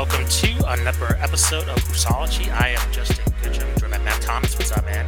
Welcome 0.00 0.26
to 0.26 0.64
another 0.68 1.18
episode 1.20 1.68
of 1.68 1.76
Hoopsology. 1.76 2.50
I 2.58 2.68
am 2.68 2.90
Justin 2.90 3.22
Goodrum, 3.42 3.78
joined 3.78 3.92
by 3.92 3.98
Matt 3.98 4.22
Thomas. 4.22 4.56
What's 4.58 4.72
up, 4.72 4.86
man? 4.86 5.04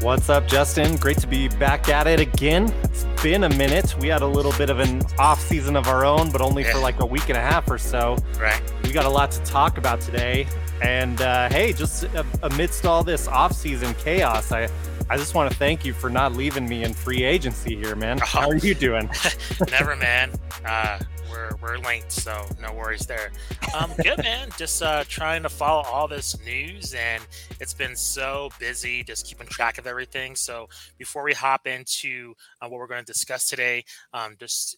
What's 0.00 0.28
up, 0.28 0.46
Justin? 0.46 0.94
Great 0.94 1.18
to 1.18 1.26
be 1.26 1.48
back 1.48 1.88
at 1.88 2.06
it 2.06 2.20
again. 2.20 2.72
It's 2.84 3.02
been 3.20 3.42
a 3.42 3.48
minute. 3.48 3.96
We 3.98 4.06
had 4.06 4.22
a 4.22 4.26
little 4.28 4.52
bit 4.52 4.70
of 4.70 4.78
an 4.78 5.02
off 5.18 5.40
season 5.40 5.74
of 5.74 5.88
our 5.88 6.04
own, 6.04 6.30
but 6.30 6.40
only 6.40 6.62
Yeah. 6.62 6.74
for 6.74 6.78
like 6.78 7.00
a 7.00 7.04
week 7.04 7.30
and 7.30 7.36
a 7.36 7.40
half 7.40 7.68
or 7.68 7.76
so. 7.76 8.16
Right. 8.38 8.62
We 8.84 8.92
got 8.92 9.06
a 9.06 9.10
lot 9.10 9.32
to 9.32 9.40
talk 9.42 9.76
about 9.76 10.00
today. 10.00 10.46
And 10.80 11.20
uh, 11.20 11.48
hey, 11.48 11.72
just 11.72 12.04
uh, 12.14 12.22
amidst 12.44 12.86
all 12.86 13.02
this 13.02 13.26
off 13.26 13.54
season 13.54 13.92
chaos, 13.94 14.52
I, 14.52 14.68
I 15.10 15.16
just 15.16 15.34
want 15.34 15.50
to 15.50 15.56
thank 15.58 15.84
you 15.84 15.94
for 15.94 16.08
not 16.08 16.32
leaving 16.36 16.68
me 16.68 16.84
in 16.84 16.94
free 16.94 17.24
agency 17.24 17.74
here, 17.74 17.96
man. 17.96 18.18
How 18.22 18.48
are 18.48 18.56
you 18.56 18.76
doing? 18.76 19.10
Never, 19.72 19.96
man. 19.96 20.30
Uh, 20.64 21.00
we're 21.34 21.50
we're 21.60 21.78
linked, 21.78 22.12
so 22.12 22.46
no 22.60 22.72
worries 22.72 23.06
there. 23.06 23.32
Um, 23.76 23.90
good, 24.02 24.18
man. 24.18 24.48
Just 24.56 24.82
uh, 24.82 25.04
trying 25.08 25.42
to 25.42 25.48
follow 25.48 25.82
all 25.82 26.06
this 26.06 26.38
news, 26.44 26.94
and 26.94 27.22
it's 27.60 27.74
been 27.74 27.96
so 27.96 28.50
busy 28.58 29.02
just 29.02 29.26
keeping 29.26 29.46
track 29.48 29.78
of 29.78 29.86
everything. 29.86 30.36
So 30.36 30.68
before 30.98 31.24
we 31.24 31.32
hop 31.32 31.66
into 31.66 32.34
uh, 32.60 32.68
what 32.68 32.78
we're 32.78 32.86
going 32.86 33.04
to 33.04 33.12
discuss 33.12 33.48
today, 33.48 33.84
um, 34.12 34.36
just 34.38 34.76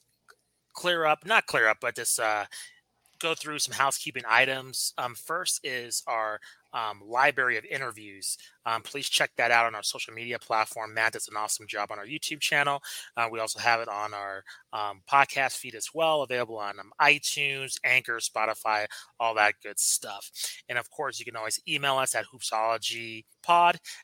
clear 0.72 1.05
up, 1.05 1.27
not 1.27 1.47
clear 1.47 1.69
up, 1.69 1.78
but 1.80 1.95
just 1.95 2.19
uh, 2.19 2.45
go 3.19 3.34
through 3.34 3.59
some 3.59 3.75
housekeeping 3.75 4.25
items. 4.28 4.92
Um, 4.98 5.14
first 5.14 5.61
is 5.64 6.03
our 6.06 6.41
um, 6.72 7.00
library 7.05 7.56
of 7.56 7.64
interviews. 7.64 8.36
Um, 8.67 8.83
please 8.83 9.08
check 9.08 9.31
that 9.36 9.50
out 9.50 9.67
on 9.67 9.75
our 9.75 9.83
social 9.83 10.12
media 10.12 10.39
platform. 10.39 10.92
Matt 10.92 11.14
does 11.14 11.28
an 11.28 11.36
awesome 11.36 11.67
job 11.67 11.91
on 11.91 11.98
our 11.98 12.06
YouTube 12.06 12.41
channel. 12.41 12.83
Uh, 13.17 13.28
we 13.31 13.41
also 13.41 13.58
have 13.58 13.81
it 13.81 13.89
on 13.89 14.12
our 14.12 14.45
um, 14.73 15.03
podcast 15.11 15.56
feed 15.56 15.75
as 15.75 15.89
well, 15.95 16.23
available 16.23 16.58
on 16.58 16.78
um, 16.78 16.92
iTunes, 17.00 17.78
Anchor, 17.84 18.19
Spotify, 18.19 18.86
all 19.19 19.34
that 19.34 19.55
good 19.62 19.78
stuff. 19.78 20.30
And 20.69 20.78
of 20.78 20.91
course, 20.91 21.19
you 21.19 21.25
can 21.25 21.36
always 21.36 21.61
email 21.67 21.97
us 21.97 22.14
at 22.14 22.27
hoopsologypod 22.27 23.25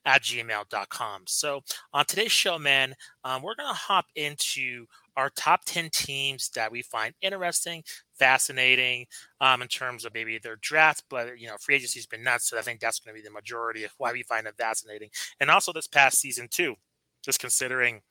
at 0.05 0.23
gmail.com. 0.23 1.23
So 1.27 1.61
on 1.93 2.05
today's 2.07 2.33
show, 2.33 2.59
man, 2.59 2.95
um, 3.25 3.43
we're 3.43 3.55
going 3.55 3.69
to 3.69 3.75
hop 3.75 4.07
into 4.17 4.87
our 5.17 5.31
top 5.31 5.65
10 5.65 5.91
teams 5.91 6.51
that 6.51 6.73
we 6.73 6.83
find 6.83 7.15
interesting, 7.21 7.83
fascinating 8.15 9.07
um, 9.41 9.63
in 9.63 9.69
terms 9.69 10.05
of 10.05 10.15
maybe 10.15 10.39
their 10.39 10.57
draft, 10.57 11.05
but 11.11 11.39
you 11.39 11.47
know, 11.47 11.57
free 11.61 11.77
agency's 11.77 12.07
been 12.07 12.23
nuts. 12.23 12.49
So 12.49 12.59
I 12.59 12.63
think 12.63 12.81
that's 12.81 13.01
going 13.01 13.15
to 13.15 13.21
be 13.21 13.27
the 13.27 13.33
majority 13.33 13.85
of 13.85 13.93
why 13.99 14.13
we 14.13 14.23
find 14.23 14.47
it 14.47 14.57
fascinating. 14.57 15.11
And 15.41 15.51
also 15.51 15.73
this 15.73 15.89
past 15.89 16.19
season, 16.19 16.49
too, 16.51 16.77
just 17.25 17.41
considering 17.41 18.03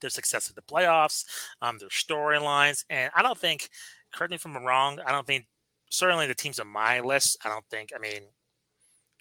their 0.00 0.10
success 0.10 0.48
at 0.50 0.56
the 0.56 0.62
playoffs, 0.62 1.24
um, 1.62 1.78
their 1.78 1.88
storylines. 1.88 2.84
And 2.90 3.10
I 3.14 3.22
don't 3.22 3.38
think, 3.38 3.68
correct 4.12 4.30
me 4.30 4.36
if 4.36 4.46
I'm 4.46 4.56
wrong, 4.64 4.98
I 5.06 5.12
don't 5.12 5.26
think, 5.26 5.46
certainly 5.90 6.26
the 6.26 6.34
teams 6.34 6.58
on 6.58 6.68
my 6.68 7.00
list, 7.00 7.36
I 7.44 7.48
don't 7.48 7.66
think, 7.70 7.90
I 7.94 7.98
mean, 7.98 8.22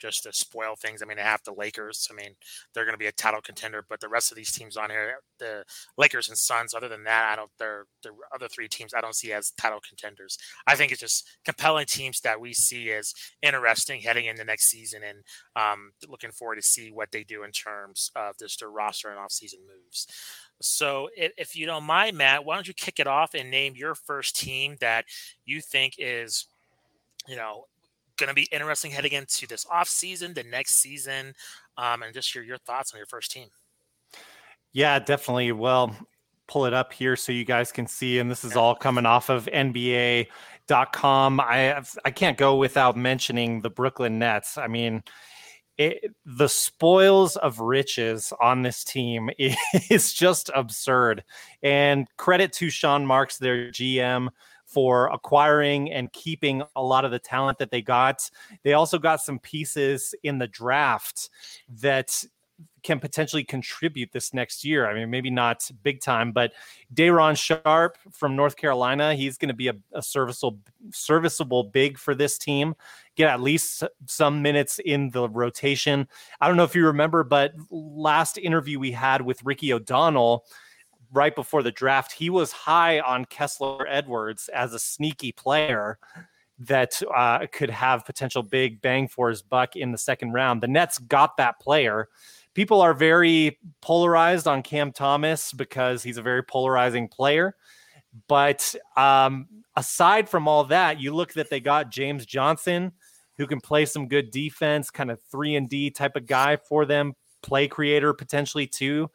just 0.02 0.24
to 0.24 0.34
spoil 0.34 0.76
things. 0.76 1.02
I 1.02 1.06
mean, 1.06 1.18
they 1.18 1.24
have 1.24 1.44
the 1.46 1.54
Lakers. 1.54 2.08
I 2.12 2.16
mean, 2.16 2.36
they're 2.74 2.86
going 2.86 2.94
to 2.94 3.00
be 3.00 3.08
a 3.08 3.12
title 3.12 3.42
contender, 3.42 3.86
but 3.88 4.00
the 4.00 4.10
rest 4.10 4.32
of 4.32 4.36
these 4.36 4.52
teams 4.52 4.76
on 4.76 4.90
here, 4.90 5.18
the 5.40 5.64
Lakers 5.98 6.30
and 6.30 6.38
Suns, 6.38 6.74
other 6.74 6.90
than 6.90 7.04
that, 7.04 7.32
I 7.32 7.36
don't. 7.36 7.52
They're 7.60 7.86
the 8.04 8.12
other 8.34 8.48
three 8.48 8.68
teams 8.68 8.94
I 8.94 9.02
don't 9.02 9.16
see 9.16 9.32
as 9.32 9.52
title 9.52 9.80
contenders. 9.88 10.38
I 10.68 10.76
think 10.76 10.92
it's 10.92 11.02
just 11.02 11.30
compelling 11.46 11.86
teams 11.86 12.20
that 12.22 12.42
we 12.42 12.54
see 12.54 12.92
as 12.92 13.14
interesting 13.42 14.02
heading 14.02 14.26
into 14.26 14.44
next 14.44 14.70
season, 14.70 15.02
and 15.04 15.20
um, 15.56 15.92
looking 16.10 16.32
forward 16.32 16.56
to 16.56 16.62
see 16.62 16.92
what 16.92 17.12
they 17.12 17.24
do 17.24 17.44
in 17.44 17.52
terms 17.52 18.12
of 18.16 18.38
just 18.40 18.60
their 18.60 18.70
roster 18.70 19.10
and 19.10 19.20
off-season 19.20 19.60
moves. 19.68 20.08
So, 20.62 21.10
if, 21.16 21.32
if 21.38 21.56
you 21.56 21.66
don't 21.66 21.84
mind, 21.84 22.18
Matt, 22.18 22.46
why 22.46 22.56
don't 22.56 22.68
you 22.68 22.74
kick 22.74 23.00
it 23.00 23.08
off 23.08 23.34
and 23.34 23.50
name 23.50 23.74
your 23.76 23.96
first 23.96 24.36
team 24.36 24.78
that 24.80 25.06
you 25.46 25.62
think 25.62 25.96
is, 25.98 26.48
you 27.28 27.36
know, 27.36 27.66
going 28.22 28.30
to 28.30 28.34
be 28.34 28.48
interesting 28.52 28.92
heading 28.92 29.12
into 29.12 29.48
this 29.48 29.66
off 29.70 29.90
season, 29.90 30.34
the 30.34 30.44
next 30.44 30.76
season, 30.76 31.34
um, 31.78 32.04
and 32.04 32.14
just 32.14 32.34
your 32.34 32.44
your 32.44 32.58
thoughts 32.60 32.94
on 32.94 32.98
your 32.98 33.08
first 33.08 33.32
team. 33.32 33.50
Yeah, 34.72 35.00
definitely. 35.00 35.52
Well, 35.52 35.94
pull 36.48 36.66
it 36.66 36.74
up 36.74 36.94
here 36.94 37.16
so 37.16 37.32
you 37.32 37.46
guys 37.46 37.72
can 37.72 37.88
see. 37.88 38.20
And 38.20 38.30
this 38.30 38.44
is 38.44 38.56
all 38.56 38.76
coming 38.76 39.06
off 39.06 39.30
of 39.30 39.46
NBA.com. 39.46 41.40
I 41.40 41.58
have, 41.58 41.90
I 42.06 42.12
can't 42.12 42.38
go 42.38 42.58
without 42.58 42.98
mentioning 42.98 43.62
the 43.62 43.70
Brooklyn 43.70 44.20
Nets. 44.20 44.58
I 44.58 44.68
mean, 44.68 45.04
it, 45.78 46.14
the 46.26 46.50
spoils 46.50 47.38
of 47.38 47.60
riches 47.60 48.34
on 48.42 48.62
this 48.62 48.84
team 48.84 49.30
is 49.90 50.14
just 50.14 50.52
absurd. 50.54 51.24
And 51.64 52.08
credit 52.18 52.54
to 52.54 52.70
Sean 52.70 53.06
Marks, 53.06 53.38
their 53.38 53.72
GM, 53.72 54.30
for 54.72 55.08
acquiring 55.12 55.92
and 55.92 56.12
keeping 56.14 56.64
a 56.76 56.84
lot 56.84 57.06
of 57.06 57.12
the 57.12 57.20
talent 57.20 57.58
that 57.58 57.72
they 57.72 57.82
got. 57.82 58.30
They 58.64 58.74
also 58.74 58.98
got 58.98 59.22
some 59.22 59.40
pieces 59.40 60.16
in 60.24 60.38
the 60.38 60.48
draft 60.48 61.30
that 61.82 62.24
can 62.84 63.00
potentially 63.00 63.44
contribute 63.44 64.12
this 64.12 64.34
next 64.34 64.64
year. 64.64 64.88
I 64.88 64.94
mean, 64.94 65.10
maybe 65.10 65.30
not 65.30 65.70
big 65.84 66.02
time, 66.02 66.32
but 66.32 66.54
Day'Ron 66.94 67.36
Sharpe 67.36 67.98
from 68.12 68.36
North 68.36 68.56
Carolina, 68.56 69.14
he's 69.14 69.38
going 69.38 69.50
to 69.50 69.56
be 69.56 69.68
a, 69.68 69.76
a, 69.94 70.02
serviceable 70.02 70.60
serviceable 70.92 71.64
big 71.64 71.98
for 71.98 72.16
this 72.16 72.38
team. 72.38 72.76
Get 73.16 73.30
at 73.30 73.42
least 73.42 73.84
some 74.08 74.42
minutes 74.42 74.80
in 74.80 75.12
the 75.12 75.30
rotation. 75.30 76.08
I 76.40 76.48
don't 76.48 76.58
know 76.58 76.64
if 76.64 76.76
you 76.76 76.86
remember, 76.88 77.24
but 77.24 77.54
last 77.70 78.38
interview 78.38 78.80
we 78.80 78.92
had 78.92 79.22
with 79.22 79.44
Ricky 79.44 79.74
O'Donnell 79.74 80.46
right 81.12 81.36
before 81.36 81.64
the 81.64 81.72
draft, 81.72 82.12
he 82.12 82.30
was 82.30 82.52
high 82.52 83.00
on 83.00 83.26
Kessler 83.26 83.88
Edwards 83.88 84.50
as 84.50 84.74
a 84.74 84.80
sneaky 84.80 85.32
player 85.32 86.00
that 86.60 87.02
uh, 87.16 87.48
could 87.52 87.70
have 87.70 88.06
potential 88.06 88.44
big 88.44 88.82
bang 88.82 89.08
for 89.08 89.30
his 89.30 89.42
buck 89.42 89.76
in 89.76 89.92
the 89.92 89.98
second 89.98 90.32
round. 90.32 90.62
The 90.62 90.68
Nets 90.68 91.00
got 91.00 91.38
that 91.38 91.60
player 91.60 92.08
people 92.54 92.82
are 92.82 92.94
very 92.94 93.58
polarized 93.82 94.48
on 94.48 94.64
Cam 94.64 94.92
Thomas 94.92 95.54
because 95.54 96.04
he's 96.04 96.18
a 96.18 96.22
very 96.22 96.44
polarizing 96.44 97.08
player. 97.08 97.56
But 98.28 98.76
um, 98.98 99.48
aside 99.76 100.28
from 100.28 100.48
all 100.48 100.66
that, 100.66 101.00
you 101.00 101.16
look 101.16 101.34
that 101.34 101.50
they 101.50 101.60
got 101.60 101.92
James 101.92 102.26
Johnson, 102.26 102.92
who 103.38 103.48
can 103.48 103.62
play 103.62 103.86
some 103.86 104.08
good 104.08 104.32
defense, 104.32 104.90
kind 104.90 105.10
of 105.10 105.22
three 105.32 105.56
and 105.56 105.70
D 105.70 105.90
type 105.90 106.16
of 106.16 106.28
guy 106.28 106.58
for 106.58 106.86
them, 106.86 107.14
play 107.42 107.68
creator 107.68 108.14
potentially 108.14 108.68
too. 108.68 109.10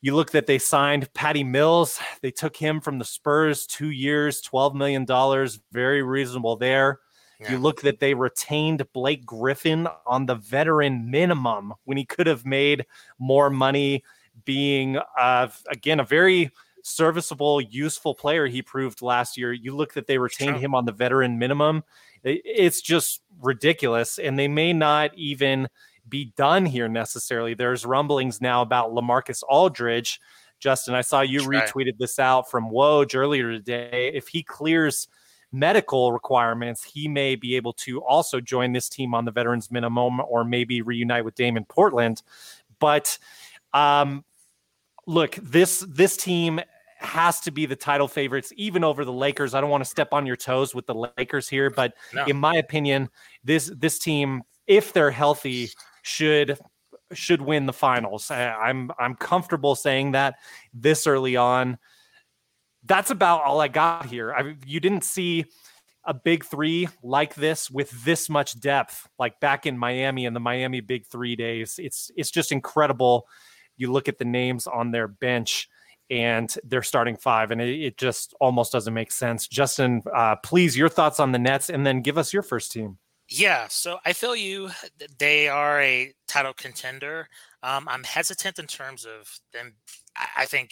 You 0.00 0.14
look 0.14 0.30
that 0.32 0.46
they 0.46 0.58
signed 0.58 1.12
Patty 1.14 1.42
Mills. 1.42 1.98
They 2.20 2.30
took 2.30 2.56
him 2.56 2.80
from 2.80 2.98
the 2.98 3.04
Spurs, 3.04 3.66
two 3.66 3.90
years, 3.90 4.42
$12 4.42 4.74
million, 4.74 5.06
very 5.72 6.02
reasonable 6.02 6.56
there. 6.56 7.00
Yeah. 7.40 7.52
You 7.52 7.58
look 7.58 7.82
that 7.82 8.00
they 8.00 8.14
retained 8.14 8.86
Blake 8.92 9.26
Griffin 9.26 9.88
on 10.06 10.26
the 10.26 10.36
veteran 10.36 11.10
minimum 11.10 11.74
when 11.84 11.96
he 11.98 12.04
could 12.04 12.26
have 12.26 12.46
made 12.46 12.86
more 13.18 13.50
money, 13.50 14.04
being 14.44 14.98
uh, 15.18 15.48
again 15.70 16.00
a 16.00 16.04
very 16.04 16.50
serviceable, 16.82 17.60
useful 17.60 18.14
player 18.14 18.46
he 18.46 18.62
proved 18.62 19.02
last 19.02 19.36
year. 19.36 19.52
You 19.52 19.74
look 19.74 19.94
that 19.94 20.06
they 20.06 20.18
retained 20.18 20.58
him 20.58 20.74
on 20.74 20.84
the 20.84 20.92
veteran 20.92 21.38
minimum. 21.38 21.84
It's 22.22 22.80
just 22.80 23.22
ridiculous, 23.40 24.18
and 24.18 24.38
they 24.38 24.48
may 24.48 24.72
not 24.72 25.12
even 25.14 25.68
be 26.08 26.32
done 26.36 26.66
here 26.66 26.88
necessarily. 26.88 27.54
There's 27.54 27.84
rumblings 27.84 28.40
now 28.40 28.62
about 28.62 28.92
LaMarcus 28.92 29.42
Aldridge. 29.48 30.20
Justin, 30.58 30.94
I 30.94 31.02
saw 31.02 31.20
you 31.20 31.40
retweeted 31.40 31.98
this 31.98 32.18
out 32.18 32.50
from 32.50 32.70
Woj 32.70 33.14
earlier 33.14 33.52
today. 33.52 34.10
If 34.14 34.28
he 34.28 34.42
clears 34.42 35.08
medical 35.52 36.12
requirements, 36.12 36.82
he 36.82 37.08
may 37.08 37.34
be 37.34 37.56
able 37.56 37.72
to 37.72 38.02
also 38.02 38.40
join 38.40 38.72
this 38.72 38.88
team 38.88 39.14
on 39.14 39.24
the 39.24 39.30
veterans 39.30 39.70
minimum 39.70 40.20
or 40.20 40.44
maybe 40.44 40.82
reunite 40.82 41.24
with 41.24 41.34
Damon 41.34 41.64
Portland. 41.64 42.22
But 42.78 43.18
um, 43.72 44.24
look, 45.06 45.34
this 45.36 45.84
this 45.88 46.16
team 46.16 46.60
has 46.98 47.40
to 47.40 47.50
be 47.50 47.66
the 47.66 47.76
title 47.76 48.08
favorites, 48.08 48.52
even 48.56 48.82
over 48.82 49.04
the 49.04 49.12
Lakers. 49.12 49.54
I 49.54 49.60
don't 49.60 49.70
want 49.70 49.84
to 49.84 49.90
step 49.90 50.08
on 50.12 50.26
your 50.26 50.36
toes 50.36 50.74
with 50.74 50.86
the 50.86 51.10
Lakers 51.18 51.48
here, 51.48 51.70
but 51.70 51.94
no. 52.14 52.24
in 52.24 52.36
my 52.36 52.54
opinion, 52.56 53.08
this 53.44 53.70
this 53.76 53.98
team, 53.98 54.42
if 54.66 54.92
they're 54.92 55.10
healthy, 55.10 55.70
should 56.06 56.58
should 57.12 57.42
win 57.42 57.66
the 57.66 57.72
finals. 57.72 58.30
I'm 58.30 58.90
I'm 58.98 59.14
comfortable 59.14 59.74
saying 59.74 60.12
that 60.12 60.36
this 60.72 61.06
early 61.06 61.36
on 61.36 61.78
that's 62.84 63.10
about 63.10 63.42
all 63.42 63.60
I 63.60 63.68
got 63.68 64.06
here. 64.06 64.32
I 64.32 64.54
you 64.64 64.80
didn't 64.80 65.04
see 65.04 65.46
a 66.04 66.14
big 66.14 66.44
three 66.44 66.88
like 67.02 67.34
this 67.34 67.68
with 67.68 67.90
this 68.04 68.28
much 68.28 68.58
depth, 68.60 69.08
like 69.18 69.40
back 69.40 69.66
in 69.66 69.76
Miami 69.76 70.24
in 70.24 70.34
the 70.34 70.40
Miami 70.40 70.80
Big 70.80 71.06
Three 71.06 71.34
days. 71.34 71.80
It's 71.82 72.10
it's 72.16 72.30
just 72.30 72.52
incredible. 72.52 73.26
You 73.76 73.92
look 73.92 74.08
at 74.08 74.18
the 74.18 74.24
names 74.24 74.66
on 74.66 74.92
their 74.92 75.08
bench 75.08 75.68
and 76.08 76.54
they're 76.62 76.84
starting 76.84 77.16
five, 77.16 77.50
and 77.50 77.60
it, 77.60 77.80
it 77.80 77.98
just 77.98 78.34
almost 78.40 78.70
doesn't 78.70 78.94
make 78.94 79.10
sense. 79.10 79.48
Justin, 79.48 80.02
uh, 80.14 80.36
please, 80.36 80.76
your 80.76 80.88
thoughts 80.88 81.18
on 81.18 81.32
the 81.32 81.38
Nets, 81.38 81.68
and 81.68 81.84
then 81.84 82.00
give 82.00 82.16
us 82.16 82.32
your 82.32 82.42
first 82.42 82.70
team. 82.70 82.98
Yeah, 83.28 83.66
so 83.68 83.98
I 84.04 84.12
feel 84.12 84.36
you. 84.36 84.70
They 85.18 85.48
are 85.48 85.80
a 85.80 86.14
title 86.28 86.54
contender. 86.54 87.28
Um, 87.62 87.88
I'm 87.88 88.04
hesitant 88.04 88.58
in 88.58 88.66
terms 88.66 89.04
of 89.04 89.40
them. 89.52 89.74
I 90.36 90.46
think 90.46 90.70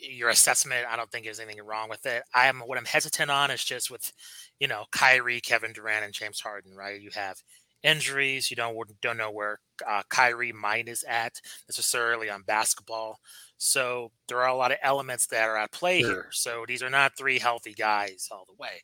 your 0.00 0.28
assessment, 0.28 0.86
I 0.88 0.96
don't 0.96 1.10
think 1.10 1.24
there's 1.24 1.40
anything 1.40 1.62
wrong 1.64 1.88
with 1.88 2.04
it. 2.06 2.22
I'm 2.34 2.60
what 2.60 2.78
I'm 2.78 2.84
hesitant 2.84 3.30
on 3.30 3.50
is 3.50 3.64
just 3.64 3.90
with, 3.90 4.12
you 4.60 4.68
know, 4.68 4.84
Kyrie, 4.92 5.40
Kevin 5.40 5.72
Durant, 5.72 6.04
and 6.04 6.12
James 6.14 6.40
Harden. 6.40 6.74
Right? 6.74 7.00
You 7.00 7.10
have 7.14 7.36
injuries. 7.82 8.50
You 8.50 8.56
don't 8.56 8.76
don't 9.00 9.16
know 9.16 9.30
where 9.30 9.60
uh, 9.86 10.02
Kyrie 10.08 10.52
mind 10.52 10.88
is 10.88 11.04
at 11.08 11.40
necessarily 11.68 12.30
on 12.30 12.42
basketball. 12.42 13.18
So 13.58 14.12
there 14.28 14.42
are 14.42 14.48
a 14.48 14.56
lot 14.56 14.72
of 14.72 14.78
elements 14.82 15.26
that 15.28 15.48
are 15.48 15.56
at 15.56 15.72
play 15.72 16.00
sure. 16.00 16.10
here. 16.10 16.28
So 16.32 16.64
these 16.68 16.82
are 16.82 16.90
not 16.90 17.16
three 17.16 17.38
healthy 17.38 17.72
guys 17.72 18.28
all 18.30 18.44
the 18.46 18.60
way, 18.60 18.82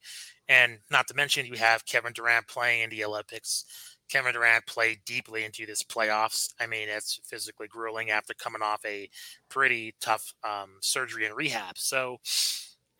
and 0.48 0.78
not 0.90 1.08
to 1.08 1.14
mention 1.14 1.46
you 1.46 1.56
have 1.56 1.86
Kevin 1.86 2.12
Durant 2.12 2.48
playing 2.48 2.82
in 2.82 2.90
the 2.90 3.04
Olympics. 3.04 3.64
Kevin 4.08 4.34
Durant 4.34 4.66
played 4.66 4.98
deeply 5.06 5.44
into 5.44 5.64
this 5.64 5.82
playoffs. 5.82 6.52
I 6.60 6.66
mean, 6.66 6.88
it's 6.90 7.18
physically 7.24 7.66
grueling 7.66 8.10
after 8.10 8.34
coming 8.34 8.60
off 8.60 8.84
a 8.84 9.08
pretty 9.48 9.94
tough 10.02 10.34
um, 10.44 10.76
surgery 10.82 11.24
and 11.24 11.34
rehab. 11.34 11.78
So, 11.78 12.18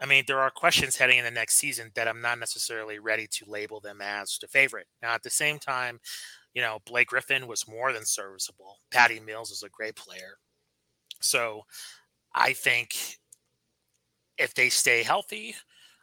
I 0.03 0.07
mean, 0.07 0.25
there 0.27 0.41
are 0.41 0.51
questions 0.51 0.97
heading 0.97 1.19
in 1.19 1.25
the 1.25 1.31
next 1.31 1.55
season 1.55 1.93
that 1.95 2.09
I'm 2.09 2.21
not 2.21 2.41
necessarily 2.41 2.99
ready 2.99 3.29
to 3.29 3.45
label 3.49 3.79
them 3.79 4.01
as 4.03 4.37
the 4.41 4.49
favorite. 4.49 4.89
Now, 5.01 5.15
at 5.15 5.23
the 5.23 5.31
same 5.31 5.61
time, 5.61 6.01
you 6.55 6.61
know, 6.61 6.81
Blake 6.85 7.09
Griffin 7.09 7.47
was 7.47 7.69
more 7.69 7.93
than 7.93 8.05
serviceable. 8.05 8.79
Patty 8.91 9.21
Mills 9.21 9.53
is 9.53 9.63
a 9.63 9.69
great 9.69 9.95
player. 9.95 10.39
So, 11.21 11.63
I 12.35 12.53
think 12.53 12.97
if 14.39 14.55
they 14.55 14.71
stay 14.71 15.05
healthy, 15.05 15.55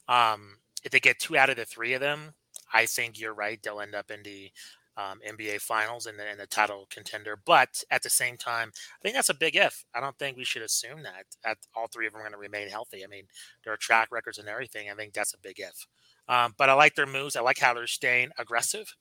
um, 0.07 0.57
if 0.83 0.91
they 0.91 0.99
get 1.01 1.19
two 1.19 1.35
out 1.35 1.49
of 1.49 1.57
the 1.57 1.65
three 1.65 1.93
of 1.93 1.99
them, 1.99 2.33
I 2.73 2.85
think 2.85 3.19
you're 3.19 3.33
right. 3.33 3.61
They'll 3.61 3.81
end 3.81 3.95
up 3.95 4.11
in 4.11 4.23
the 4.23 4.49
um, 4.99 5.19
NBA 5.27 5.61
Finals 5.61 6.05
and 6.05 6.19
the, 6.19 6.27
and 6.27 6.39
the 6.39 6.47
title 6.47 6.87
contender. 6.89 7.39
But 7.45 7.83
at 7.89 8.03
the 8.03 8.09
same 8.09 8.37
time, 8.37 8.71
I 8.75 9.01
think 9.01 9.15
that's 9.15 9.29
a 9.29 9.33
big 9.33 9.55
if. 9.55 9.85
I 9.95 10.01
don't 10.01 10.17
think 10.17 10.35
we 10.35 10.43
should 10.43 10.61
assume 10.61 11.03
that 11.03 11.25
at 11.45 11.57
all 11.75 11.87
three 11.87 12.05
of 12.05 12.13
them 12.13 12.21
are 12.21 12.23
going 12.23 12.33
to 12.33 12.39
remain 12.39 12.67
healthy. 12.67 13.03
I 13.03 13.07
mean, 13.07 13.23
there 13.63 13.71
are 13.71 13.77
track 13.77 14.09
records 14.11 14.37
and 14.37 14.49
everything. 14.49 14.89
I 14.89 14.95
think 14.95 15.13
that's 15.13 15.33
a 15.33 15.39
big 15.39 15.59
if. 15.59 15.87
Um, 16.27 16.53
but 16.57 16.69
I 16.69 16.73
like 16.73 16.95
their 16.95 17.07
moves. 17.07 17.35
I 17.35 17.41
like 17.41 17.59
how 17.59 17.73
they're 17.73 17.87
staying 17.87 18.29
aggressive. 18.37 18.93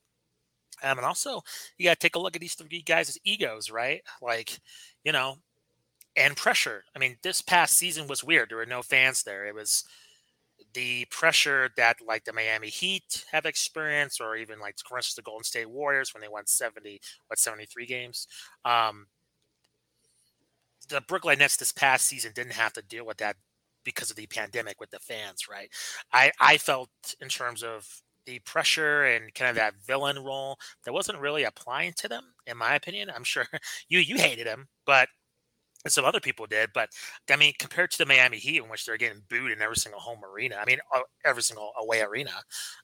Um, 0.82 0.98
and 0.98 1.06
also, 1.06 1.42
you 1.76 1.86
got 1.86 1.98
to 1.98 2.06
take 2.06 2.14
a 2.14 2.20
look 2.20 2.36
at 2.36 2.40
these 2.40 2.54
three 2.54 2.82
guys' 2.82 3.18
egos, 3.24 3.70
right? 3.70 4.02
Like, 4.22 4.60
you 5.04 5.12
know, 5.12 5.38
and 6.16 6.36
pressure. 6.36 6.84
I 6.94 6.98
mean, 6.98 7.16
this 7.22 7.42
past 7.42 7.76
season 7.76 8.06
was 8.06 8.24
weird. 8.24 8.50
There 8.50 8.58
were 8.58 8.66
no 8.66 8.82
fans 8.82 9.22
there. 9.24 9.46
It 9.46 9.54
was 9.54 9.84
the 10.74 11.06
pressure 11.06 11.70
that 11.76 11.98
like 12.06 12.24
the 12.24 12.32
Miami 12.32 12.68
Heat 12.68 13.24
have 13.32 13.46
experienced, 13.46 14.20
or 14.20 14.36
even 14.36 14.60
like 14.60 14.76
for 14.86 14.98
instance 14.98 15.14
the 15.16 15.22
Golden 15.22 15.44
State 15.44 15.70
Warriors 15.70 16.14
when 16.14 16.20
they 16.22 16.28
won 16.28 16.46
seventy 16.46 17.00
what 17.28 17.38
seventy 17.38 17.66
three 17.66 17.86
games. 17.86 18.26
Um, 18.64 19.06
the 20.88 21.00
Brooklyn 21.02 21.38
Nets 21.38 21.56
this 21.56 21.72
past 21.72 22.06
season 22.06 22.32
didn't 22.34 22.52
have 22.52 22.72
to 22.74 22.82
deal 22.82 23.04
with 23.04 23.18
that 23.18 23.36
because 23.84 24.10
of 24.10 24.16
the 24.16 24.26
pandemic 24.26 24.80
with 24.80 24.90
the 24.90 24.98
fans, 25.00 25.48
right? 25.48 25.70
I 26.12 26.32
I 26.40 26.58
felt 26.58 26.90
in 27.20 27.28
terms 27.28 27.62
of 27.62 27.86
the 28.26 28.38
pressure 28.40 29.04
and 29.04 29.32
kind 29.34 29.48
of 29.50 29.56
that 29.56 29.74
villain 29.86 30.18
role 30.18 30.58
that 30.84 30.92
wasn't 30.92 31.18
really 31.18 31.44
applying 31.44 31.92
to 31.98 32.08
them, 32.08 32.24
in 32.46 32.56
my 32.58 32.74
opinion. 32.74 33.10
I'm 33.14 33.24
sure 33.24 33.46
you 33.88 33.98
you 34.00 34.16
hated 34.16 34.46
him, 34.46 34.68
but 34.86 35.08
some 35.86 36.04
other 36.04 36.20
people 36.20 36.46
did. 36.46 36.70
But 36.74 36.90
I 37.30 37.36
mean, 37.36 37.52
compared 37.58 37.90
to 37.92 37.98
the 37.98 38.06
Miami 38.06 38.38
Heat, 38.38 38.62
in 38.62 38.68
which 38.68 38.84
they're 38.84 38.96
getting 38.96 39.22
booed 39.28 39.52
in 39.52 39.62
every 39.62 39.76
single 39.76 40.00
home 40.00 40.20
arena, 40.24 40.56
I 40.60 40.64
mean, 40.64 40.78
uh, 40.94 41.00
every 41.24 41.42
single 41.42 41.72
away 41.78 42.00
arena, 42.00 42.32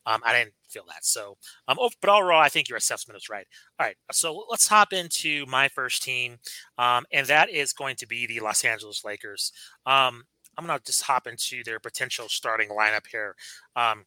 um, 0.07 0.21
I 0.25 0.33
didn't 0.33 0.55
feel 0.69 0.85
that. 0.89 1.05
So, 1.05 1.37
um, 1.69 1.79
but 2.01 2.11
overall, 2.11 2.41
I 2.41 2.49
think 2.49 2.69
your 2.69 2.79
assessment 2.79 3.17
is 3.17 3.29
right. 3.29 3.47
All 3.79 3.87
right, 3.87 3.97
so 4.13 4.45
let's 4.51 4.69
hop 4.69 4.93
into 4.93 5.45
my 5.47 5.69
first 5.69 6.03
team, 6.03 6.39
um, 6.79 7.05
and 7.13 7.27
that 7.27 7.51
is 7.51 7.73
going 7.73 7.97
to 7.97 8.07
be 8.07 8.27
the 8.27 8.41
Los 8.41 8.65
Angeles 8.65 9.05
Lakers. 9.05 9.53
Um, 9.87 10.25
I'm 10.57 10.67
to 10.67 10.81
just 10.85 11.03
hop 11.03 11.27
into 11.27 11.65
their 11.65 11.81
potential 11.81 12.29
starting 12.29 12.69
lineup 12.69 13.07
here. 13.11 13.35
Um, 13.77 14.05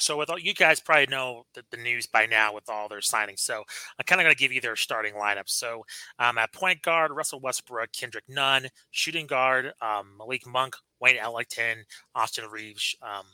so 0.00 0.16
with 0.16 0.30
all 0.30 0.38
you 0.38 0.54
guys 0.54 0.80
probably 0.80 1.06
know 1.06 1.44
the, 1.54 1.64
the, 1.70 1.76
news 1.76 2.06
by 2.06 2.26
now 2.26 2.54
with 2.54 2.68
all 2.68 2.88
their 2.88 3.00
signings. 3.00 3.40
So 3.40 3.58
I'm 3.98 4.04
kind 4.06 4.20
of 4.20 4.24
going 4.24 4.34
to 4.34 4.38
give 4.38 4.52
you 4.52 4.60
their 4.60 4.76
starting 4.76 5.14
lineup. 5.14 5.48
So 5.48 5.84
um, 6.18 6.38
at 6.38 6.52
point 6.52 6.82
guard, 6.82 7.12
Russell 7.12 7.40
Westbrook, 7.40 7.92
Kendrick 7.92 8.24
Nunn, 8.28 8.68
shooting 8.90 9.26
guard, 9.26 9.72
um, 9.80 10.16
Malik 10.18 10.46
Monk, 10.46 10.76
Wayne 11.00 11.16
Ellington, 11.16 11.84
Austin 12.14 12.44
Reaves. 12.50 12.94
Um, 13.02 13.24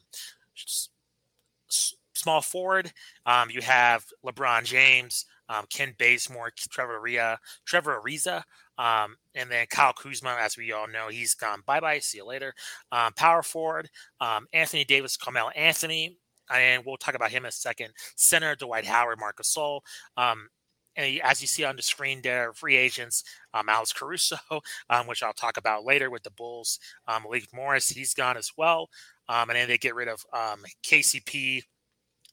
small 2.14 2.40
forward, 2.40 2.92
um, 3.26 3.50
you 3.50 3.60
have 3.60 4.04
LeBron 4.24 4.64
James, 4.64 5.26
um, 5.48 5.64
Kent 5.70 5.96
Bazemore, 5.98 6.50
Trevor 6.56 7.00
Ariza, 7.00 7.36
Trevor 7.64 8.00
Ariza, 8.00 8.42
um, 8.78 9.16
and 9.34 9.50
then 9.50 9.66
Kyle 9.70 9.92
Kuzma, 9.92 10.36
as 10.38 10.56
we 10.56 10.72
all 10.72 10.88
know, 10.88 11.08
he's 11.08 11.34
gone 11.34 11.62
bye 11.66 11.80
bye. 11.80 11.98
See 11.98 12.18
you 12.18 12.26
later. 12.26 12.54
Um, 12.92 13.12
power 13.14 13.42
forward, 13.42 13.88
um, 14.20 14.46
Anthony 14.52 14.84
Davis, 14.84 15.16
Carmelo 15.16 15.50
Anthony, 15.50 16.18
and 16.52 16.84
we'll 16.84 16.96
talk 16.96 17.14
about 17.14 17.30
him 17.30 17.44
in 17.44 17.48
a 17.48 17.52
second. 17.52 17.90
Center 18.16 18.54
Dwight 18.54 18.86
Howard, 18.86 19.18
Marcus 19.18 19.54
Gasol. 19.54 19.80
Um, 20.16 20.48
and 20.96 21.20
as 21.22 21.40
you 21.40 21.46
see 21.46 21.64
on 21.64 21.76
the 21.76 21.82
screen 21.82 22.20
there, 22.22 22.52
free 22.52 22.76
agents, 22.76 23.22
um, 23.52 23.68
Alex 23.68 23.92
Caruso, 23.92 24.38
um, 24.90 25.06
which 25.06 25.22
I'll 25.22 25.32
talk 25.32 25.58
about 25.58 25.84
later 25.84 26.10
with 26.10 26.22
the 26.22 26.30
Bulls. 26.30 26.78
Um, 27.06 27.24
Malik 27.24 27.48
Morris, 27.54 27.88
he's 27.88 28.14
gone 28.14 28.36
as 28.36 28.52
well. 28.56 28.88
Um, 29.28 29.50
and 29.50 29.58
then 29.58 29.68
they 29.68 29.78
get 29.78 29.94
rid 29.94 30.08
of 30.08 30.24
um, 30.32 30.64
KCP, 30.84 31.62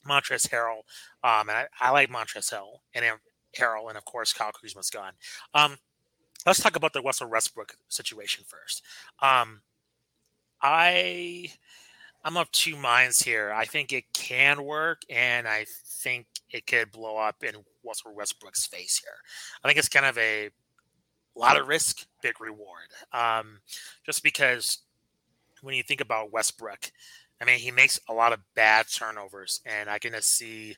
Montrezl 0.08 0.48
Harrell. 0.48 0.82
Um, 1.22 1.48
and 1.48 1.58
I, 1.58 1.66
I, 1.80 1.90
like 1.90 2.10
Montrezl 2.10 2.52
Harrell 2.52 2.78
and 2.94 3.04
Harrell, 3.58 3.88
and 3.88 3.98
of 3.98 4.04
course 4.04 4.32
Kyle 4.32 4.52
Kuzma's 4.52 4.90
gone. 4.90 5.12
Um, 5.54 5.76
let's 6.46 6.62
talk 6.62 6.76
about 6.76 6.92
the 6.92 7.02
Russell 7.02 7.30
Westbrook 7.30 7.74
situation 7.88 8.44
first. 8.46 8.82
Um, 9.20 9.62
I 10.62 11.50
I'm 12.24 12.38
of 12.38 12.50
two 12.52 12.76
minds 12.76 13.22
here. 13.22 13.52
I 13.52 13.66
think 13.66 13.92
it 13.92 14.04
can 14.14 14.64
work, 14.64 15.02
and 15.10 15.46
I 15.46 15.66
think 15.68 16.26
it 16.50 16.66
could 16.66 16.90
blow 16.90 17.18
up 17.18 17.44
in 17.44 17.54
Westbrook's 17.82 18.66
face 18.66 18.98
here. 18.98 19.18
I 19.62 19.68
think 19.68 19.78
it's 19.78 19.90
kind 19.90 20.06
of 20.06 20.16
a 20.16 20.48
lot 21.36 21.60
of 21.60 21.68
risk, 21.68 22.06
big 22.22 22.40
reward. 22.40 22.88
Um, 23.12 23.60
just 24.06 24.22
because 24.22 24.78
when 25.60 25.74
you 25.74 25.82
think 25.82 26.00
about 26.00 26.32
Westbrook, 26.32 26.90
I 27.42 27.44
mean, 27.44 27.58
he 27.58 27.70
makes 27.70 28.00
a 28.08 28.14
lot 28.14 28.32
of 28.32 28.40
bad 28.54 28.86
turnovers, 28.88 29.60
and 29.66 29.90
I 29.90 29.98
can 29.98 30.14
see 30.22 30.76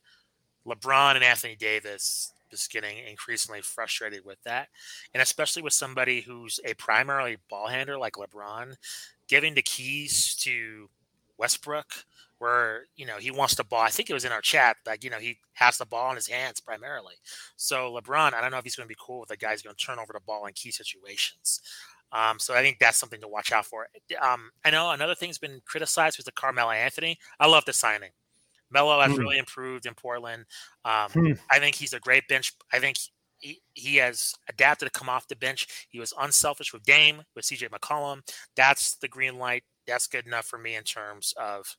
LeBron 0.66 1.14
and 1.14 1.22
Anthony 1.24 1.54
Davis 1.54 2.32
just 2.50 2.72
getting 2.72 2.98
increasingly 3.08 3.60
frustrated 3.60 4.24
with 4.24 4.42
that. 4.44 4.68
And 5.14 5.22
especially 5.22 5.62
with 5.62 5.72
somebody 5.72 6.20
who's 6.22 6.58
a 6.64 6.74
primarily 6.74 7.36
ball 7.48 7.68
handler 7.68 7.98
like 7.98 8.14
LeBron, 8.14 8.76
giving 9.28 9.54
the 9.54 9.62
keys 9.62 10.34
to 10.36 10.88
Westbrook, 11.38 11.86
where 12.38 12.84
you 12.96 13.06
know 13.06 13.16
he 13.16 13.30
wants 13.30 13.54
the 13.54 13.64
ball. 13.64 13.82
I 13.82 13.90
think 13.90 14.10
it 14.10 14.14
was 14.14 14.24
in 14.24 14.32
our 14.32 14.40
chat 14.40 14.76
that 14.84 15.02
you 15.02 15.10
know 15.10 15.18
he 15.18 15.38
has 15.54 15.78
the 15.78 15.86
ball 15.86 16.10
in 16.10 16.16
his 16.16 16.28
hands 16.28 16.60
primarily. 16.60 17.14
So 17.56 17.92
LeBron, 17.92 18.34
I 18.34 18.40
don't 18.40 18.50
know 18.50 18.58
if 18.58 18.64
he's 18.64 18.76
going 18.76 18.88
to 18.88 18.92
be 18.92 18.98
cool 19.00 19.20
with 19.20 19.28
the 19.28 19.36
guy 19.36 19.52
who's 19.52 19.62
going 19.62 19.76
to 19.76 19.84
turn 19.84 19.98
over 19.98 20.12
the 20.12 20.20
ball 20.20 20.46
in 20.46 20.52
key 20.52 20.70
situations. 20.70 21.60
Um, 22.12 22.38
so 22.38 22.54
I 22.54 22.62
think 22.62 22.78
that's 22.78 22.98
something 22.98 23.20
to 23.20 23.28
watch 23.28 23.52
out 23.52 23.66
for. 23.66 23.88
Um, 24.22 24.50
I 24.64 24.70
know 24.70 24.90
another 24.90 25.14
thing's 25.14 25.38
been 25.38 25.60
criticized 25.64 26.18
was 26.18 26.24
the 26.24 26.32
Carmelo 26.32 26.70
Anthony. 26.70 27.18
I 27.40 27.46
love 27.46 27.64
the 27.64 27.72
signing. 27.72 28.10
Melo 28.70 29.00
has 29.00 29.12
mm. 29.12 29.18
really 29.18 29.38
improved 29.38 29.86
in 29.86 29.94
Portland. 29.94 30.44
Um, 30.84 31.10
mm. 31.10 31.38
I 31.50 31.58
think 31.58 31.74
he's 31.74 31.92
a 31.92 32.00
great 32.00 32.26
bench. 32.28 32.52
I 32.72 32.78
think 32.78 32.96
he, 33.38 33.60
he 33.74 33.96
has 33.96 34.34
adapted 34.48 34.92
to 34.92 34.98
come 34.98 35.08
off 35.08 35.28
the 35.28 35.36
bench. 35.36 35.86
He 35.88 35.98
was 35.98 36.14
unselfish 36.20 36.72
with 36.72 36.82
Dame, 36.84 37.22
with 37.34 37.44
CJ 37.44 37.70
McCollum. 37.70 38.22
That's 38.56 38.96
the 38.96 39.08
green 39.08 39.38
light 39.38 39.64
that's 39.86 40.06
good 40.06 40.26
enough 40.26 40.46
for 40.46 40.58
me 40.58 40.74
in 40.76 40.82
terms 40.84 41.34
of 41.36 41.76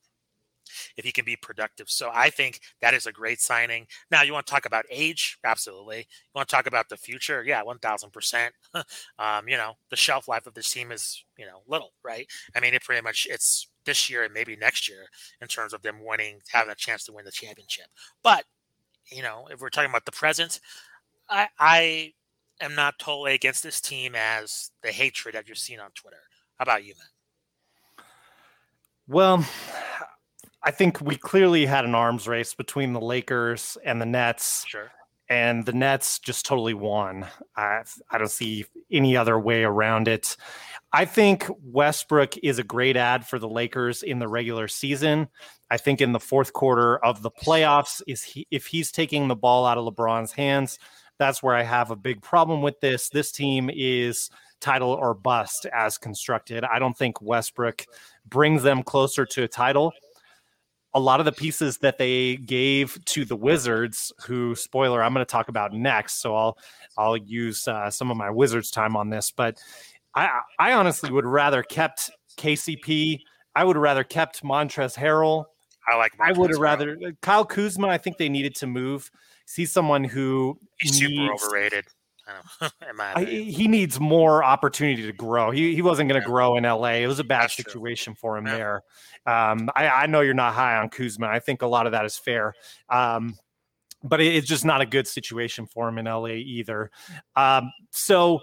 if 0.95 1.05
he 1.05 1.11
can 1.11 1.25
be 1.25 1.35
productive. 1.35 1.89
So 1.89 2.09
I 2.13 2.29
think 2.29 2.59
that 2.81 2.93
is 2.93 3.05
a 3.05 3.11
great 3.11 3.39
signing. 3.39 3.87
Now, 4.11 4.23
you 4.23 4.33
want 4.33 4.45
to 4.47 4.51
talk 4.51 4.65
about 4.65 4.85
age? 4.89 5.37
Absolutely. 5.43 5.99
You 5.99 6.31
want 6.35 6.49
to 6.49 6.55
talk 6.55 6.67
about 6.67 6.89
the 6.89 6.97
future? 6.97 7.43
Yeah, 7.45 7.63
1000%. 7.63 8.49
um, 9.19 9.47
you 9.47 9.57
know, 9.57 9.73
the 9.89 9.95
shelf 9.95 10.27
life 10.27 10.47
of 10.47 10.53
this 10.53 10.71
team 10.71 10.91
is, 10.91 11.23
you 11.37 11.45
know, 11.45 11.61
little, 11.67 11.93
right? 12.03 12.27
I 12.55 12.59
mean, 12.59 12.73
it 12.73 12.83
pretty 12.83 13.01
much, 13.01 13.27
it's 13.29 13.67
this 13.85 14.09
year 14.09 14.23
and 14.23 14.33
maybe 14.33 14.55
next 14.55 14.89
year 14.89 15.05
in 15.41 15.47
terms 15.47 15.73
of 15.73 15.81
them 15.81 16.03
winning, 16.03 16.39
having 16.51 16.71
a 16.71 16.75
chance 16.75 17.03
to 17.05 17.13
win 17.13 17.25
the 17.25 17.31
championship. 17.31 17.87
But, 18.23 18.43
you 19.11 19.21
know, 19.21 19.47
if 19.51 19.61
we're 19.61 19.69
talking 19.69 19.89
about 19.89 20.05
the 20.05 20.11
present, 20.11 20.59
I, 21.29 21.47
I 21.59 22.13
am 22.61 22.75
not 22.75 22.99
totally 22.99 23.33
against 23.33 23.63
this 23.63 23.81
team 23.81 24.15
as 24.15 24.71
the 24.83 24.91
hatred 24.91 25.35
that 25.35 25.47
you're 25.47 25.55
seeing 25.55 25.79
on 25.79 25.91
Twitter. 25.91 26.21
How 26.57 26.63
about 26.63 26.83
you, 26.83 26.93
man? 26.97 27.16
Well, 29.07 29.45
I 30.63 30.71
think 30.71 30.99
we 30.99 31.15
clearly 31.15 31.65
had 31.65 31.85
an 31.85 31.95
arms 31.95 32.27
race 32.27 32.53
between 32.53 32.93
the 32.93 33.01
Lakers 33.01 33.77
and 33.85 34.01
the 34.01 34.05
Nets. 34.05 34.65
Sure. 34.67 34.91
And 35.29 35.65
the 35.65 35.73
Nets 35.73 36.19
just 36.19 36.45
totally 36.45 36.73
won. 36.73 37.25
I, 37.55 37.83
I 38.09 38.17
don't 38.17 38.31
see 38.31 38.65
any 38.91 39.17
other 39.17 39.37
way 39.39 39.63
around 39.63 40.07
it. 40.07 40.37
I 40.93 41.05
think 41.05 41.45
Westbrook 41.63 42.37
is 42.37 42.59
a 42.59 42.63
great 42.63 42.95
ad 42.95 43.27
for 43.27 43.37
the 43.37 43.49
Lakers 43.49 44.03
in 44.03 44.19
the 44.19 44.27
regular 44.27 44.67
season. 44.67 45.27
I 45.69 45.77
think 45.77 45.99
in 45.99 46.13
the 46.13 46.19
fourth 46.19 46.53
quarter 46.53 46.97
of 47.03 47.21
the 47.21 47.31
playoffs, 47.31 48.01
is 48.07 48.23
he, 48.23 48.47
if 48.51 48.67
he's 48.67 48.91
taking 48.91 49.27
the 49.27 49.35
ball 49.35 49.65
out 49.65 49.77
of 49.77 49.85
LeBron's 49.85 50.31
hands, 50.31 50.79
that's 51.19 51.43
where 51.43 51.55
I 51.55 51.63
have 51.63 51.91
a 51.91 51.95
big 51.97 52.21
problem 52.21 52.61
with 52.61 52.79
this. 52.79 53.09
This 53.09 53.31
team 53.33 53.69
is 53.73 54.29
title 54.59 54.91
or 54.91 55.13
bust 55.13 55.65
as 55.73 55.97
constructed. 55.97 56.63
I 56.63 56.79
don't 56.79 56.97
think 56.97 57.21
Westbrook 57.21 57.85
brings 58.27 58.63
them 58.63 58.83
closer 58.83 59.25
to 59.25 59.43
a 59.43 59.47
title. 59.47 59.93
A 60.93 60.99
lot 60.99 61.19
of 61.19 61.25
the 61.25 61.31
pieces 61.31 61.77
that 61.79 61.97
they 61.97 62.37
gave 62.37 63.03
to 63.05 63.25
the 63.25 63.35
Wizards, 63.35 64.11
who 64.25 64.55
spoiler 64.55 65.03
I'm 65.03 65.13
going 65.13 65.25
to 65.25 65.29
talk 65.29 65.49
about 65.49 65.73
next, 65.73 66.21
so 66.21 66.35
I'll 66.35 66.57
I'll 66.97 67.17
use 67.17 67.67
uh, 67.67 67.91
some 67.91 68.09
of 68.09 68.17
my 68.17 68.31
Wizards 68.31 68.71
time 68.71 68.95
on 68.95 69.09
this, 69.09 69.31
but 69.31 69.59
I 70.15 70.41
I 70.57 70.73
honestly 70.73 71.11
would 71.11 71.25
rather 71.25 71.61
kept 71.61 72.09
KCP. 72.37 73.21
I 73.55 73.63
would 73.63 73.77
rather 73.77 74.03
kept 74.03 74.43
Montrezl 74.43 74.97
Harrell. 74.97 75.45
I 75.87 75.97
like. 75.97 76.13
Montrezl 76.17 76.27
I 76.27 76.31
would 76.39 76.49
have 76.51 76.59
rather 76.59 76.97
Kyle 77.21 77.45
Kuzma. 77.45 77.87
I 77.87 77.97
think 77.97 78.17
they 78.17 78.29
needed 78.29 78.55
to 78.55 78.67
move. 78.67 79.11
See 79.45 79.65
someone 79.65 80.03
who 80.03 80.59
he's 80.79 80.99
needs, 80.99 81.13
super 81.13 81.33
overrated. 81.33 81.85
I, 83.15 83.23
he 83.25 83.67
needs 83.67 83.99
more 83.99 84.43
opportunity 84.43 85.03
to 85.03 85.13
grow. 85.13 85.51
He 85.51 85.75
he 85.75 85.81
wasn't 85.81 86.09
going 86.09 86.21
to 86.21 86.25
yeah. 86.25 86.31
grow 86.31 86.55
in 86.55 86.63
LA. 86.63 86.93
It 86.93 87.07
was 87.07 87.19
a 87.19 87.23
bad 87.23 87.43
That's 87.43 87.55
situation 87.55 88.13
true. 88.13 88.19
for 88.19 88.37
him 88.37 88.47
yeah. 88.47 88.55
there. 88.55 88.75
Um, 89.25 89.69
I, 89.75 89.87
I 89.87 90.05
know 90.07 90.21
you're 90.21 90.33
not 90.33 90.53
high 90.53 90.77
on 90.77 90.89
Kuzma. 90.89 91.27
I 91.27 91.39
think 91.39 91.61
a 91.61 91.67
lot 91.67 91.85
of 91.85 91.91
that 91.91 92.05
is 92.05 92.17
fair. 92.17 92.53
Um, 92.89 93.35
but 94.03 94.21
it, 94.21 94.35
it's 94.35 94.47
just 94.47 94.65
not 94.65 94.81
a 94.81 94.85
good 94.85 95.07
situation 95.07 95.65
for 95.65 95.87
him 95.87 95.97
in 95.97 96.05
LA 96.05 96.27
either. 96.27 96.91
Um, 97.35 97.71
so 97.91 98.41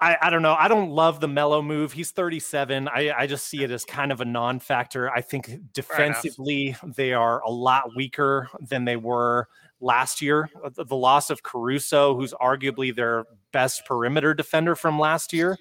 I, 0.00 0.16
I 0.22 0.30
don't 0.30 0.42
know. 0.42 0.56
I 0.58 0.68
don't 0.68 0.90
love 0.90 1.20
the 1.20 1.28
Melo 1.28 1.60
move. 1.60 1.92
He's 1.92 2.10
37. 2.10 2.88
I, 2.88 3.12
I 3.12 3.26
just 3.26 3.46
see 3.46 3.62
it 3.62 3.70
as 3.70 3.84
kind 3.88 4.12
of 4.12 4.20
a 4.20 4.24
non-factor. 4.24 5.10
I 5.10 5.20
think 5.20 5.50
defensively 5.72 6.76
they 6.96 7.12
are 7.12 7.42
a 7.42 7.50
lot 7.50 7.94
weaker 7.94 8.48
than 8.60 8.84
they 8.84 8.96
were 8.96 9.48
last 9.80 10.20
year. 10.20 10.48
Uh, 10.62 10.70
the, 10.74 10.84
the 10.84 10.96
loss 10.96 11.30
of 11.30 11.42
Caruso, 11.42 12.14
who's 12.14 12.32
arguably 12.34 12.94
their 12.94 13.24
best 13.52 13.84
perimeter 13.86 14.34
defender 14.34 14.74
from 14.74 14.98
last 14.98 15.32
year, 15.32 15.56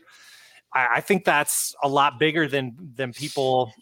I, 0.74 0.88
I 0.96 1.02
think 1.02 1.26
that's 1.26 1.76
a 1.84 1.88
lot 1.88 2.20
bigger 2.20 2.48
than 2.48 2.76
than 2.96 3.14
people 3.14 3.74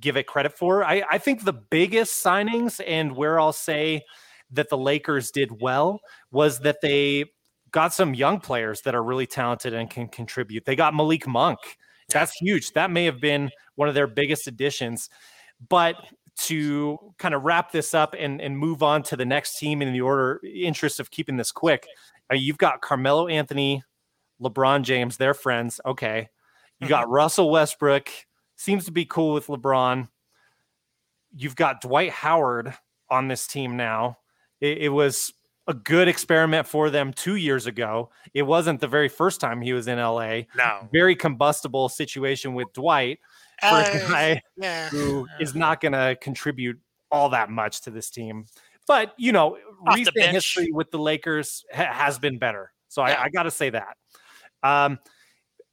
give 0.00 0.16
it 0.16 0.26
credit 0.26 0.56
for. 0.56 0.84
I, 0.84 1.02
I 1.10 1.18
think 1.18 1.44
the 1.44 1.52
biggest 1.52 2.24
signings 2.24 2.80
and 2.86 3.16
where 3.16 3.40
I'll 3.40 3.52
say 3.52 4.02
that 4.50 4.68
the 4.68 4.78
Lakers 4.78 5.30
did 5.30 5.60
well 5.60 6.00
was 6.30 6.60
that 6.60 6.80
they 6.80 7.26
got 7.72 7.92
some 7.92 8.14
young 8.14 8.40
players 8.40 8.82
that 8.82 8.94
are 8.94 9.02
really 9.02 9.26
talented 9.26 9.74
and 9.74 9.90
can 9.90 10.08
contribute. 10.08 10.64
They 10.64 10.76
got 10.76 10.94
Malik 10.94 11.26
Monk. 11.26 11.58
That's 12.10 12.32
huge. 12.32 12.72
That 12.72 12.90
may 12.90 13.04
have 13.04 13.20
been 13.20 13.50
one 13.74 13.88
of 13.88 13.94
their 13.94 14.06
biggest 14.06 14.46
additions. 14.46 15.10
But 15.68 15.96
to 16.36 16.98
kind 17.18 17.34
of 17.34 17.42
wrap 17.42 17.72
this 17.72 17.94
up 17.94 18.14
and, 18.18 18.40
and 18.40 18.58
move 18.58 18.82
on 18.82 19.02
to 19.04 19.16
the 19.16 19.24
next 19.24 19.58
team 19.58 19.80
in 19.82 19.92
the 19.92 20.00
order 20.00 20.40
interest 20.44 21.00
of 21.00 21.10
keeping 21.10 21.36
this 21.36 21.50
quick, 21.50 21.86
uh, 22.30 22.34
you've 22.34 22.58
got 22.58 22.82
Carmelo 22.82 23.28
Anthony, 23.28 23.82
LeBron 24.40 24.82
James, 24.82 25.16
they're 25.16 25.34
friends. 25.34 25.80
Okay. 25.84 26.28
You 26.78 26.88
got 26.88 27.04
mm-hmm. 27.04 27.12
Russell 27.12 27.50
Westbrook, 27.50 28.10
seems 28.56 28.84
to 28.84 28.92
be 28.92 29.06
cool 29.06 29.32
with 29.32 29.46
LeBron. 29.46 30.08
You've 31.34 31.56
got 31.56 31.80
Dwight 31.80 32.10
Howard 32.10 32.74
on 33.08 33.28
this 33.28 33.46
team 33.46 33.76
now. 33.76 34.18
It, 34.60 34.78
it 34.78 34.88
was 34.90 35.32
a 35.66 35.74
good 35.74 36.06
experiment 36.06 36.66
for 36.66 36.90
them 36.90 37.12
two 37.12 37.36
years 37.36 37.66
ago. 37.66 38.10
It 38.34 38.42
wasn't 38.42 38.80
the 38.80 38.88
very 38.88 39.08
first 39.08 39.40
time 39.40 39.60
he 39.60 39.72
was 39.72 39.88
in 39.88 39.98
LA. 39.98 40.42
No. 40.56 40.88
Very 40.92 41.16
combustible 41.16 41.88
situation 41.88 42.54
with 42.54 42.72
Dwight 42.72 43.18
for 43.60 43.66
uh, 43.66 43.90
a 43.92 43.98
guy 44.08 44.42
yeah. 44.56 44.88
who 44.88 45.26
is 45.40 45.54
not 45.54 45.80
going 45.80 45.92
to 45.92 46.16
contribute 46.20 46.78
all 47.10 47.30
that 47.30 47.50
much 47.50 47.82
to 47.82 47.90
this 47.90 48.10
team. 48.10 48.44
But, 48.86 49.14
you 49.16 49.32
know, 49.32 49.56
Off 49.86 49.96
recent 49.96 50.16
history 50.16 50.70
with 50.72 50.90
the 50.90 50.98
Lakers 50.98 51.64
ha- 51.72 51.92
has 51.92 52.18
been 52.18 52.38
better. 52.38 52.72
So 52.88 53.04
yeah. 53.04 53.14
I, 53.14 53.24
I 53.24 53.28
got 53.30 53.44
to 53.44 53.50
say 53.50 53.70
that. 53.70 53.96
Um, 54.62 54.98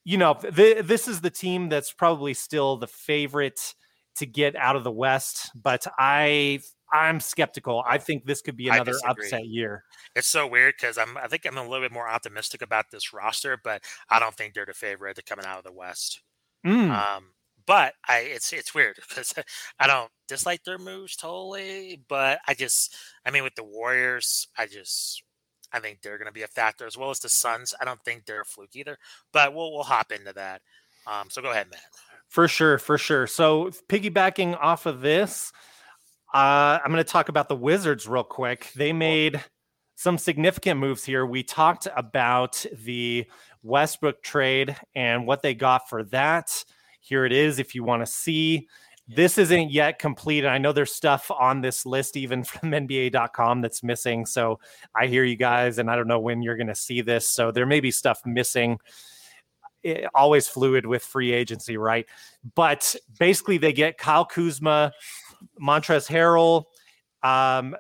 you 0.03 0.17
know, 0.17 0.33
th- 0.33 0.85
this 0.85 1.07
is 1.07 1.21
the 1.21 1.29
team 1.29 1.69
that's 1.69 1.93
probably 1.93 2.33
still 2.33 2.77
the 2.77 2.87
favorite 2.87 3.75
to 4.17 4.25
get 4.25 4.55
out 4.55 4.75
of 4.75 4.83
the 4.83 4.91
West, 4.91 5.51
but 5.55 5.85
I 5.97 6.59
I'm 6.91 7.19
skeptical. 7.19 7.83
I 7.87 7.97
think 7.97 8.25
this 8.25 8.41
could 8.41 8.55
be 8.55 8.67
another 8.67 8.93
upset 9.07 9.47
year. 9.47 9.83
It's 10.15 10.27
so 10.27 10.45
weird 10.45 10.75
because 10.79 10.97
I'm 10.97 11.17
I 11.17 11.27
think 11.27 11.45
I'm 11.45 11.57
a 11.57 11.63
little 11.63 11.83
bit 11.83 11.91
more 11.91 12.07
optimistic 12.07 12.61
about 12.61 12.91
this 12.91 13.13
roster, 13.13 13.57
but 13.63 13.83
I 14.09 14.19
don't 14.19 14.35
think 14.35 14.53
they're 14.53 14.65
the 14.65 14.73
favorite 14.73 15.15
to 15.15 15.23
coming 15.23 15.45
out 15.45 15.57
of 15.57 15.63
the 15.63 15.71
West. 15.71 16.21
Mm. 16.65 16.91
Um, 16.91 17.25
but 17.65 17.93
I 18.07 18.19
it's 18.19 18.51
it's 18.53 18.73
weird 18.73 18.97
because 19.07 19.33
I 19.79 19.87
don't 19.87 20.09
dislike 20.27 20.63
their 20.63 20.77
moves 20.77 21.15
totally, 21.15 22.01
but 22.07 22.39
I 22.47 22.53
just 22.53 22.95
I 23.25 23.31
mean 23.31 23.43
with 23.43 23.55
the 23.55 23.63
Warriors, 23.63 24.47
I 24.57 24.65
just 24.67 25.23
I 25.71 25.79
think 25.79 26.01
they're 26.01 26.17
going 26.17 26.27
to 26.27 26.33
be 26.33 26.43
a 26.43 26.47
factor 26.47 26.85
as 26.85 26.97
well 26.97 27.09
as 27.09 27.19
the 27.19 27.29
Suns. 27.29 27.73
I 27.81 27.85
don't 27.85 28.03
think 28.03 28.25
they're 28.25 28.41
a 28.41 28.45
fluke 28.45 28.75
either, 28.75 28.97
but 29.31 29.53
we'll 29.53 29.71
we'll 29.73 29.83
hop 29.83 30.11
into 30.11 30.33
that. 30.33 30.61
Um, 31.07 31.29
so 31.29 31.41
go 31.41 31.51
ahead, 31.51 31.67
Matt. 31.69 31.81
For 32.29 32.47
sure, 32.47 32.77
for 32.77 32.97
sure. 32.97 33.27
So 33.27 33.71
piggybacking 33.89 34.57
off 34.59 34.85
of 34.85 35.01
this, 35.01 35.51
uh, 36.33 36.79
I'm 36.83 36.91
going 36.91 37.03
to 37.03 37.03
talk 37.03 37.29
about 37.29 37.47
the 37.47 37.55
Wizards 37.55 38.07
real 38.07 38.23
quick. 38.23 38.71
They 38.75 38.91
made 38.93 39.43
some 39.95 40.17
significant 40.17 40.79
moves 40.79 41.03
here. 41.03 41.25
We 41.25 41.43
talked 41.43 41.87
about 41.95 42.65
the 42.83 43.25
Westbrook 43.61 44.23
trade 44.23 44.75
and 44.95 45.27
what 45.27 45.41
they 45.41 45.53
got 45.53 45.89
for 45.89 46.03
that. 46.05 46.63
Here 47.03 47.25
it 47.25 47.33
is 47.33 47.59
if 47.59 47.75
you 47.75 47.83
want 47.83 48.01
to 48.01 48.09
see. 48.09 48.69
This 49.09 49.37
isn't 49.37 49.71
yet 49.71 49.99
complete. 49.99 50.45
I 50.45 50.57
know 50.57 50.71
there's 50.71 50.95
stuff 50.95 51.29
on 51.29 51.59
this 51.59 51.85
list, 51.85 52.15
even 52.15 52.43
from 52.45 52.71
NBA.com, 52.71 53.59
that's 53.59 53.83
missing. 53.83 54.25
So 54.25 54.61
I 54.95 55.07
hear 55.07 55.25
you 55.25 55.35
guys, 55.35 55.79
and 55.79 55.91
I 55.91 55.97
don't 55.97 56.07
know 56.07 56.21
when 56.21 56.41
you're 56.41 56.55
going 56.55 56.67
to 56.67 56.75
see 56.75 57.01
this. 57.01 57.27
So 57.27 57.51
there 57.51 57.65
may 57.65 57.81
be 57.81 57.91
stuff 57.91 58.21
missing. 58.25 58.79
It, 59.83 60.05
always 60.15 60.47
fluid 60.47 60.85
with 60.85 61.03
free 61.03 61.33
agency, 61.33 61.75
right? 61.75 62.05
But 62.55 62.95
basically, 63.19 63.57
they 63.57 63.73
get 63.73 63.97
Kyle 63.97 64.23
Kuzma, 64.23 64.93
Montrezl 65.61 66.07
Harrell, 66.09 66.63
um, 67.29 67.75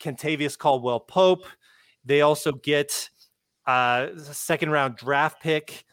Kentavious 0.00 0.56
Caldwell 0.56 1.00
Pope. 1.00 1.44
They 2.06 2.22
also 2.22 2.52
get 2.52 3.10
uh, 3.66 4.06
a 4.16 4.34
second 4.34 4.70
round 4.70 4.96
draft 4.96 5.42
pick 5.42 5.84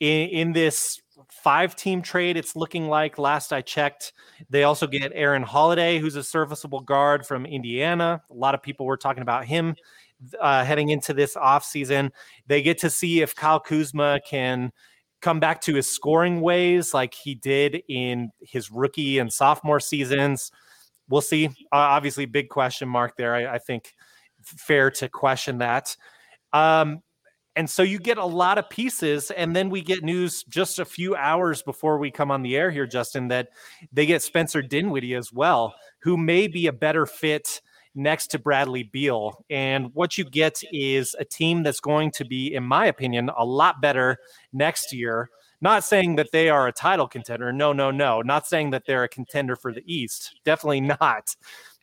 in, 0.00 0.30
in 0.30 0.52
this 0.54 1.02
five 1.42 1.74
team 1.74 2.02
trade. 2.02 2.36
It's 2.36 2.54
looking 2.54 2.88
like 2.88 3.18
last 3.18 3.52
I 3.52 3.62
checked. 3.62 4.12
They 4.50 4.64
also 4.64 4.86
get 4.86 5.12
Aaron 5.14 5.42
Holiday, 5.42 5.98
who's 5.98 6.16
a 6.16 6.22
serviceable 6.22 6.80
guard 6.80 7.26
from 7.26 7.46
Indiana. 7.46 8.22
A 8.30 8.34
lot 8.34 8.54
of 8.54 8.62
people 8.62 8.86
were 8.86 8.96
talking 8.96 9.22
about 9.22 9.44
him 9.44 9.74
uh, 10.40 10.64
heading 10.64 10.90
into 10.90 11.14
this 11.14 11.34
offseason. 11.34 12.10
They 12.46 12.62
get 12.62 12.78
to 12.78 12.90
see 12.90 13.22
if 13.22 13.34
Kyle 13.34 13.60
Kuzma 13.60 14.20
can 14.26 14.72
come 15.20 15.40
back 15.40 15.60
to 15.62 15.74
his 15.74 15.90
scoring 15.90 16.40
ways 16.40 16.92
like 16.92 17.14
he 17.14 17.34
did 17.34 17.82
in 17.88 18.30
his 18.40 18.70
rookie 18.70 19.18
and 19.18 19.32
sophomore 19.32 19.80
seasons. 19.80 20.50
We'll 21.08 21.20
see. 21.20 21.46
Uh, 21.46 21.50
obviously, 21.72 22.26
big 22.26 22.48
question 22.48 22.88
mark 22.88 23.16
there. 23.16 23.34
I, 23.34 23.54
I, 23.54 23.58
think 23.58 23.94
fair 24.42 24.90
to 24.92 25.08
question 25.08 25.58
that. 25.58 25.96
Um, 26.52 27.02
and 27.56 27.68
so 27.68 27.82
you 27.82 27.98
get 27.98 28.18
a 28.18 28.24
lot 28.24 28.58
of 28.58 28.70
pieces, 28.70 29.30
and 29.30 29.54
then 29.54 29.70
we 29.70 29.82
get 29.82 30.02
news 30.02 30.44
just 30.44 30.78
a 30.78 30.84
few 30.84 31.14
hours 31.14 31.62
before 31.62 31.98
we 31.98 32.10
come 32.10 32.30
on 32.30 32.42
the 32.42 32.56
air 32.56 32.70
here, 32.70 32.86
Justin, 32.86 33.28
that 33.28 33.48
they 33.92 34.06
get 34.06 34.22
Spencer 34.22 34.62
Dinwiddie 34.62 35.14
as 35.14 35.32
well, 35.32 35.74
who 36.00 36.16
may 36.16 36.46
be 36.46 36.66
a 36.66 36.72
better 36.72 37.06
fit 37.06 37.60
next 37.94 38.28
to 38.28 38.38
Bradley 38.38 38.84
Beal. 38.84 39.44
And 39.50 39.94
what 39.94 40.16
you 40.16 40.24
get 40.24 40.62
is 40.72 41.14
a 41.18 41.24
team 41.24 41.62
that's 41.62 41.80
going 41.80 42.10
to 42.12 42.24
be, 42.24 42.54
in 42.54 42.64
my 42.64 42.86
opinion, 42.86 43.30
a 43.36 43.44
lot 43.44 43.82
better 43.82 44.16
next 44.52 44.92
year. 44.94 45.28
Not 45.62 45.84
saying 45.84 46.16
that 46.16 46.32
they 46.32 46.50
are 46.50 46.66
a 46.66 46.72
title 46.72 47.06
contender. 47.06 47.52
No, 47.52 47.72
no, 47.72 47.92
no. 47.92 48.20
Not 48.20 48.48
saying 48.48 48.70
that 48.70 48.82
they're 48.84 49.04
a 49.04 49.08
contender 49.08 49.54
for 49.54 49.72
the 49.72 49.84
East. 49.86 50.40
Definitely 50.44 50.80
not. 50.82 51.34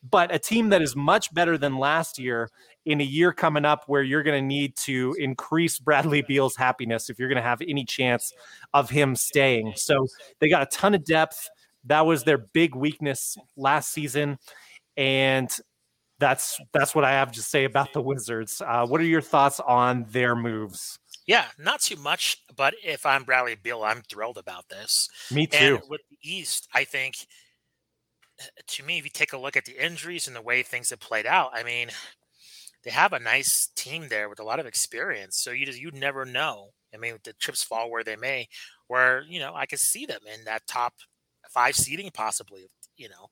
But 0.07 0.33
a 0.33 0.39
team 0.39 0.69
that 0.69 0.81
is 0.81 0.95
much 0.95 1.33
better 1.33 1.57
than 1.57 1.77
last 1.77 2.19
year 2.19 2.50
in 2.86 3.00
a 3.00 3.05
year 3.05 3.31
coming 3.31 3.65
up 3.65 3.83
where 3.88 4.03
you're 4.03 4.24
going 4.24 4.41
to 4.41 4.45
need 4.45 4.75
to 4.77 5.15
increase 5.17 5.79
Bradley 5.79 6.21
Beal's 6.21 6.55
happiness 6.57 7.09
if 7.09 7.19
you're 7.19 7.29
going 7.29 7.41
to 7.41 7.41
have 7.41 7.62
any 7.62 7.86
chance 7.86 8.33
of 8.74 8.89
him 8.89 9.15
staying. 9.15 9.74
So 9.75 10.07
they 10.39 10.50
got 10.50 10.62
a 10.62 10.65
ton 10.65 10.93
of 10.93 11.05
depth. 11.05 11.50
That 11.86 12.05
was 12.05 12.24
their 12.25 12.38
big 12.38 12.75
weakness 12.75 13.38
last 13.55 13.91
season. 13.91 14.39
And 14.98 15.50
that's 16.19 16.59
that's 16.74 16.93
what 16.93 17.05
I 17.05 17.12
have 17.12 17.31
to 17.33 17.41
say 17.41 17.63
about 17.63 17.93
the 17.93 18.01
Wizards. 18.01 18.62
Uh, 18.65 18.86
what 18.86 19.00
are 19.00 19.05
your 19.05 19.21
thoughts 19.21 19.62
on 19.62 20.05
their 20.09 20.36
moves? 20.36 21.00
Yeah, 21.29 21.45
not 21.59 21.81
too 21.81 21.95
much, 21.95 22.41
but 22.57 22.74
if 22.83 23.05
I'm 23.05 23.24
Bradley 23.24 23.53
Beal, 23.53 23.83
I'm 23.83 24.01
thrilled 24.01 24.39
about 24.39 24.67
this. 24.67 25.07
Me 25.29 25.45
too. 25.45 25.75
And 25.75 25.83
with 25.88 26.01
the 26.09 26.17
East, 26.24 26.67
I 26.74 26.86
think 26.86 27.17
to 28.65 28.83
me, 28.83 28.98
if 28.98 29.03
you 29.03 29.12
take 29.13 29.31
a 29.31 29.38
look 29.38 29.55
at 29.55 29.65
the 29.65 29.77
injuries 29.77 30.25
and 30.25 30.36
the 30.36 30.41
way 30.41 30.63
things 30.63 30.89
have 30.89 31.00
played 31.00 31.27
out, 31.27 31.51
I 31.53 31.62
mean, 31.62 31.89
they 32.83 32.89
have 32.89 33.13
a 33.13 33.19
nice 33.19 33.69
team 33.75 34.07
there 34.09 34.27
with 34.27 34.39
a 34.39 34.43
lot 34.43 34.59
of 34.59 34.65
experience. 34.65 35.38
So 35.38 35.51
you 35.51 35.67
just 35.67 35.79
you 35.79 35.91
never 35.91 36.25
know. 36.25 36.69
I 36.95 36.98
mean, 36.98 37.19
the 37.24 37.33
chips 37.33 37.62
fall 37.62 37.91
where 37.91 38.03
they 38.03 38.15
may. 38.15 38.48
Where 38.88 39.21
you 39.29 39.39
know 39.39 39.53
I 39.53 39.67
could 39.67 39.79
see 39.79 40.07
them 40.07 40.21
in 40.33 40.45
that 40.45 40.65
top 40.65 40.93
five 41.51 41.75
seeding 41.75 42.09
possibly. 42.12 42.71
You 42.98 43.09
know, 43.09 43.27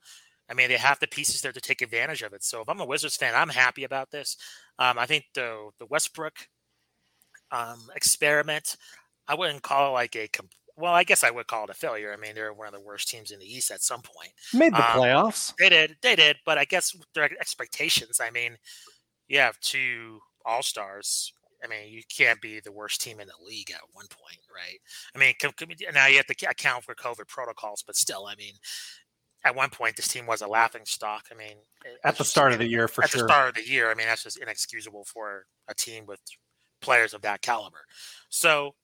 I 0.48 0.54
mean, 0.54 0.68
they 0.68 0.78
have 0.78 1.00
the 1.00 1.08
pieces 1.08 1.42
there 1.42 1.52
to 1.52 1.60
take 1.60 1.82
advantage 1.82 2.22
of 2.22 2.34
it. 2.34 2.44
So 2.44 2.62
if 2.62 2.70
I'm 2.70 2.80
a 2.80 2.86
Wizards 2.86 3.18
fan, 3.18 3.34
I'm 3.34 3.50
happy 3.50 3.86
about 3.86 4.12
this. 4.12 4.38
Um, 4.78 5.00
I 5.00 5.08
think 5.08 5.26
the 5.34 5.72
the 5.80 5.88
Westbrook 5.88 6.48
um, 7.52 7.88
experiment, 7.96 8.76
I 9.28 9.36
wouldn't 9.36 9.64
call 9.64 9.90
it 9.90 9.94
like 9.94 10.16
a 10.16 10.28
well, 10.78 10.94
I 10.94 11.04
guess 11.04 11.24
I 11.24 11.32
would 11.32 11.48
call 11.48 11.64
it 11.64 11.72
a 11.72 11.74
failure. 11.74 12.14
I 12.14 12.18
mean, 12.18 12.36
they're 12.36 12.54
one 12.54 12.68
of 12.68 12.74
the 12.74 12.80
worst 12.80 13.10
teams 13.10 13.32
in 13.32 13.40
the 13.40 13.46
East 13.46 13.72
at 13.72 13.82
some 13.82 14.02
point. 14.02 14.32
Made 14.54 14.74
the 14.74 14.78
um, 14.78 15.00
playoffs. 15.00 15.54
They 15.58 15.70
did, 15.70 15.96
they 16.04 16.16
did, 16.16 16.38
but 16.46 16.60
I 16.60 16.66
guess 16.66 16.96
their 17.16 17.24
expectations. 17.24 18.22
I 18.22 18.30
mean, 18.30 18.56
you 19.28 19.40
have 19.40 19.60
two 19.60 20.20
All 20.46 20.62
Stars. 20.62 21.34
I 21.64 21.68
mean, 21.68 21.92
you 21.92 22.04
can't 22.16 22.40
be 22.40 22.60
the 22.60 22.72
worst 22.72 23.02
team 23.02 23.20
in 23.20 23.28
the 23.28 23.46
league 23.46 23.72
at 23.72 23.82
one 23.92 24.06
point, 24.12 24.40
right? 24.54 24.78
I 25.16 25.18
mean, 25.18 25.34
now 25.92 26.06
you 26.06 26.18
have 26.18 26.28
to 26.28 26.48
account 26.48 26.84
for 26.84 26.94
COVID 26.94 27.28
protocols, 27.28 27.84
but 27.86 27.96
still, 27.96 28.28
I 28.28 28.36
mean, 28.36 28.54
at 29.44 29.56
one 29.56 29.72
point 29.72 29.96
this 29.96 30.08
team 30.08 30.28
was 30.28 30.42
a 30.44 30.48
laughing 30.48 30.84
stock. 30.86 31.26
I 31.32 31.36
mean, 31.36 31.58
at 32.04 32.20
the 32.20 32.24
start 32.24 32.54
of 32.54 32.60
the 32.60 32.68
year, 32.68 32.88
for 32.88 33.04
at 33.04 33.10
sure. 33.10 33.22
At 33.22 33.28
the 33.28 33.34
start 33.34 33.50
of 33.50 33.56
the 33.56 33.68
year, 33.68 33.90
I 33.90 33.96
mean, 33.96 34.06
that's 34.06 34.24
just 34.24 34.38
inexcusable 34.38 35.06
for 35.06 35.46
a 35.68 35.74
team 35.74 36.06
with 36.06 36.20
players 36.82 37.14
of 37.14 37.22
that 37.22 37.42
caliber. 37.42 37.86
So 38.30 38.76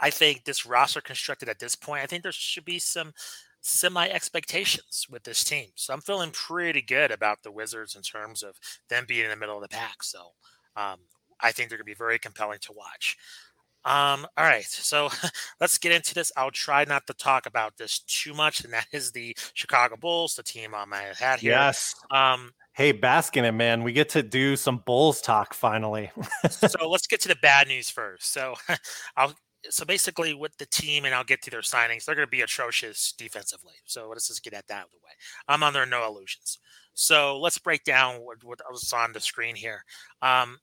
I 0.00 0.10
think 0.10 0.44
this 0.44 0.66
roster 0.66 1.00
constructed 1.00 1.48
at 1.48 1.58
this 1.58 1.74
point, 1.74 2.02
I 2.02 2.06
think 2.06 2.22
there 2.22 2.32
should 2.32 2.64
be 2.64 2.78
some 2.78 3.12
semi 3.60 4.06
expectations 4.08 5.06
with 5.10 5.24
this 5.24 5.42
team. 5.42 5.68
So 5.74 5.94
I'm 5.94 6.00
feeling 6.00 6.30
pretty 6.30 6.82
good 6.82 7.10
about 7.10 7.42
the 7.42 7.50
Wizards 7.50 7.96
in 7.96 8.02
terms 8.02 8.42
of 8.42 8.56
them 8.88 9.04
being 9.08 9.24
in 9.24 9.30
the 9.30 9.36
middle 9.36 9.56
of 9.56 9.62
the 9.62 9.68
pack. 9.68 10.02
So 10.02 10.32
um, 10.76 10.98
I 11.40 11.52
think 11.52 11.68
they're 11.68 11.78
going 11.78 11.86
to 11.86 11.90
be 11.90 11.94
very 11.94 12.18
compelling 12.18 12.58
to 12.62 12.72
watch. 12.72 13.16
Um, 13.86 14.26
all 14.38 14.44
right, 14.44 14.64
so 14.64 15.10
let's 15.60 15.76
get 15.76 15.92
into 15.92 16.14
this. 16.14 16.32
I'll 16.36 16.50
try 16.50 16.84
not 16.84 17.06
to 17.06 17.14
talk 17.14 17.44
about 17.46 17.76
this 17.76 17.98
too 18.00 18.32
much, 18.32 18.64
and 18.64 18.72
that 18.72 18.86
is 18.92 19.12
the 19.12 19.36
Chicago 19.52 19.96
Bulls, 19.96 20.34
the 20.34 20.42
team 20.42 20.74
on 20.74 20.88
my 20.88 21.02
hat 21.18 21.40
here. 21.40 21.52
Yes. 21.52 21.94
Um, 22.10 22.52
hey, 22.74 22.92
basking 22.92 23.44
it, 23.44 23.52
man. 23.52 23.82
We 23.82 23.92
get 23.92 24.08
to 24.10 24.22
do 24.22 24.56
some 24.56 24.82
Bulls 24.84 25.20
talk 25.20 25.54
finally. 25.54 26.10
so 26.50 26.68
let's 26.88 27.06
get 27.06 27.20
to 27.22 27.28
the 27.28 27.36
bad 27.36 27.68
news 27.68 27.88
first. 27.88 28.32
So 28.32 28.54
I'll 29.16 29.34
so 29.70 29.84
basically 29.84 30.34
with 30.34 30.56
the 30.58 30.66
team, 30.66 31.04
and 31.04 31.14
I'll 31.14 31.24
get 31.24 31.42
to 31.42 31.50
their 31.50 31.60
signings, 31.60 32.04
they're 32.04 32.14
going 32.14 32.26
to 32.26 32.30
be 32.30 32.42
atrocious 32.42 33.12
defensively. 33.16 33.72
So 33.86 34.08
let's 34.08 34.28
just 34.28 34.44
get 34.44 34.52
at 34.52 34.66
that 34.68 34.74
out 34.74 34.84
of 34.84 34.90
the 34.90 34.98
way. 34.98 35.12
I'm 35.48 35.62
under 35.62 35.86
no 35.86 36.06
illusions. 36.06 36.58
So 36.92 37.38
let's 37.38 37.58
break 37.58 37.84
down 37.84 38.16
what, 38.16 38.44
what 38.44 38.60
was 38.70 38.92
on 38.92 39.12
the 39.12 39.20
screen 39.20 39.56
here. 39.56 39.82
Um, 40.22 40.58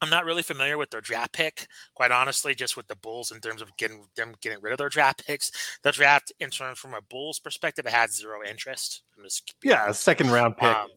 I'm 0.00 0.10
not 0.10 0.26
really 0.26 0.42
familiar 0.42 0.76
with 0.76 0.90
their 0.90 1.00
draft 1.00 1.32
pick, 1.32 1.66
quite 1.94 2.10
honestly, 2.10 2.54
just 2.54 2.76
with 2.76 2.86
the 2.88 2.96
Bulls 2.96 3.32
in 3.32 3.40
terms 3.40 3.62
of 3.62 3.74
getting 3.78 4.04
them 4.16 4.34
getting 4.42 4.58
rid 4.60 4.72
of 4.72 4.78
their 4.78 4.88
draft 4.90 5.26
picks. 5.26 5.50
The 5.82 5.92
draft, 5.92 6.32
in 6.40 6.50
terms 6.50 6.78
from 6.78 6.92
a 6.94 7.00
Bulls 7.00 7.38
perspective, 7.38 7.86
it 7.86 7.92
had 7.92 8.12
zero 8.12 8.40
interest. 8.46 9.02
yeah, 9.62 9.90
second 9.92 10.30
round 10.30 10.58
pick. 10.58 10.76
Um, 10.76 10.88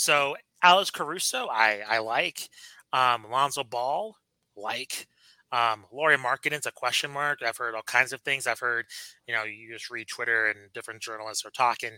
so 0.00 0.34
Alex 0.62 0.90
Caruso, 0.90 1.46
I 1.48 1.82
I 1.86 1.98
like. 1.98 2.48
Um, 2.92 3.26
Lonzo 3.30 3.64
Ball, 3.64 4.16
like. 4.56 5.06
Um, 5.52 5.84
Lauri 5.92 6.16
Markkanen's 6.16 6.66
a 6.66 6.72
question 6.72 7.10
mark. 7.10 7.40
I've 7.44 7.56
heard 7.56 7.74
all 7.74 7.82
kinds 7.82 8.12
of 8.12 8.20
things. 8.20 8.46
I've 8.46 8.60
heard, 8.60 8.86
you 9.26 9.34
know, 9.34 9.42
you 9.42 9.72
just 9.72 9.90
read 9.90 10.06
Twitter 10.06 10.46
and 10.46 10.72
different 10.72 11.02
journalists 11.02 11.44
are 11.44 11.50
talking. 11.50 11.90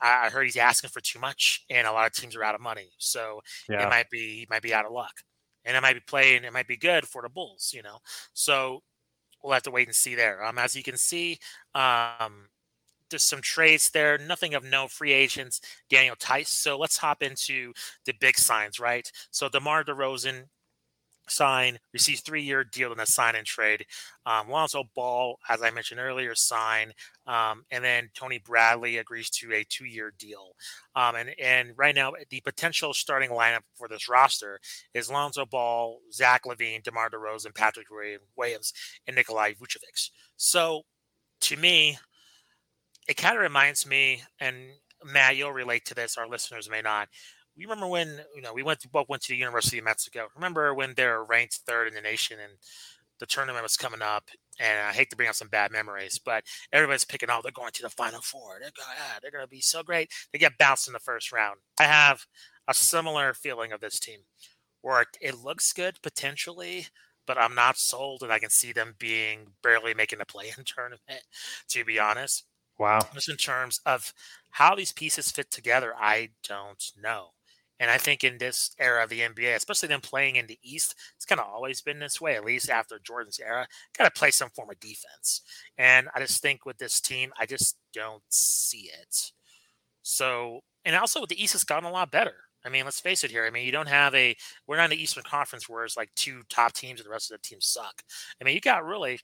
I, 0.00 0.26
I 0.26 0.28
heard 0.28 0.42
he's 0.42 0.56
asking 0.56 0.90
for 0.90 1.00
too 1.00 1.20
much, 1.20 1.64
and 1.70 1.86
a 1.86 1.92
lot 1.92 2.06
of 2.06 2.12
teams 2.12 2.34
are 2.34 2.42
out 2.42 2.56
of 2.56 2.60
money, 2.60 2.90
so 2.98 3.40
yeah. 3.68 3.86
it 3.86 3.88
might 3.88 4.10
be 4.10 4.40
he 4.40 4.46
might 4.50 4.62
be 4.62 4.74
out 4.74 4.86
of 4.86 4.92
luck, 4.92 5.22
and 5.64 5.76
it 5.76 5.80
might 5.82 5.94
be 5.94 6.00
playing. 6.00 6.42
It 6.42 6.52
might 6.52 6.66
be 6.66 6.76
good 6.76 7.06
for 7.06 7.22
the 7.22 7.28
Bulls, 7.28 7.70
you 7.72 7.82
know. 7.82 7.98
So 8.34 8.82
we'll 9.42 9.54
have 9.54 9.62
to 9.62 9.70
wait 9.70 9.86
and 9.86 9.94
see 9.94 10.16
there. 10.16 10.44
Um, 10.44 10.58
as 10.58 10.74
you 10.74 10.82
can 10.82 10.96
see, 10.96 11.38
um, 11.76 12.48
there's 13.10 13.22
some 13.22 13.40
trades 13.40 13.90
there, 13.90 14.18
nothing 14.18 14.54
of 14.54 14.64
no 14.64 14.88
free 14.88 15.12
agents, 15.12 15.60
Daniel 15.90 16.16
Theis. 16.16 16.48
So 16.48 16.78
let's 16.78 16.96
hop 16.98 17.22
into 17.22 17.72
the 18.04 18.14
big 18.20 18.36
signs, 18.36 18.80
right? 18.80 19.10
So 19.30 19.48
DeMar 19.48 19.84
DeRozan 19.84 20.44
sign, 21.28 21.78
receives 21.92 22.20
three-year 22.20 22.64
deal 22.64 22.92
in 22.92 23.00
a 23.00 23.06
sign 23.06 23.34
and 23.34 23.46
trade. 23.46 23.84
Um, 24.24 24.48
Lonzo 24.48 24.84
Ball, 24.94 25.38
as 25.48 25.62
I 25.62 25.70
mentioned 25.70 26.00
earlier, 26.00 26.34
sign, 26.34 26.92
um, 27.26 27.64
and 27.70 27.84
then 27.84 28.10
Tony 28.14 28.38
Bradley 28.38 28.98
agrees 28.98 29.30
to 29.30 29.52
a 29.52 29.64
two-year 29.64 30.12
deal. 30.18 30.52
Um, 30.94 31.16
and 31.16 31.30
and 31.42 31.72
right 31.76 31.94
now, 31.94 32.12
the 32.30 32.40
potential 32.40 32.94
starting 32.94 33.30
lineup 33.30 33.62
for 33.74 33.88
this 33.88 34.08
roster 34.08 34.60
is 34.94 35.10
Lonzo 35.10 35.44
Ball, 35.46 35.98
Zach 36.12 36.44
LaVine, 36.44 36.82
DeMar 36.82 37.10
DeRozan, 37.10 37.54
Patrick 37.54 37.86
Williams, 38.36 38.72
and 39.06 39.16
Nikolai 39.16 39.52
Vucevic. 39.54 40.10
So, 40.36 40.82
to 41.42 41.56
me, 41.56 41.98
it 43.08 43.16
kind 43.16 43.36
of 43.36 43.42
reminds 43.42 43.86
me, 43.86 44.22
and 44.40 44.56
Matt, 45.04 45.36
you'll 45.36 45.52
relate 45.52 45.84
to 45.86 45.94
this. 45.94 46.16
Our 46.16 46.28
listeners 46.28 46.68
may 46.68 46.82
not 46.82 47.08
we 47.56 47.64
remember 47.64 47.86
when 47.86 48.20
you 48.34 48.42
know 48.42 48.52
we 48.52 48.62
went 48.62 48.80
to 48.80 48.88
both 48.88 49.08
went 49.08 49.22
to 49.22 49.32
the 49.32 49.38
University 49.38 49.78
of 49.78 49.84
Mexico. 49.84 50.28
Remember 50.34 50.74
when 50.74 50.94
they 50.94 51.06
were 51.06 51.24
ranked 51.24 51.60
third 51.66 51.88
in 51.88 51.94
the 51.94 52.00
nation 52.00 52.38
and 52.42 52.52
the 53.18 53.26
tournament 53.26 53.62
was 53.62 53.76
coming 53.76 54.02
up? 54.02 54.28
And 54.60 54.80
I 54.86 54.92
hate 54.92 55.10
to 55.10 55.16
bring 55.16 55.28
up 55.28 55.34
some 55.34 55.48
bad 55.48 55.72
memories, 55.72 56.20
but 56.22 56.44
everybody's 56.72 57.04
picking. 57.04 57.30
Oh, 57.30 57.40
they're 57.42 57.52
going 57.52 57.72
to 57.72 57.82
the 57.82 57.90
Final 57.90 58.20
Four. 58.20 58.58
They're 58.60 58.70
going, 58.76 58.96
ah, 58.98 59.18
they're 59.20 59.30
going 59.30 59.44
to 59.44 59.48
be 59.48 59.60
so 59.60 59.82
great. 59.82 60.10
They 60.32 60.38
get 60.38 60.58
bounced 60.58 60.86
in 60.86 60.92
the 60.92 60.98
first 60.98 61.32
round. 61.32 61.56
I 61.78 61.84
have 61.84 62.26
a 62.68 62.74
similar 62.74 63.32
feeling 63.32 63.72
of 63.72 63.80
this 63.80 64.00
team, 64.00 64.20
where 64.82 65.06
it 65.20 65.42
looks 65.42 65.72
good 65.72 66.00
potentially, 66.02 66.88
but 67.26 67.38
I'm 67.38 67.54
not 67.54 67.78
sold, 67.78 68.22
and 68.22 68.32
I 68.32 68.38
can 68.38 68.50
see 68.50 68.72
them 68.72 68.94
being 68.98 69.48
barely 69.62 69.94
making 69.94 70.18
the 70.18 70.26
play 70.26 70.52
in 70.56 70.64
tournament. 70.66 71.22
To 71.70 71.84
be 71.84 71.98
honest, 71.98 72.44
wow. 72.78 73.00
Just 73.14 73.28
in 73.28 73.36
terms 73.36 73.80
of 73.86 74.12
how 74.50 74.74
these 74.74 74.92
pieces 74.92 75.30
fit 75.30 75.50
together, 75.50 75.94
I 75.98 76.30
don't 76.46 76.82
know. 77.00 77.30
And 77.78 77.90
I 77.90 77.98
think 77.98 78.24
in 78.24 78.38
this 78.38 78.74
era 78.78 79.04
of 79.04 79.10
the 79.10 79.20
NBA, 79.20 79.54
especially 79.54 79.88
them 79.88 80.00
playing 80.00 80.36
in 80.36 80.46
the 80.46 80.58
East, 80.62 80.94
it's 81.14 81.26
kind 81.26 81.40
of 81.40 81.46
always 81.46 81.82
been 81.82 81.98
this 81.98 82.20
way, 82.20 82.34
at 82.34 82.44
least 82.44 82.70
after 82.70 82.98
Jordan's 82.98 83.38
era. 83.38 83.66
Got 83.96 84.04
to 84.04 84.18
play 84.18 84.30
some 84.30 84.48
form 84.50 84.70
of 84.70 84.80
defense. 84.80 85.42
And 85.76 86.08
I 86.14 86.20
just 86.20 86.40
think 86.40 86.64
with 86.64 86.78
this 86.78 87.00
team, 87.00 87.32
I 87.38 87.44
just 87.44 87.76
don't 87.92 88.22
see 88.30 88.90
it. 89.02 89.32
So, 90.02 90.60
and 90.84 90.96
also 90.96 91.20
with 91.20 91.30
the 91.30 91.42
East 91.42 91.52
has 91.52 91.64
gotten 91.64 91.88
a 91.88 91.92
lot 91.92 92.10
better. 92.10 92.36
I 92.64 92.68
mean, 92.68 92.84
let's 92.84 93.00
face 93.00 93.22
it 93.24 93.30
here. 93.30 93.44
I 93.44 93.50
mean, 93.50 93.66
you 93.66 93.72
don't 93.72 93.88
have 93.88 94.14
a, 94.14 94.34
we're 94.66 94.76
not 94.76 94.84
in 94.84 94.96
the 94.96 95.02
Eastern 95.02 95.22
Conference 95.24 95.68
where 95.68 95.84
it's 95.84 95.96
like 95.96 96.10
two 96.16 96.42
top 96.48 96.72
teams 96.72 96.98
and 96.98 97.06
the 97.06 97.12
rest 97.12 97.30
of 97.30 97.36
the 97.36 97.46
teams 97.46 97.66
suck. 97.66 98.02
I 98.40 98.44
mean, 98.44 98.54
you 98.54 98.60
got 98.60 98.84
really 98.84 99.20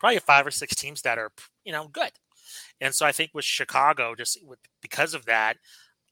probably 0.00 0.18
five 0.18 0.46
or 0.46 0.50
six 0.50 0.74
teams 0.74 1.02
that 1.02 1.18
are, 1.18 1.30
you 1.64 1.72
know, 1.72 1.88
good. 1.88 2.10
And 2.80 2.94
so 2.94 3.06
I 3.06 3.12
think 3.12 3.30
with 3.34 3.44
Chicago, 3.44 4.14
just 4.14 4.38
with, 4.46 4.58
because 4.82 5.14
of 5.14 5.26
that, 5.26 5.56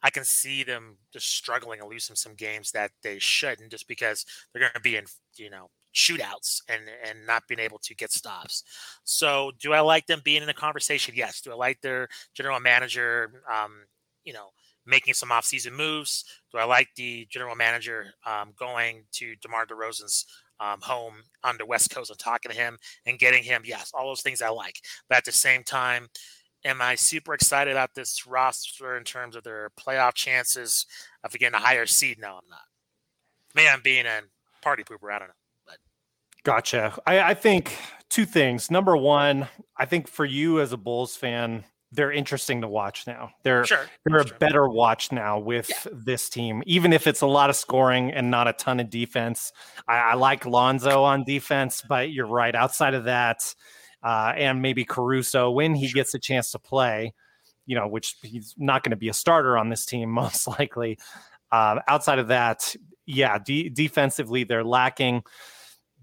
I 0.02 0.10
can 0.10 0.24
see 0.24 0.62
them 0.62 0.98
just 1.12 1.28
struggling 1.28 1.80
and 1.80 1.88
losing 1.88 2.16
some 2.16 2.34
games 2.34 2.70
that 2.72 2.92
they 3.02 3.18
shouldn't 3.18 3.70
just 3.70 3.88
because 3.88 4.24
they're 4.52 4.60
going 4.60 4.72
to 4.74 4.80
be 4.80 4.96
in, 4.96 5.04
you 5.36 5.50
know, 5.50 5.70
shootouts 5.94 6.60
and 6.68 6.82
and 7.04 7.26
not 7.26 7.48
being 7.48 7.58
able 7.58 7.78
to 7.78 7.94
get 7.94 8.12
stops. 8.12 8.62
So, 9.04 9.52
do 9.58 9.72
I 9.72 9.80
like 9.80 10.06
them 10.06 10.20
being 10.22 10.42
in 10.42 10.46
the 10.46 10.54
conversation? 10.54 11.14
Yes. 11.16 11.40
Do 11.40 11.50
I 11.50 11.54
like 11.54 11.80
their 11.80 12.08
general 12.34 12.60
manager, 12.60 13.42
um, 13.50 13.72
you 14.24 14.32
know, 14.32 14.50
making 14.84 15.14
some 15.14 15.30
offseason 15.30 15.72
moves? 15.72 16.24
Do 16.52 16.58
I 16.58 16.64
like 16.64 16.88
the 16.96 17.26
general 17.30 17.56
manager 17.56 18.12
um, 18.24 18.52
going 18.56 19.04
to 19.12 19.34
DeMar 19.36 19.66
DeRozan's 19.66 20.26
um, 20.60 20.80
home 20.80 21.14
on 21.44 21.56
the 21.58 21.66
West 21.66 21.90
Coast 21.90 22.10
and 22.10 22.18
talking 22.18 22.50
to 22.50 22.56
him 22.56 22.78
and 23.06 23.18
getting 23.18 23.42
him? 23.42 23.62
Yes, 23.64 23.92
all 23.94 24.08
those 24.08 24.22
things 24.22 24.42
I 24.42 24.48
like. 24.48 24.80
But 25.08 25.18
at 25.18 25.24
the 25.24 25.32
same 25.32 25.62
time, 25.62 26.08
am 26.64 26.82
I 26.82 26.94
super 26.94 27.34
excited 27.34 27.72
about 27.72 27.94
this 27.94 28.26
roster 28.26 28.96
in 28.96 29.04
terms 29.04 29.36
of 29.36 29.44
their 29.44 29.70
playoff 29.78 30.14
chances 30.14 30.86
of 31.24 31.32
getting 31.32 31.54
a 31.54 31.58
higher 31.58 31.86
seed? 31.86 32.18
No, 32.20 32.28
I'm 32.28 32.48
not. 32.50 32.60
Maybe 33.54 33.68
I'm 33.68 33.82
being 33.82 34.06
a 34.06 34.20
party 34.62 34.82
pooper. 34.82 35.12
I 35.12 35.18
don't 35.18 35.28
know. 35.28 35.34
But. 35.66 35.78
Gotcha. 36.44 36.98
I, 37.06 37.20
I 37.20 37.34
think 37.34 37.76
two 38.10 38.26
things. 38.26 38.70
Number 38.70 38.96
one, 38.96 39.48
I 39.76 39.86
think 39.86 40.08
for 40.08 40.24
you 40.24 40.60
as 40.60 40.72
a 40.72 40.76
Bulls 40.76 41.16
fan, 41.16 41.64
they're 41.92 42.12
interesting 42.12 42.60
to 42.62 42.68
watch 42.68 43.06
now. 43.06 43.30
They're 43.42 43.64
sure, 43.64 43.86
they're 44.04 44.20
a 44.20 44.24
better 44.24 44.68
watch 44.68 45.12
now 45.12 45.38
with 45.38 45.70
yeah. 45.70 45.92
this 45.92 46.28
team, 46.28 46.62
even 46.66 46.92
if 46.92 47.06
it's 47.06 47.20
a 47.20 47.26
lot 47.26 47.50
of 47.50 47.56
scoring 47.56 48.12
and 48.12 48.30
not 48.30 48.48
a 48.48 48.52
ton 48.52 48.80
of 48.80 48.90
defense. 48.90 49.52
I, 49.86 49.98
I 49.98 50.14
like 50.14 50.44
Lonzo 50.46 51.04
on 51.04 51.24
defense, 51.24 51.82
but 51.88 52.10
you're 52.10 52.26
right. 52.26 52.54
Outside 52.54 52.94
of 52.94 53.04
that, 53.04 53.54
uh, 54.02 54.32
and 54.36 54.62
maybe 54.62 54.84
Caruso 54.84 55.50
when 55.50 55.74
he 55.74 55.88
gets 55.88 56.14
a 56.14 56.18
chance 56.18 56.50
to 56.52 56.58
play, 56.58 57.14
you 57.66 57.76
know, 57.76 57.88
which 57.88 58.16
he's 58.22 58.54
not 58.58 58.82
going 58.82 58.90
to 58.90 58.96
be 58.96 59.08
a 59.08 59.14
starter 59.14 59.56
on 59.56 59.68
this 59.68 59.86
team, 59.86 60.10
most 60.12 60.46
likely. 60.46 60.98
Uh, 61.52 61.80
outside 61.86 62.18
of 62.18 62.28
that, 62.28 62.74
yeah, 63.06 63.38
de- 63.38 63.68
defensively, 63.68 64.44
they're 64.44 64.64
lacking. 64.64 65.22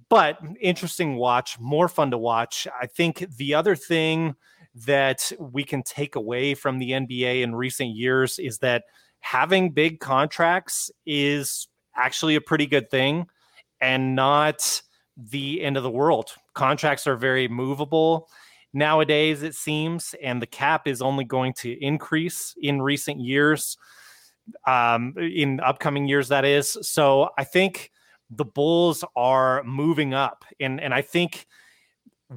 But 0.09 0.39
interesting 0.61 1.15
watch, 1.15 1.59
more 1.59 1.87
fun 1.87 2.11
to 2.11 2.17
watch. 2.17 2.67
I 2.79 2.87
think 2.87 3.25
the 3.37 3.55
other 3.55 3.75
thing 3.75 4.35
that 4.75 5.31
we 5.39 5.63
can 5.63 5.83
take 5.83 6.15
away 6.15 6.55
from 6.55 6.79
the 6.79 6.91
NBA 6.91 7.41
in 7.41 7.55
recent 7.55 7.95
years 7.95 8.39
is 8.39 8.57
that 8.59 8.83
having 9.19 9.71
big 9.71 9.99
contracts 9.99 10.91
is 11.05 11.67
actually 11.95 12.35
a 12.35 12.41
pretty 12.41 12.65
good 12.65 12.89
thing 12.89 13.27
and 13.79 14.15
not 14.15 14.81
the 15.15 15.61
end 15.61 15.77
of 15.77 15.83
the 15.83 15.91
world. 15.91 16.31
Contracts 16.53 17.05
are 17.05 17.15
very 17.15 17.47
movable 17.47 18.27
nowadays, 18.73 19.43
it 19.43 19.53
seems, 19.53 20.15
and 20.21 20.41
the 20.41 20.47
cap 20.47 20.87
is 20.87 21.01
only 21.01 21.23
going 21.23 21.53
to 21.53 21.71
increase 21.83 22.55
in 22.59 22.81
recent 22.81 23.19
years, 23.19 23.77
um, 24.67 25.13
in 25.17 25.59
upcoming 25.59 26.07
years, 26.07 26.29
that 26.29 26.45
is. 26.45 26.77
So 26.81 27.29
I 27.37 27.43
think 27.43 27.91
the 28.29 28.45
Bulls 28.45 29.03
are 29.15 29.63
moving 29.63 30.13
up. 30.13 30.43
And, 30.59 30.81
and 30.81 30.93
I 30.93 31.01
think 31.01 31.45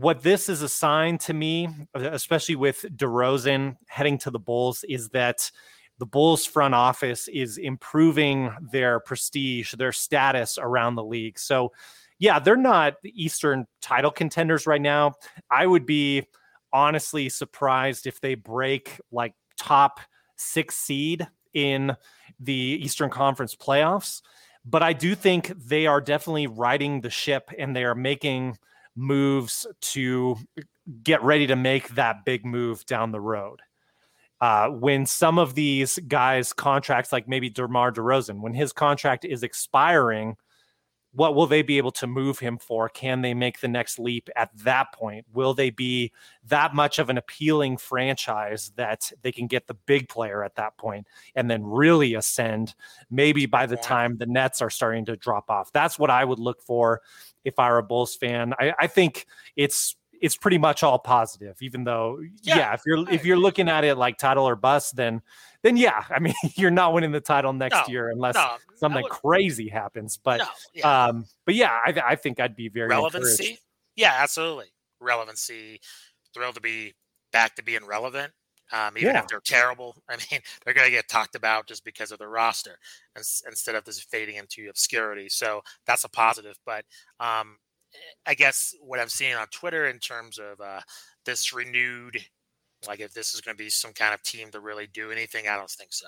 what 0.01 0.23
this 0.23 0.49
is 0.49 0.63
a 0.63 0.69
sign 0.69 1.19
to 1.19 1.35
me, 1.35 1.69
uh, 1.95 2.11
especially 2.13 2.57
with 2.57 2.85
DeRozan 2.97 3.77
heading 3.89 4.19
to 4.19 4.31
the 4.31 4.39
Bulls, 4.39 4.85
is 4.89 5.09
that 5.11 5.51
the 5.99 6.07
Bulls 6.07 6.45
front 6.45 6.75
office 6.75 7.29
is 7.29 7.59
improving 7.59 8.51
their 8.71 9.01
prestige, 9.01 9.73
their 9.75 9.93
status 9.93 10.59
around 10.59 10.95
the 10.95 11.05
league. 11.05 11.39
So, 11.39 11.73
yeah, 12.19 12.39
they're 12.39 12.57
not 12.57 12.95
Eastern 13.05 13.67
title 13.81 14.11
contenders 14.11 14.67
right 14.67 14.81
now. 14.81 15.15
I 15.51 15.67
would 15.67 15.87
be 15.87 16.25
honestly 16.73 17.29
surprised 17.29 18.07
if 18.07 18.21
they 18.21 18.35
break 18.35 19.01
like 19.11 19.35
top 19.57 20.01
six 20.37 20.77
seed 20.77 21.27
in 21.55 21.97
the 22.39 22.53
Eastern 22.53 23.09
Conference 23.09 23.57
playoffs. 23.57 24.21
But 24.65 24.83
I 24.83 24.93
do 24.93 25.15
think 25.15 25.53
they 25.57 25.87
are 25.87 26.01
definitely 26.01 26.49
riding 26.49 27.01
the 27.01 27.11
ship 27.11 27.51
and 27.57 27.75
they 27.75 27.85
are 27.85 27.95
making 27.95 28.59
moves 28.97 29.67
to 29.81 30.37
get 31.03 31.23
ready 31.23 31.47
to 31.47 31.57
make 31.57 31.89
that 31.91 32.25
big 32.25 32.45
move 32.45 32.85
down 32.87 33.13
the 33.13 33.21
road. 33.21 33.61
Uh, 34.41 34.69
when 34.69 35.07
some 35.07 35.39
of 35.39 35.55
these 35.55 35.99
guys' 36.09 36.53
contracts, 36.53 37.13
like 37.13 37.29
maybe 37.29 37.49
DeMar 37.49 37.93
DeRozan, 37.93 38.41
when 38.41 38.55
his 38.55 38.73
contract 38.73 39.25
is 39.25 39.43
expiring, 39.43 40.37
what 41.17 41.35
will 41.35 41.47
they 41.47 41.63
be 41.63 41.79
able 41.79 41.91
to 41.91 42.07
move 42.07 42.39
him 42.39 42.59
for? 42.59 42.91
Can 42.91 43.23
they 43.23 43.33
make 43.33 43.61
the 43.61 43.69
next 43.69 43.99
leap 43.99 44.29
at 44.37 44.51
that 44.59 44.93
point? 44.93 45.25
Will 45.33 45.55
they 45.55 45.71
be 45.71 46.13
that 46.45 46.75
much 46.75 46.99
of 46.99 47.09
an 47.09 47.17
appealing 47.17 47.79
franchise 47.79 48.71
that 48.77 49.11
they 49.23 49.33
can 49.33 49.47
get 49.47 49.67
the 49.67 49.75
big 49.87 50.11
player 50.11 50.45
at 50.45 50.57
that 50.57 50.77
point 50.77 51.07
and 51.35 51.51
then 51.51 51.65
really 51.65 52.13
ascend? 52.15 52.75
Maybe 53.11 53.47
by 53.47 53.65
the 53.65 53.79
time 53.79 54.19
the 54.19 54.27
Nets 54.27 54.61
are 54.61 54.69
starting 54.69 55.07
to 55.07 55.17
drop 55.17 55.51
off. 55.51 55.73
That's 55.73 55.99
what 55.99 56.11
I 56.11 56.23
would 56.23 56.39
look 56.39 56.61
for 56.61 57.01
if 57.45 57.59
I 57.59 57.71
were 57.71 57.79
a 57.79 57.83
Bulls 57.83 58.15
fan. 58.15 58.53
I, 58.61 58.75
I 58.79 58.87
think 58.87 59.27
it's 59.57 59.97
it's 60.21 60.37
pretty 60.37 60.57
much 60.57 60.83
all 60.83 60.99
positive 60.99 61.59
even 61.61 61.85
though 61.85 62.19
yeah, 62.43 62.57
yeah 62.57 62.73
if 62.73 62.81
you're 62.87 63.07
if 63.11 63.27
you're 63.27 63.37
looking 63.37 63.69
at 63.69 63.85
it 63.85 63.97
like 63.97 64.17
title 64.17 64.49
or 64.49 64.57
bust 64.57 64.97
then 64.97 65.21
then 65.67 65.77
yeah 65.77 66.05
i 66.11 66.19
mean 66.19 66.35
you're 66.55 66.71
not 66.71 66.93
winning 66.93 67.13
the 67.13 67.21
title 67.21 67.53
next 67.53 67.75
no, 67.75 67.93
year 67.93 68.11
unless 68.11 68.35
no, 68.35 68.57
something 68.77 69.03
would, 69.03 69.11
crazy 69.11 69.69
happens 69.69 70.19
but 70.23 70.39
no, 70.39 70.47
yeah. 70.75 71.07
um 71.07 71.27
but 71.45 71.55
yeah 71.55 71.79
I, 71.85 71.95
I 72.11 72.15
think 72.17 72.41
i'd 72.41 72.57
be 72.57 72.69
very 72.69 72.89
relevancy 72.89 73.45
encouraged. 73.45 73.63
yeah 73.97 74.15
absolutely 74.19 74.67
relevancy 75.01 75.81
thrilled 76.33 76.55
to 76.55 76.61
be 76.61 76.95
back 77.33 77.57
to 77.57 77.63
being 77.63 77.85
relevant 77.85 78.33
um, 78.73 78.99
even 78.99 79.15
yeah. 79.15 79.21
if 79.21 79.29
they're 79.29 79.41
terrible. 79.41 79.95
I 80.09 80.17
mean, 80.17 80.41
they're 80.65 80.75
going 80.75 80.89
to 80.89 80.93
get 80.93 81.09
talked 81.09 81.37
about 81.37 81.69
just 81.69 81.85
because 81.85 82.11
of 82.11 82.19
the 82.19 82.27
roster 82.27 82.79
instead 83.17 83.75
of 83.75 83.85
this 83.85 84.01
fading 84.01 84.37
into 84.37 84.69
obscurity. 84.69 85.29
So 85.29 85.63
that's 85.87 86.05
a 86.05 86.09
positive. 86.09 86.59
But 86.65 86.85
um, 87.21 87.59
I 88.27 88.35
guess 88.35 88.75
what 88.81 89.01
I'm 89.01 89.09
seeing 89.09 89.35
on 89.35 89.47
Twitter 89.49 89.87
in 89.87 89.99
terms 89.99 90.39
of 90.39 90.61
uh, 90.61 90.81
this 91.25 91.53
renewed, 91.53 92.19
like 92.87 93.01
if 93.01 93.13
this 93.13 93.35
is 93.35 93.41
going 93.41 93.57
to 93.57 93.63
be 93.63 93.71
some 93.71 93.93
kind 93.93 94.15
of 94.15 94.23
team 94.23 94.51
to 94.51 94.61
really 94.61 94.87
do 94.87 95.11
anything, 95.11 95.49
I 95.49 95.57
don't 95.57 95.71
think 95.71 95.93
so. 95.93 96.07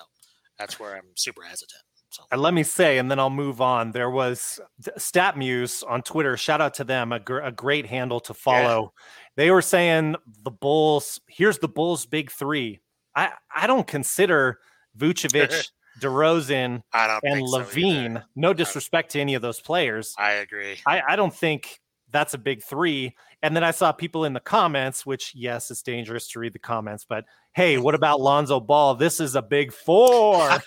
That's 0.57 0.79
where 0.79 0.95
I'm 0.95 1.05
super 1.15 1.41
hesitant. 1.41 1.81
So. 2.11 2.23
And 2.31 2.41
let 2.41 2.53
me 2.53 2.63
say, 2.63 2.97
and 2.97 3.09
then 3.09 3.19
I'll 3.19 3.29
move 3.29 3.61
on. 3.61 3.91
There 3.91 4.09
was 4.09 4.59
StatMuse 4.97 5.83
on 5.87 6.01
Twitter. 6.01 6.35
Shout 6.37 6.59
out 6.59 6.73
to 6.75 6.83
them, 6.83 7.11
a, 7.11 7.19
gr- 7.19 7.39
a 7.39 7.51
great 7.51 7.85
handle 7.85 8.19
to 8.21 8.33
follow. 8.33 8.93
Yeah. 8.95 9.03
They 9.35 9.51
were 9.51 9.61
saying 9.61 10.15
the 10.43 10.51
Bulls. 10.51 11.21
Here's 11.27 11.59
the 11.59 11.67
Bulls' 11.67 12.05
big 12.05 12.31
three. 12.31 12.81
I 13.15 13.31
I 13.55 13.67
don't 13.67 13.87
consider 13.87 14.59
Vucevic 14.97 15.69
DeRozan, 15.99 16.81
and 16.93 17.41
LaVine. 17.41 18.17
So 18.17 18.23
no 18.35 18.53
disrespect 18.53 19.11
to 19.11 19.19
any 19.19 19.35
of 19.35 19.41
those 19.41 19.61
players. 19.61 20.15
I 20.17 20.31
agree. 20.33 20.77
I, 20.85 21.01
I 21.09 21.15
don't 21.15 21.33
think 21.33 21.79
that's 22.11 22.33
a 22.33 22.37
big 22.37 22.63
three. 22.63 23.15
And 23.41 23.55
then 23.55 23.63
I 23.63 23.71
saw 23.71 23.91
people 23.91 24.25
in 24.25 24.33
the 24.33 24.39
comments, 24.39 25.05
which 25.05 25.33
yes, 25.35 25.71
it's 25.71 25.81
dangerous 25.81 26.27
to 26.29 26.39
read 26.39 26.53
the 26.53 26.59
comments, 26.59 27.05
but 27.07 27.25
hey, 27.53 27.77
what 27.77 27.95
about 27.95 28.21
Lonzo 28.21 28.59
Ball? 28.59 28.95
This 28.95 29.19
is 29.19 29.35
a 29.35 29.41
big 29.41 29.71
four. 29.71 30.49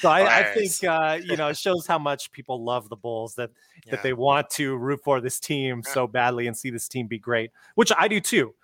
so 0.00 0.08
I, 0.08 0.40
I 0.40 0.54
think 0.54 0.84
uh, 0.84 1.18
you 1.22 1.36
know 1.36 1.48
it 1.48 1.56
shows 1.58 1.86
how 1.86 1.98
much 1.98 2.30
people 2.32 2.64
love 2.64 2.88
the 2.88 2.96
Bulls 2.96 3.34
that 3.36 3.50
yeah. 3.84 3.92
that 3.92 4.02
they 4.02 4.12
want 4.12 4.50
to 4.50 4.76
root 4.76 5.00
for 5.02 5.20
this 5.20 5.40
team 5.40 5.82
so 5.82 6.06
badly 6.06 6.46
and 6.46 6.56
see 6.56 6.70
this 6.70 6.88
team 6.88 7.06
be 7.06 7.18
great, 7.18 7.50
which 7.74 7.92
I 7.96 8.08
do 8.08 8.20
too. 8.20 8.54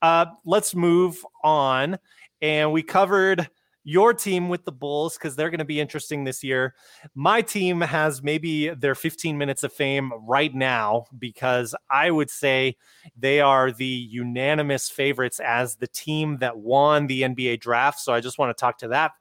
Uh, 0.00 0.26
let's 0.44 0.74
move 0.74 1.24
on, 1.44 1.98
and 2.40 2.72
we 2.72 2.82
covered 2.82 3.48
your 3.84 4.14
team 4.14 4.48
with 4.48 4.64
the 4.64 4.72
Bulls 4.72 5.16
because 5.16 5.36
they're 5.36 5.50
going 5.50 5.58
to 5.58 5.64
be 5.64 5.80
interesting 5.80 6.24
this 6.24 6.44
year. 6.44 6.74
My 7.14 7.42
team 7.42 7.80
has 7.80 8.22
maybe 8.22 8.68
their 8.70 8.94
15 8.94 9.36
minutes 9.36 9.62
of 9.62 9.72
fame 9.72 10.12
right 10.26 10.54
now 10.54 11.06
because 11.18 11.74
I 11.90 12.10
would 12.10 12.30
say 12.30 12.76
they 13.16 13.40
are 13.40 13.72
the 13.72 13.86
unanimous 13.86 14.88
favorites 14.88 15.40
as 15.40 15.76
the 15.76 15.88
team 15.88 16.38
that 16.38 16.58
won 16.58 17.06
the 17.06 17.22
NBA 17.22 17.60
draft. 17.60 18.00
So 18.00 18.12
I 18.12 18.20
just 18.20 18.38
want 18.38 18.56
to 18.56 18.60
talk 18.60 18.78
to 18.78 18.88
that, 18.88 19.12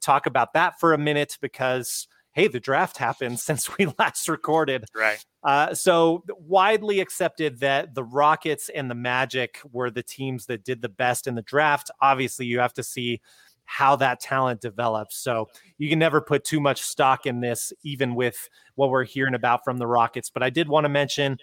talk 0.00 0.26
about 0.26 0.52
that 0.54 0.78
for 0.78 0.92
a 0.92 0.98
minute 0.98 1.38
because 1.40 2.06
hey, 2.32 2.46
the 2.46 2.60
draft 2.60 2.96
happened 2.96 3.40
since 3.40 3.76
we 3.76 3.86
last 3.98 4.28
recorded. 4.28 4.84
Right. 4.94 5.24
Uh, 5.42 5.74
so 5.74 6.24
widely 6.28 7.00
accepted 7.00 7.60
that 7.60 7.94
the 7.94 8.04
Rockets 8.04 8.68
and 8.68 8.90
the 8.90 8.94
Magic 8.94 9.60
were 9.72 9.90
the 9.90 10.02
teams 10.02 10.46
that 10.46 10.64
did 10.64 10.82
the 10.82 10.88
best 10.88 11.26
in 11.26 11.34
the 11.34 11.42
draft. 11.42 11.90
Obviously, 12.00 12.46
you 12.46 12.58
have 12.60 12.74
to 12.74 12.82
see 12.82 13.20
how 13.70 13.94
that 13.94 14.18
talent 14.18 14.60
develops. 14.60 15.16
So 15.16 15.48
you 15.78 15.88
can 15.88 16.00
never 16.00 16.20
put 16.20 16.42
too 16.42 16.58
much 16.58 16.82
stock 16.82 17.24
in 17.24 17.38
this, 17.38 17.72
even 17.84 18.16
with 18.16 18.48
what 18.74 18.90
we're 18.90 19.04
hearing 19.04 19.36
about 19.36 19.62
from 19.62 19.78
the 19.78 19.86
Rockets. 19.86 20.28
But 20.28 20.42
I 20.42 20.50
did 20.50 20.68
want 20.68 20.86
to 20.86 20.88
mention 20.88 21.38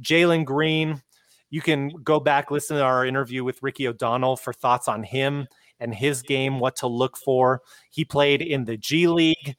Jalen 0.00 0.44
Green. 0.44 1.02
You 1.50 1.60
can 1.60 1.88
go 1.88 2.20
back, 2.20 2.52
listen 2.52 2.76
to 2.76 2.84
our 2.84 3.04
interview 3.04 3.42
with 3.42 3.64
Ricky 3.64 3.88
O'Donnell 3.88 4.36
for 4.36 4.52
thoughts 4.52 4.86
on 4.86 5.02
him 5.02 5.48
and 5.80 5.92
his 5.92 6.22
game, 6.22 6.60
what 6.60 6.76
to 6.76 6.86
look 6.86 7.16
for. 7.16 7.62
He 7.90 8.04
played 8.04 8.42
in 8.42 8.64
the 8.64 8.76
G 8.76 9.08
League. 9.08 9.56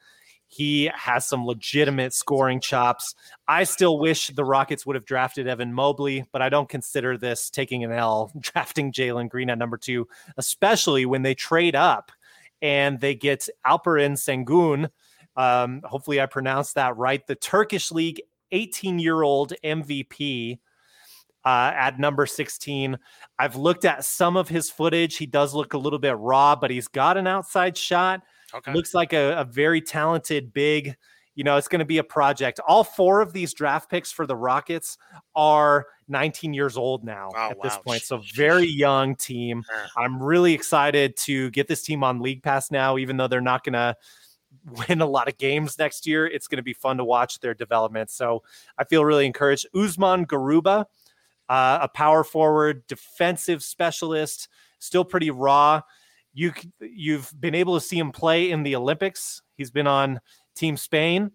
He 0.53 0.91
has 0.93 1.25
some 1.25 1.47
legitimate 1.47 2.13
scoring 2.13 2.59
chops. 2.59 3.15
I 3.47 3.63
still 3.63 3.97
wish 3.97 4.27
the 4.27 4.45
Rockets 4.45 4.85
would 4.85 4.95
have 4.95 5.05
drafted 5.05 5.47
Evan 5.47 5.73
Mobley, 5.73 6.25
but 6.31 6.43
I 6.43 6.49
don't 6.49 6.69
consider 6.69 7.17
this 7.17 7.49
taking 7.49 7.83
an 7.83 7.91
L 7.91 8.31
drafting 8.39 8.91
Jalen 8.91 9.29
Green 9.29 9.49
at 9.49 9.57
number 9.57 9.77
two, 9.77 10.07
especially 10.37 11.07
when 11.07 11.23
they 11.23 11.33
trade 11.33 11.75
up 11.75 12.11
and 12.61 12.99
they 12.99 13.15
get 13.15 13.49
Alperen 13.65 14.13
Sengun. 14.13 14.91
Um, 15.35 15.81
hopefully, 15.83 16.21
I 16.21 16.27
pronounced 16.27 16.75
that 16.75 16.97
right. 16.97 17.25
The 17.25 17.35
Turkish 17.35 17.91
League 17.91 18.21
18 18.51 18.99
year 18.99 19.23
old 19.23 19.53
MVP. 19.63 20.59
Uh, 21.45 21.73
at 21.75 21.99
number 21.99 22.25
16. 22.25 22.97
I've 23.37 23.57
looked 23.57 23.83
at 23.83 24.05
some 24.05 24.37
of 24.37 24.47
his 24.47 24.69
footage. 24.69 25.17
He 25.17 25.25
does 25.25 25.53
look 25.53 25.73
a 25.73 25.77
little 25.77 25.99
bit 25.99 26.15
raw, 26.17 26.55
but 26.55 26.71
he's 26.71 26.87
got 26.87 27.17
an 27.17 27.27
outside 27.27 27.75
shot. 27.75 28.21
Okay. 28.53 28.73
Looks 28.73 28.93
like 28.93 29.13
a, 29.13 29.39
a 29.39 29.43
very 29.43 29.81
talented 29.81 30.53
big. 30.53 30.95
You 31.35 31.43
know, 31.43 31.57
it's 31.57 31.67
going 31.67 31.79
to 31.79 31.85
be 31.85 31.97
a 31.97 32.03
project. 32.03 32.59
All 32.67 32.83
four 32.83 33.21
of 33.21 33.33
these 33.33 33.53
draft 33.53 33.89
picks 33.89 34.11
for 34.11 34.27
the 34.27 34.35
Rockets 34.35 34.97
are 35.35 35.87
19 36.07 36.53
years 36.53 36.77
old 36.77 37.03
now 37.03 37.29
oh, 37.35 37.49
at 37.49 37.57
wow. 37.57 37.63
this 37.63 37.77
point. 37.77 38.03
So 38.03 38.21
very 38.35 38.67
young 38.67 39.15
team. 39.15 39.63
I'm 39.97 40.21
really 40.21 40.53
excited 40.53 41.17
to 41.17 41.49
get 41.49 41.67
this 41.67 41.81
team 41.81 42.03
on 42.03 42.19
League 42.19 42.43
Pass 42.43 42.69
now, 42.69 42.97
even 42.97 43.17
though 43.17 43.27
they're 43.27 43.41
not 43.41 43.63
going 43.63 43.73
to 43.73 43.97
win 44.87 45.01
a 45.01 45.07
lot 45.07 45.27
of 45.27 45.37
games 45.39 45.79
next 45.79 46.05
year. 46.05 46.27
It's 46.27 46.47
going 46.47 46.57
to 46.57 46.63
be 46.63 46.73
fun 46.73 46.97
to 46.97 47.03
watch 47.03 47.39
their 47.39 47.55
development. 47.55 48.11
So 48.11 48.43
I 48.77 48.83
feel 48.83 49.03
really 49.03 49.25
encouraged. 49.25 49.65
Usman 49.73 50.27
Garuba, 50.27 50.85
uh, 51.49 51.79
a 51.81 51.87
power 51.87 52.23
forward, 52.23 52.85
defensive 52.85 53.63
specialist, 53.63 54.49
still 54.77 55.03
pretty 55.03 55.31
raw 55.31 55.81
you 56.33 56.53
you've 56.79 57.31
been 57.39 57.55
able 57.55 57.75
to 57.75 57.85
see 57.85 57.97
him 57.97 58.11
play 58.11 58.51
in 58.51 58.63
the 58.63 58.75
Olympics. 58.75 59.41
He's 59.55 59.71
been 59.71 59.87
on 59.87 60.19
Team 60.55 60.77
Spain. 60.77 61.31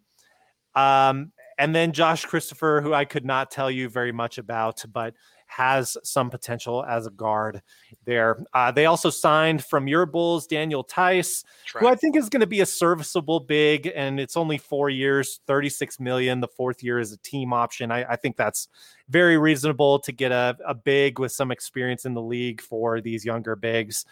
Um, 0.75 1.33
and 1.59 1.75
then 1.75 1.93
Josh 1.93 2.25
Christopher, 2.25 2.81
who 2.81 2.95
I 2.95 3.05
could 3.05 3.25
not 3.25 3.51
tell 3.51 3.71
you 3.71 3.89
very 3.89 4.13
much 4.13 4.39
about, 4.39 4.85
but 4.93 5.15
has 5.49 5.97
some 6.05 6.31
potential 6.31 6.85
as 6.85 7.07
a 7.07 7.11
guard 7.11 7.63
there. 8.05 8.45
Uh, 8.53 8.71
they 8.71 8.87
also 8.87 9.11
signed 9.11 9.65
from 9.65 9.89
your 9.89 10.07
Bulls 10.07 10.47
Daniel 10.47 10.85
Theis, 10.85 11.43
who 11.75 11.89
I 11.89 11.95
think 11.95 12.17
is 12.17 12.29
going 12.29 12.43
to 12.43 12.47
be 12.47 12.61
a 12.61 12.67
serviceable 12.67 13.41
big, 13.41 13.91
and 13.95 14.21
it's 14.21 14.37
only 14.37 14.59
four 14.59 14.89
years, 14.91 15.41
36 15.47 15.99
million. 15.99 16.41
The 16.41 16.49
fourth 16.49 16.83
year 16.83 17.01
is 17.01 17.13
a 17.13 17.19
team 17.19 17.53
option. 17.53 17.91
I, 17.91 18.05
I 18.05 18.17
think 18.17 18.37
that's 18.37 18.69
very 19.09 19.39
reasonable 19.39 19.99
to 20.01 20.13
get 20.13 20.33
a, 20.33 20.57
a 20.67 20.75
big 20.75 21.19
with 21.19 21.33
some 21.33 21.51
experience 21.51 22.05
in 22.05 22.15
the 22.15 22.23
league 22.23 22.61
for 22.61 23.01
these 23.01 23.25
younger 23.25 23.57
bigs. 23.57 24.05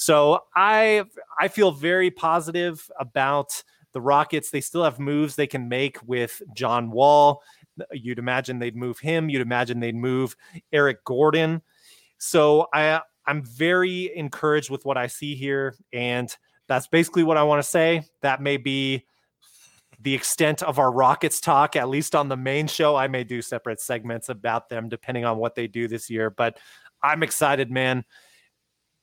So 0.00 0.44
I 0.54 1.04
I 1.40 1.48
feel 1.48 1.72
very 1.72 2.12
positive 2.12 2.88
about 3.00 3.64
the 3.92 4.00
Rockets. 4.00 4.50
They 4.50 4.60
still 4.60 4.84
have 4.84 5.00
moves 5.00 5.34
they 5.34 5.48
can 5.48 5.68
make 5.68 5.98
with 6.06 6.40
John 6.54 6.92
Wall. 6.92 7.42
You'd 7.90 8.20
imagine 8.20 8.60
they'd 8.60 8.76
move 8.76 9.00
him. 9.00 9.28
You'd 9.28 9.42
imagine 9.42 9.80
they'd 9.80 9.96
move 9.96 10.36
Eric 10.72 11.04
Gordon. 11.04 11.62
So 12.18 12.68
I 12.72 13.00
I'm 13.26 13.44
very 13.44 14.16
encouraged 14.16 14.70
with 14.70 14.84
what 14.84 14.96
I 14.96 15.08
see 15.08 15.34
here, 15.34 15.74
and 15.92 16.34
that's 16.68 16.86
basically 16.86 17.24
what 17.24 17.36
I 17.36 17.42
want 17.42 17.60
to 17.60 17.68
say. 17.68 18.04
That 18.22 18.40
may 18.40 18.56
be 18.56 19.04
the 20.00 20.14
extent 20.14 20.62
of 20.62 20.78
our 20.78 20.92
Rockets 20.92 21.40
talk, 21.40 21.74
at 21.74 21.88
least 21.88 22.14
on 22.14 22.28
the 22.28 22.36
main 22.36 22.68
show. 22.68 22.94
I 22.94 23.08
may 23.08 23.24
do 23.24 23.42
separate 23.42 23.80
segments 23.80 24.28
about 24.28 24.68
them 24.68 24.88
depending 24.88 25.24
on 25.24 25.38
what 25.38 25.56
they 25.56 25.66
do 25.66 25.88
this 25.88 26.08
year, 26.08 26.30
but 26.30 26.56
I'm 27.02 27.24
excited, 27.24 27.68
man. 27.68 28.04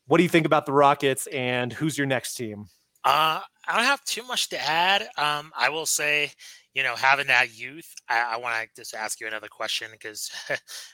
What 0.08 0.18
do 0.18 0.24
you 0.24 0.30
think 0.30 0.46
about 0.46 0.66
the 0.66 0.72
Rockets 0.72 1.28
and 1.28 1.74
who's 1.74 1.98
your 1.98 2.08
next 2.08 2.36
team? 2.36 2.66
Uh, 3.04 3.42
I 3.68 3.76
don't 3.76 3.86
have 3.86 4.04
too 4.04 4.24
much 4.24 4.50
to 4.50 4.60
add. 4.60 5.04
Um, 5.18 5.52
I 5.58 5.70
will 5.70 5.86
say, 5.86 6.32
you 6.74 6.84
know, 6.84 6.96
having 6.96 7.28
that 7.28 7.58
youth, 7.58 7.92
I, 8.10 8.34
I 8.34 8.38
want 8.38 8.56
to 8.56 8.82
just 8.82 8.94
ask 8.94 9.20
you 9.20 9.28
another 9.28 9.48
question 9.48 9.88
because 9.92 10.32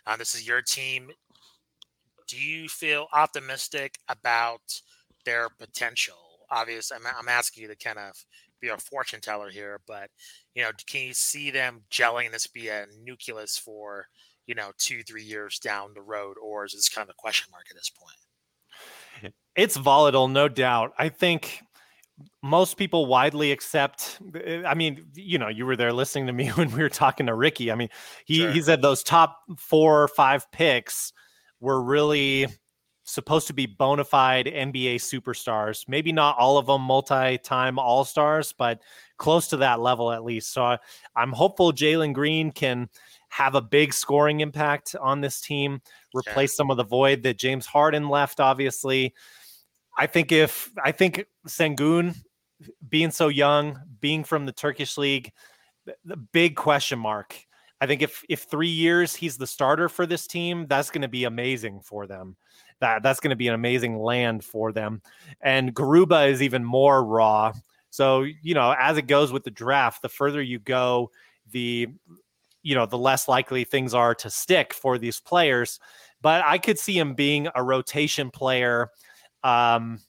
um, 0.06 0.16
this 0.20 0.36
is 0.36 0.48
your 0.48 0.62
team. 0.62 1.12
Do 2.28 2.38
you 2.38 2.70
feel 2.70 3.08
optimistic 3.14 3.96
about 4.08 4.62
their 5.26 5.50
potential? 5.60 6.16
Obviously, 6.50 6.98
I'm, 6.98 7.14
I'm 7.18 7.30
asking 7.30 7.64
you 7.64 7.70
to 7.70 7.76
kind 7.76 8.00
of 8.00 8.14
be 8.62 8.70
a 8.70 8.78
fortune 8.78 9.20
teller 9.20 9.50
here, 9.50 9.82
but 9.88 10.10
you 10.56 10.64
know, 10.64 10.72
can 10.88 11.08
you 11.08 11.14
see 11.14 11.52
them 11.52 11.82
gelling 11.92 12.32
this 12.32 12.48
be 12.48 12.70
a 12.70 12.86
nucleus 13.04 13.58
for 13.58 14.06
you 14.48 14.56
know 14.56 14.72
two, 14.78 15.04
three 15.04 15.24
years 15.24 15.60
down 15.60 15.94
the 15.94 16.02
road, 16.02 16.38
or 16.42 16.66
is 16.66 16.74
this 16.74 16.90
kind 16.90 17.04
of 17.04 17.10
a 17.10 17.22
question 17.22 17.50
mark 17.52 17.66
at 17.70 17.76
this 17.76 17.90
point? 17.90 18.21
It's 19.56 19.76
volatile, 19.76 20.28
no 20.28 20.48
doubt. 20.48 20.94
I 20.98 21.10
think 21.10 21.62
most 22.44 22.78
people 22.78 23.06
widely 23.06 23.52
accept 23.52 24.20
eh, 24.44 24.64
i 24.66 24.74
mean 24.74 25.06
you 25.14 25.38
know 25.38 25.48
you 25.48 25.66
were 25.66 25.76
there 25.76 25.94
listening 25.94 26.28
to 26.28 26.34
me 26.34 26.48
when 26.56 26.72
we 26.72 26.82
were 26.82 26.90
talking 26.90 27.26
to 27.28 27.34
ricky. 27.34 27.72
I 27.72 27.76
mean 27.76 27.90
he, 28.26 28.38
sure. 28.38 28.52
he 28.52 28.62
said 28.62 28.82
those 28.82 29.04
top 29.04 29.38
four 29.58 30.04
or 30.04 30.08
five 30.08 30.52
picks 30.52 31.14
were 31.60 31.82
really 31.82 32.48
supposed 33.04 33.48
to 33.48 33.54
be 33.54 33.66
bona 33.66 34.04
fide 34.04 34.46
nba 34.46 34.96
superstars. 34.96 35.86
Maybe 35.88 36.12
not 36.12 36.38
all 36.38 36.58
of 36.58 36.68
them 36.68 36.82
multi-time 36.82 37.80
all-stars 37.80 38.54
but 38.58 38.82
close 39.18 39.48
to 39.50 39.58
that 39.58 39.80
level 39.80 40.12
at 40.12 40.24
least. 40.24 40.54
So 40.54 40.64
I, 40.64 40.80
i'm 41.16 41.32
hopeful 41.32 41.72
jalen 41.72 42.14
green 42.14 42.52
can 42.52 42.90
have 43.30 43.56
a 43.56 43.62
big 43.62 43.94
scoring 43.94 44.42
impact 44.42 44.96
on 45.00 45.22
this 45.22 45.40
team 45.40 45.82
replace 46.14 46.56
some 46.56 46.70
of 46.70 46.76
the 46.76 46.84
void 46.84 47.24
that 47.24 47.40
james 47.40 47.66
harden 47.66 48.10
left 48.10 48.42
obviously 48.42 49.14
I 49.98 50.08
think 50.08 50.32
if 50.32 50.72
I 50.84 50.92
think 50.92 51.26
Sengun 51.48 52.16
being 52.88 53.12
so 53.12 53.28
young, 53.28 53.80
being 54.00 54.24
from 54.24 54.46
the 54.46 54.52
Turkish 54.52 54.98
league, 54.98 55.32
the 56.06 56.18
big 56.18 56.56
question 56.56 57.00
mark. 57.00 57.36
I 57.80 57.88
think 57.88 58.02
if 58.02 58.24
if 58.30 58.44
three 58.44 58.70
years 58.70 59.16
he's 59.16 59.38
the 59.38 59.48
starter 59.48 59.90
for 59.90 60.06
this 60.06 60.28
team, 60.28 60.68
that's 60.68 60.92
going 60.92 61.02
to 61.02 61.08
be 61.08 61.24
amazing 61.24 61.82
for 61.82 62.06
them. 62.06 62.36
That 62.80 63.02
that's 63.02 63.20
going 63.20 63.32
to 63.32 63.36
be 63.36 63.48
an 63.48 63.56
amazing 63.56 63.98
land 63.98 64.44
for 64.44 64.72
them. 64.72 65.02
And 65.42 65.74
Garuba 65.74 66.30
is 66.30 66.42
even 66.42 66.64
more 66.64 67.04
raw. 67.04 67.54
So 67.90 68.22
you 68.22 68.54
know, 68.54 68.76
as 68.80 68.98
it 68.98 69.08
goes 69.08 69.32
with 69.32 69.44
the 69.44 69.52
draft, 69.52 70.04
the 70.04 70.10
further 70.10 70.42
you 70.42 70.60
go, 70.60 71.12
the 71.52 71.88
you 72.64 72.76
know, 72.76 72.86
the 72.86 72.98
less 72.98 73.28
likely 73.28 73.64
things 73.64 73.96
are 73.96 74.14
to 74.14 74.30
stick 74.30 74.74
for 74.74 75.00
these 75.00 75.20
players. 75.20 75.80
But 76.22 76.44
I 76.46 76.60
could 76.60 76.78
see 76.78 76.98
him 76.98 77.16
being 77.16 77.48
a 77.56 77.64
rotation 77.64 78.30
player 78.30 78.92
um, 79.44 80.00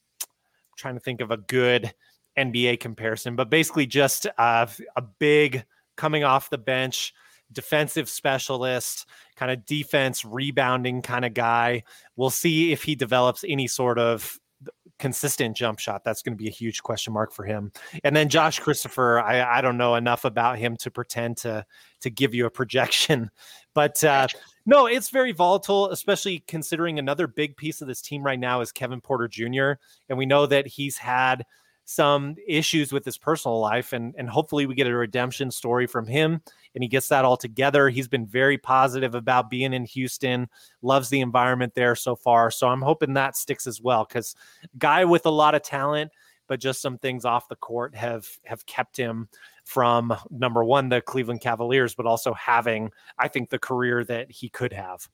trying 0.77 0.95
to 0.95 0.99
think 0.99 1.21
of 1.21 1.31
a 1.31 1.37
good 1.37 1.93
NBA 2.37 2.79
comparison, 2.79 3.35
but 3.35 3.49
basically 3.49 3.85
just 3.85 4.27
uh, 4.37 4.65
a 4.95 5.01
big 5.19 5.65
coming 5.95 6.23
off 6.23 6.49
the 6.49 6.57
bench 6.57 7.13
defensive 7.51 8.09
specialist, 8.09 9.07
kind 9.35 9.51
of 9.51 9.65
defense 9.65 10.25
rebounding 10.25 11.01
kind 11.01 11.23
of 11.23 11.33
guy. 11.33 11.83
We'll 12.15 12.29
see 12.29 12.71
if 12.71 12.83
he 12.83 12.95
develops 12.95 13.43
any 13.47 13.67
sort 13.67 13.99
of 13.99 14.39
consistent 14.99 15.55
jump 15.55 15.79
shot. 15.79 16.03
That's 16.03 16.21
going 16.21 16.33
to 16.33 16.41
be 16.41 16.47
a 16.47 16.51
huge 16.51 16.81
question 16.83 17.13
mark 17.13 17.33
for 17.33 17.43
him. 17.45 17.71
And 18.03 18.15
then 18.15 18.29
Josh 18.29 18.59
Christopher, 18.59 19.19
I, 19.19 19.59
I 19.59 19.61
don't 19.61 19.77
know 19.77 19.95
enough 19.95 20.25
about 20.25 20.57
him 20.57 20.77
to 20.77 20.91
pretend 20.91 21.37
to 21.37 21.65
to 22.01 22.09
give 22.09 22.33
you 22.33 22.45
a 22.45 22.49
projection, 22.51 23.29
but 23.73 24.03
uh, 24.03 24.27
no, 24.65 24.85
it's 24.85 25.09
very 25.09 25.31
volatile, 25.31 25.91
especially 25.91 26.39
considering 26.47 26.99
another 26.99 27.27
big 27.27 27.57
piece 27.57 27.81
of 27.81 27.87
this 27.87 28.01
team 28.01 28.23
right 28.23 28.39
now 28.39 28.61
is 28.61 28.71
Kevin 28.71 29.01
Porter 29.01 29.27
Jr. 29.27 29.73
And 30.09 30.17
we 30.17 30.25
know 30.25 30.45
that 30.45 30.67
he's 30.67 30.97
had 30.97 31.45
some 31.85 32.35
issues 32.47 32.93
with 32.93 33.03
his 33.03 33.17
personal 33.17 33.59
life 33.59 33.91
and 33.91 34.15
and 34.17 34.29
hopefully 34.29 34.65
we 34.65 34.73
get 34.73 34.87
a 34.87 34.95
redemption 34.95 35.51
story 35.51 35.85
from 35.85 36.07
him 36.07 36.41
and 36.75 36.83
he 36.83 36.87
gets 36.87 37.09
that 37.09 37.25
all 37.25 37.35
together 37.35 37.89
he's 37.89 38.07
been 38.07 38.25
very 38.25 38.57
positive 38.57 39.15
about 39.15 39.49
being 39.49 39.73
in 39.73 39.83
houston 39.83 40.47
loves 40.81 41.09
the 41.09 41.19
environment 41.19 41.73
there 41.75 41.93
so 41.93 42.15
far 42.15 42.49
so 42.49 42.69
i'm 42.69 42.81
hoping 42.81 43.13
that 43.13 43.35
sticks 43.35 43.67
as 43.67 43.81
well 43.81 44.05
because 44.07 44.33
guy 44.77 45.03
with 45.03 45.25
a 45.25 45.29
lot 45.29 45.55
of 45.55 45.61
talent 45.61 46.09
but 46.47 46.59
just 46.59 46.81
some 46.81 46.97
things 46.97 47.25
off 47.25 47.49
the 47.49 47.55
court 47.57 47.93
have 47.93 48.27
have 48.45 48.65
kept 48.65 48.95
him 48.95 49.27
from 49.65 50.13
number 50.29 50.63
one 50.63 50.89
the 50.89 51.01
cleveland 51.01 51.41
cavaliers 51.41 51.95
but 51.95 52.05
also 52.05 52.33
having 52.33 52.91
i 53.19 53.27
think 53.27 53.49
the 53.49 53.59
career 53.59 54.03
that 54.03 54.29
he 54.31 54.49
could 54.49 54.73
have 54.73 55.07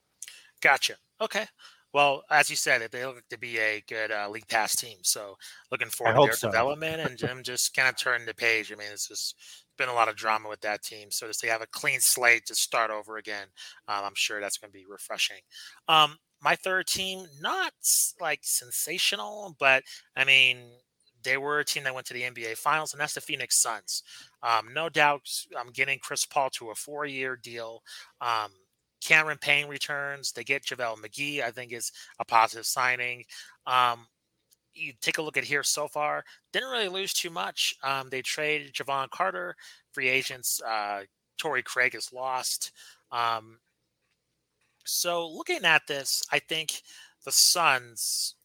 gotcha 0.62 0.96
okay 1.22 1.46
well, 1.94 2.24
as 2.30 2.50
you 2.50 2.56
said, 2.56 2.88
they 2.92 3.06
look 3.06 3.28
to 3.30 3.40
be 3.40 3.58
a 3.58 3.84
good 3.88 4.12
uh, 4.12 4.30
league 4.30 4.48
pass 4.48 4.76
team. 4.76 4.98
So 5.02 5.38
looking 5.72 5.90
forward 5.90 6.16
to 6.16 6.22
their 6.26 6.34
so. 6.34 6.48
development 6.50 7.02
and 7.02 7.18
Jim 7.18 7.42
just 7.42 7.76
kind 7.76 7.90
of 7.90 7.98
turning 7.98 8.28
the 8.28 8.34
page. 8.34 8.72
I 8.72 8.76
mean, 8.76 8.90
it's 8.92 9.08
just 9.08 9.36
been 9.78 9.90
a 9.90 9.94
lot 9.94 10.08
of 10.08 10.16
drama 10.16 10.50
with 10.50 10.62
that 10.62 10.84
team. 10.84 11.10
So 11.10 11.26
just 11.26 11.40
to 11.40 11.48
have 11.48 11.62
a 11.62 11.68
clean 11.68 12.00
slate 12.00 12.46
to 12.46 12.56
start 12.56 12.92
over 12.92 13.18
again, 13.18 13.48
um, 13.88 14.04
I'm 14.06 14.16
sure 14.16 14.40
that's 14.40 14.58
going 14.58 14.72
to 14.72 14.78
be 14.78 14.86
refreshing. 14.88 15.40
Um, 15.88 16.18
my 16.42 16.56
third 16.56 16.86
team, 16.86 17.26
not 17.42 17.74
like 18.22 18.42
sensational, 18.44 19.56
but 19.60 19.84
I 20.16 20.26
mean, 20.26 20.60
they 21.24 21.38
were 21.38 21.60
a 21.60 21.66
team 21.66 21.84
that 21.84 21.94
went 21.94 22.08
to 22.08 22.14
the 22.14 22.24
NBA 22.24 22.58
Finals, 22.58 22.94
and 22.94 23.02
that's 23.02 23.14
the 23.14 23.22
Phoenix 23.22 23.62
Suns. 23.62 24.04
Um, 24.44 24.74
no 24.74 24.90
doubt, 24.90 25.22
I'm 25.58 25.72
getting 25.72 26.00
Chris 26.00 26.26
Paul 26.26 26.50
to 26.52 26.70
a 26.70 26.76
four-year 26.76 27.36
deal. 27.36 27.84
Um, 28.22 28.52
Cameron 29.02 29.38
Payne 29.40 29.68
returns. 29.68 30.32
They 30.32 30.44
get 30.44 30.66
JaVale 30.66 30.98
McGee. 30.98 31.42
I 31.42 31.52
think 31.52 31.72
is 31.72 31.92
a 32.20 32.26
positive 32.26 32.66
signing. 32.66 33.24
Um, 33.66 34.08
you 34.74 34.94
take 35.02 35.18
a 35.18 35.22
look 35.22 35.38
at 35.38 35.44
here 35.44 35.64
so 35.64 35.88
far, 35.88 36.24
didn't 36.54 36.70
really 36.70 36.88
lose 36.88 37.14
too 37.14 37.30
much. 37.30 37.76
Um, 37.84 38.10
they 38.10 38.22
trade 38.22 38.72
Jevon 38.74 39.10
Carter, 39.10 39.56
free 39.92 40.10
agents. 40.10 40.62
Uh, 40.62 41.02
Torrey 41.38 41.64
Craig 41.64 41.96
is 41.96 42.14
lost. 42.14 42.72
Um, 43.12 43.60
so 44.86 45.28
looking 45.28 45.66
at 45.66 45.88
this, 45.88 46.24
I 46.32 46.40
think 46.40 46.82
the 47.26 47.32
Suns. 47.32 48.36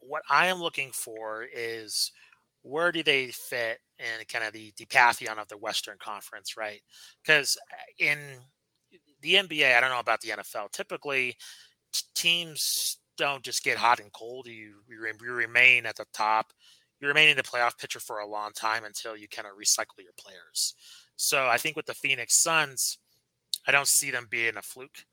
What 0.00 0.22
I 0.30 0.46
am 0.46 0.60
looking 0.60 0.90
for 0.92 1.46
is 1.54 2.12
where 2.62 2.92
do 2.92 3.02
they 3.02 3.28
fit 3.28 3.78
in 3.98 4.24
kind 4.30 4.44
of 4.44 4.52
the, 4.52 4.72
the 4.76 4.86
pantheon 4.86 5.38
of 5.38 5.48
the 5.48 5.56
Western 5.56 5.96
Conference, 5.98 6.56
right? 6.56 6.80
Because 7.22 7.56
uh, 7.72 8.04
in 8.04 8.18
the 9.22 9.34
NBA, 9.34 9.76
I 9.76 9.80
don't 9.80 9.90
know 9.90 9.98
about 9.98 10.20
the 10.20 10.30
NFL. 10.30 10.72
Typically, 10.72 11.36
teams 12.14 12.98
don't 13.16 13.42
just 13.42 13.62
get 13.62 13.76
hot 13.76 14.00
and 14.00 14.12
cold. 14.12 14.46
You, 14.46 14.74
you, 14.88 15.06
you 15.22 15.32
remain 15.32 15.86
at 15.86 15.96
the 15.96 16.06
top. 16.12 16.52
You 17.00 17.08
remain 17.08 17.28
in 17.28 17.36
the 17.36 17.42
playoff 17.42 17.78
picture 17.78 18.00
for 18.00 18.18
a 18.18 18.26
long 18.26 18.52
time 18.52 18.84
until 18.84 19.16
you 19.16 19.28
kind 19.28 19.46
of 19.46 19.58
recycle 19.58 20.02
your 20.02 20.12
players. 20.18 20.74
So 21.16 21.46
I 21.46 21.56
think 21.56 21.76
with 21.76 21.86
the 21.86 21.94
Phoenix 21.94 22.36
Suns, 22.42 22.98
I 23.66 23.72
don't 23.72 23.88
see 23.88 24.10
them 24.10 24.26
being 24.30 24.56
a 24.56 24.62
fluke 24.62 25.04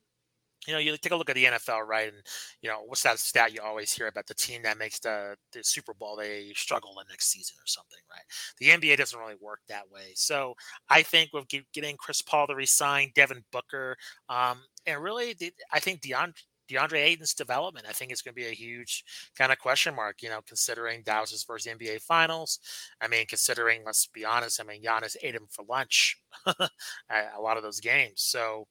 you 0.68 0.74
know, 0.74 0.80
you 0.80 0.96
take 0.98 1.14
a 1.14 1.16
look 1.16 1.30
at 1.30 1.36
the 1.36 1.46
NFL, 1.46 1.88
right? 1.88 2.10
And 2.10 2.22
you 2.62 2.70
know, 2.70 2.82
what's 2.86 3.04
that 3.04 3.20
stat 3.20 3.54
you 3.54 3.62
always 3.64 3.92
hear 3.92 4.08
about 4.08 4.28
the 4.28 4.34
team 4.36 4.64
that 4.64 4.78
makes 4.78 5.00
the, 5.00 5.36
the 5.54 5.64
Super 5.64 5.94
Bowl? 5.94 6.16
They 6.18 6.52
struggle 6.56 6.94
the 6.96 7.06
next 7.10 7.32
season 7.32 7.56
or 7.58 7.66
something, 7.66 8.00
right? 8.12 8.24
The 8.60 8.70
NBA 8.70 8.98
doesn't 8.98 9.20
really 9.20 9.38
work 9.42 9.62
that 9.70 9.90
way. 9.92 10.12
So 10.16 10.56
I 10.90 11.04
think 11.04 11.32
with 11.34 11.46
getting 11.74 11.96
Chris 11.98 12.22
Paul 12.22 12.48
to 12.48 12.56
resign, 12.56 13.12
Devin 13.16 13.44
Booker, 13.52 13.96
um, 14.30 14.60
and 14.86 15.02
really, 15.02 15.34
the, 15.34 15.52
I 15.72 15.80
think 15.80 16.02
DeAndre. 16.02 16.44
DeAndre 16.70 16.98
Ayton's 17.00 17.34
development, 17.34 17.86
I 17.88 17.94
think, 17.94 18.12
is 18.12 18.22
going 18.22 18.34
to 18.34 18.42
be 18.42 18.48
a 18.48 18.54
huge 18.54 19.06
kind 19.38 19.54
of 19.54 19.58
question 19.58 19.96
mark. 19.96 20.22
You 20.22 20.28
know, 20.28 20.42
considering 20.46 21.02
Dallas's 21.02 21.42
first 21.42 21.66
NBA 21.66 22.02
Finals. 22.02 22.60
I 23.00 23.08
mean, 23.08 23.26
considering, 23.26 23.84
let's 23.86 24.08
be 24.08 24.26
honest, 24.26 24.60
I 24.60 24.66
mean, 24.66 24.84
Giannis 24.84 25.16
ate 25.24 25.34
him 25.36 25.48
for 25.50 25.64
lunch 25.70 26.18
a 26.46 27.42
lot 27.42 27.56
of 27.56 27.64
those 27.64 27.80
games. 27.80 28.16
So, 28.22 28.68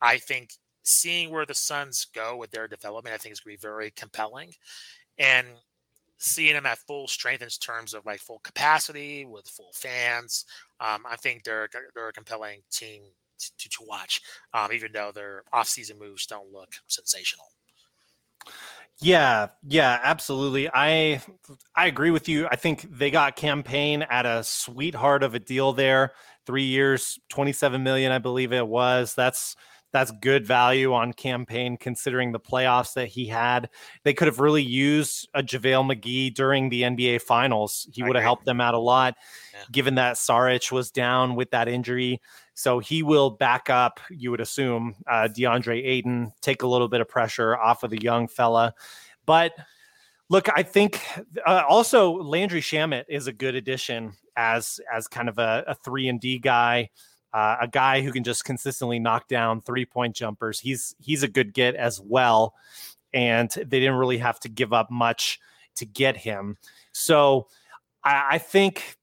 I 0.00 0.18
think 0.18 0.50
seeing 0.90 1.30
where 1.30 1.46
the 1.46 1.54
Suns 1.54 2.06
go 2.14 2.36
with 2.36 2.50
their 2.50 2.68
development, 2.68 3.14
I 3.14 3.18
think 3.18 3.32
is 3.32 3.40
going 3.40 3.56
to 3.56 3.60
be 3.60 3.68
very 3.68 3.90
compelling. 3.92 4.52
And 5.18 5.46
seeing 6.18 6.54
them 6.54 6.66
at 6.66 6.78
full 6.78 7.08
strength 7.08 7.42
in 7.42 7.48
terms 7.48 7.94
of 7.94 8.04
like 8.04 8.20
full 8.20 8.40
capacity 8.40 9.24
with 9.24 9.48
full 9.48 9.72
fans, 9.74 10.44
um, 10.80 11.04
I 11.08 11.16
think 11.16 11.44
they're 11.44 11.68
they're 11.94 12.08
a 12.08 12.12
compelling 12.12 12.60
team 12.70 13.02
to, 13.38 13.68
to 13.68 13.84
watch, 13.86 14.20
um, 14.52 14.72
even 14.72 14.92
though 14.92 15.12
their 15.14 15.44
offseason 15.52 15.98
moves 15.98 16.26
don't 16.26 16.52
look 16.52 16.74
sensational. 16.88 17.46
Yeah, 19.02 19.48
yeah, 19.66 19.98
absolutely. 20.02 20.68
I 20.72 21.22
I 21.74 21.86
agree 21.86 22.10
with 22.10 22.28
you. 22.28 22.46
I 22.50 22.56
think 22.56 22.86
they 22.90 23.10
got 23.10 23.36
Cam 23.36 23.62
Payne 23.62 24.02
at 24.02 24.26
a 24.26 24.44
sweetheart 24.44 25.22
of 25.22 25.34
a 25.34 25.38
deal 25.38 25.72
there. 25.72 26.12
Three 26.46 26.64
years, 26.64 27.18
27 27.28 27.82
million, 27.82 28.12
I 28.12 28.18
believe 28.18 28.52
it 28.52 28.66
was. 28.66 29.14
That's 29.14 29.56
that's 29.92 30.10
good 30.12 30.46
value 30.46 30.94
on 30.94 31.12
Cam 31.12 31.46
Payne 31.46 31.76
considering 31.76 32.32
the 32.32 32.40
playoffs 32.40 32.94
that 32.94 33.08
he 33.08 33.26
had. 33.26 33.68
They 34.04 34.14
could 34.14 34.28
have 34.28 34.40
really 34.40 34.62
used 34.62 35.28
a 35.34 35.42
JaVale 35.42 35.94
McGee 35.94 36.34
during 36.34 36.68
the 36.68 36.82
NBA 36.82 37.22
finals. 37.22 37.88
He 37.92 38.02
would 38.02 38.16
have 38.16 38.22
helped 38.22 38.44
them 38.44 38.60
out 38.60 38.74
a 38.74 38.78
lot, 38.78 39.16
yeah. 39.52 39.60
given 39.72 39.96
that 39.96 40.16
Saric 40.16 40.70
was 40.70 40.90
down 40.90 41.34
with 41.34 41.50
that 41.50 41.68
injury. 41.68 42.20
So 42.54 42.78
he 42.78 43.02
will 43.02 43.30
back 43.30 43.70
up, 43.70 44.00
you 44.10 44.30
would 44.30 44.40
assume, 44.40 44.94
uh, 45.08 45.28
DeAndre 45.34 45.84
Ayton, 45.84 46.32
take 46.40 46.62
a 46.62 46.66
little 46.66 46.88
bit 46.88 47.00
of 47.00 47.08
pressure 47.08 47.56
off 47.56 47.82
of 47.82 47.90
the 47.90 48.00
young 48.00 48.28
fella. 48.28 48.74
But 49.26 49.52
look, 50.28 50.48
I 50.54 50.62
think 50.62 51.00
uh, 51.46 51.62
also 51.68 52.12
Landry 52.12 52.60
Shamet 52.60 53.04
is 53.08 53.26
a 53.26 53.32
good 53.32 53.54
addition 53.54 54.12
as 54.36 54.80
as 54.92 55.06
kind 55.06 55.28
of 55.28 55.38
a, 55.38 55.64
a 55.66 55.74
three 55.74 56.08
and 56.08 56.20
D 56.20 56.38
guy. 56.38 56.90
Uh, 57.32 57.56
a 57.60 57.68
guy 57.68 58.00
who 58.00 58.12
can 58.12 58.24
just 58.24 58.44
consistently 58.44 58.98
knock 58.98 59.28
down 59.28 59.60
three 59.60 59.84
point 59.84 60.16
jumpers. 60.16 60.60
He's 60.60 60.94
he's 60.98 61.22
a 61.22 61.28
good 61.28 61.54
get 61.54 61.74
as 61.76 62.00
well, 62.00 62.54
and 63.12 63.50
they 63.50 63.80
didn't 63.80 63.96
really 63.96 64.18
have 64.18 64.40
to 64.40 64.48
give 64.48 64.72
up 64.72 64.90
much 64.90 65.38
to 65.76 65.86
get 65.86 66.16
him. 66.16 66.56
So 66.92 67.46
I, 68.02 68.26
I 68.32 68.38
think 68.38 68.96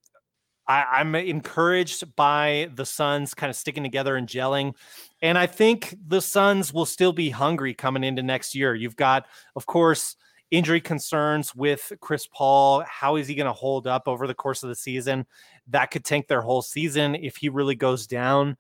I, 0.68 1.02
am 1.02 1.16
encouraged 1.16 2.16
by 2.16 2.70
the 2.76 2.86
Suns 2.86 3.34
kind 3.34 3.50
of 3.50 3.56
sticking 3.56 3.84
together 3.84 4.16
and 4.16 4.28
gelling. 4.28 4.76
And 5.22 5.38
I 5.38 5.48
think 5.48 5.96
the 6.06 6.22
Suns 6.22 6.74
will 6.74 6.86
still 6.86 7.14
be 7.14 7.30
hungry 7.30 7.74
coming 7.74 8.04
into 8.04 8.22
next 8.22 8.54
year. 8.54 8.76
You've 8.76 8.98
got, 8.98 9.26
of 9.56 9.66
course, 9.66 10.18
injury 10.52 10.82
concerns 10.82 11.54
with 11.54 11.92
Chris 12.00 12.28
Paul. 12.28 12.84
How 12.88 13.16
is 13.16 13.28
he 13.28 13.36
going 13.36 13.48
to 13.48 13.54
hold 13.54 13.88
up 13.88 14.08
over 14.08 14.28
the 14.28 14.34
course 14.34 14.64
of 14.64 14.70
the 14.70 14.76
season? 14.76 15.26
That 15.68 15.92
could 15.92 16.06
tank 16.06 16.28
their 16.28 16.42
whole 16.42 16.62
season 16.62 17.16
if 17.16 17.38
he 17.38 17.50
really 17.50 17.76
goes 17.76 18.08
down. 18.08 18.58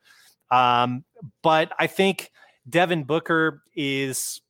Um, 0.52 1.04
but 1.44 1.72
I 1.80 1.88
think 1.88 2.32
Devin 2.70 3.04
Booker 3.04 3.64
is 3.76 4.42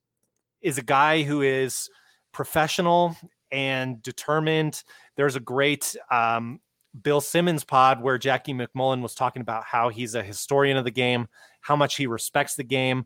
is 0.61 0.77
a 0.77 0.83
guy 0.83 1.23
who 1.23 1.41
is 1.41 1.89
professional 2.31 3.15
and 3.51 4.01
determined. 4.01 4.83
There's 5.15 5.35
a 5.35 5.39
great 5.39 5.95
um, 6.11 6.59
Bill 7.01 7.21
Simmons 7.21 7.63
pod 7.63 8.01
where 8.01 8.17
Jackie 8.17 8.53
MacMullan 8.53 9.01
was 9.01 9.15
talking 9.15 9.41
about 9.41 9.63
how 9.63 9.89
he's 9.89 10.15
a 10.15 10.23
historian 10.23 10.77
of 10.77 10.83
the 10.83 10.91
game, 10.91 11.27
how 11.61 11.75
much 11.75 11.95
he 11.95 12.07
respects 12.07 12.55
the 12.55 12.63
game. 12.63 13.05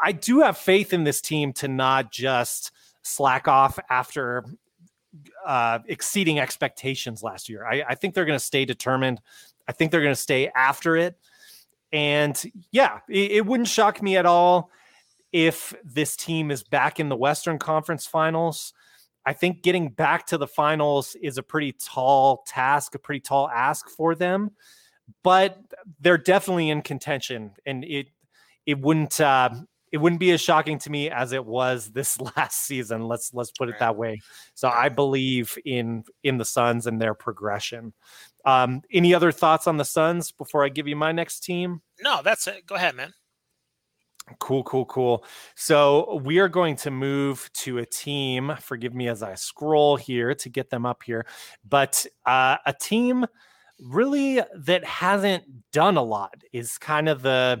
I 0.00 0.12
do 0.12 0.40
have 0.40 0.56
faith 0.56 0.92
in 0.92 1.04
this 1.04 1.20
team 1.20 1.52
to 1.54 1.68
not 1.68 2.12
just 2.12 2.72
slack 3.02 3.48
off 3.48 3.78
after 3.90 4.44
uh, 5.46 5.80
exceeding 5.86 6.38
expectations 6.38 7.22
last 7.22 7.48
year. 7.48 7.66
I, 7.66 7.84
I 7.90 7.94
think 7.94 8.14
they're 8.14 8.24
going 8.24 8.38
to 8.38 8.44
stay 8.44 8.64
determined. 8.64 9.20
I 9.68 9.72
think 9.72 9.90
they're 9.90 10.02
going 10.02 10.14
to 10.14 10.20
stay 10.20 10.48
after 10.54 10.96
it. 10.96 11.16
And 11.92 12.42
yeah, 12.70 13.00
it, 13.08 13.32
it 13.32 13.46
wouldn't 13.46 13.68
shock 13.68 14.02
me 14.02 14.16
at 14.16 14.26
all 14.26 14.70
if 15.32 15.74
this 15.84 16.16
team 16.16 16.50
is 16.50 16.62
back 16.62 17.00
in 17.00 17.08
the 17.08 17.16
Western 17.16 17.58
Conference 17.58 18.06
Finals. 18.06 18.72
I 19.24 19.32
think 19.32 19.62
getting 19.62 19.88
back 19.90 20.26
to 20.26 20.38
the 20.38 20.46
finals 20.46 21.16
is 21.22 21.38
a 21.38 21.42
pretty 21.42 21.72
tall 21.72 22.42
task, 22.46 22.94
a 22.94 22.98
pretty 22.98 23.20
tall 23.20 23.48
ask 23.48 23.88
for 23.88 24.14
them, 24.14 24.50
but 25.22 25.58
they're 26.00 26.18
definitely 26.18 26.70
in 26.70 26.82
contention, 26.82 27.52
and 27.64 27.84
it 27.84 28.08
it 28.66 28.80
wouldn't 28.80 29.20
uh, 29.20 29.50
it 29.92 29.98
wouldn't 29.98 30.20
be 30.20 30.32
as 30.32 30.40
shocking 30.40 30.78
to 30.80 30.90
me 30.90 31.10
as 31.10 31.32
it 31.32 31.44
was 31.44 31.90
this 31.90 32.18
last 32.36 32.64
season. 32.64 33.06
Let's 33.06 33.32
let's 33.34 33.52
put 33.52 33.68
it 33.68 33.78
that 33.78 33.96
way. 33.96 34.20
So 34.54 34.68
I 34.68 34.88
believe 34.88 35.56
in 35.64 36.04
in 36.24 36.38
the 36.38 36.44
Suns 36.44 36.86
and 36.86 37.00
their 37.00 37.14
progression. 37.14 37.92
Um, 38.44 38.82
any 38.90 39.14
other 39.14 39.30
thoughts 39.30 39.66
on 39.66 39.76
the 39.76 39.84
Suns 39.84 40.32
before 40.32 40.64
I 40.64 40.68
give 40.68 40.88
you 40.88 40.96
my 40.96 41.12
next 41.12 41.40
team? 41.40 41.82
No, 42.00 42.22
that's 42.24 42.46
it. 42.48 42.66
Go 42.66 42.74
ahead, 42.74 42.96
man. 42.96 43.12
Cool, 44.38 44.62
cool, 44.62 44.86
cool. 44.86 45.24
So 45.56 46.20
we 46.24 46.38
are 46.38 46.48
going 46.48 46.76
to 46.76 46.90
move 46.90 47.50
to 47.54 47.78
a 47.78 47.86
team. 47.86 48.52
Forgive 48.60 48.94
me 48.94 49.08
as 49.08 49.22
I 49.22 49.34
scroll 49.34 49.96
here 49.96 50.34
to 50.36 50.48
get 50.48 50.70
them 50.70 50.86
up 50.86 51.02
here, 51.02 51.26
but 51.68 52.06
uh, 52.24 52.56
a 52.64 52.72
team 52.72 53.26
really 53.80 54.40
that 54.54 54.84
hasn't 54.84 55.44
done 55.72 55.96
a 55.96 56.02
lot 56.02 56.34
is 56.52 56.78
kind 56.78 57.08
of 57.08 57.22
the 57.22 57.60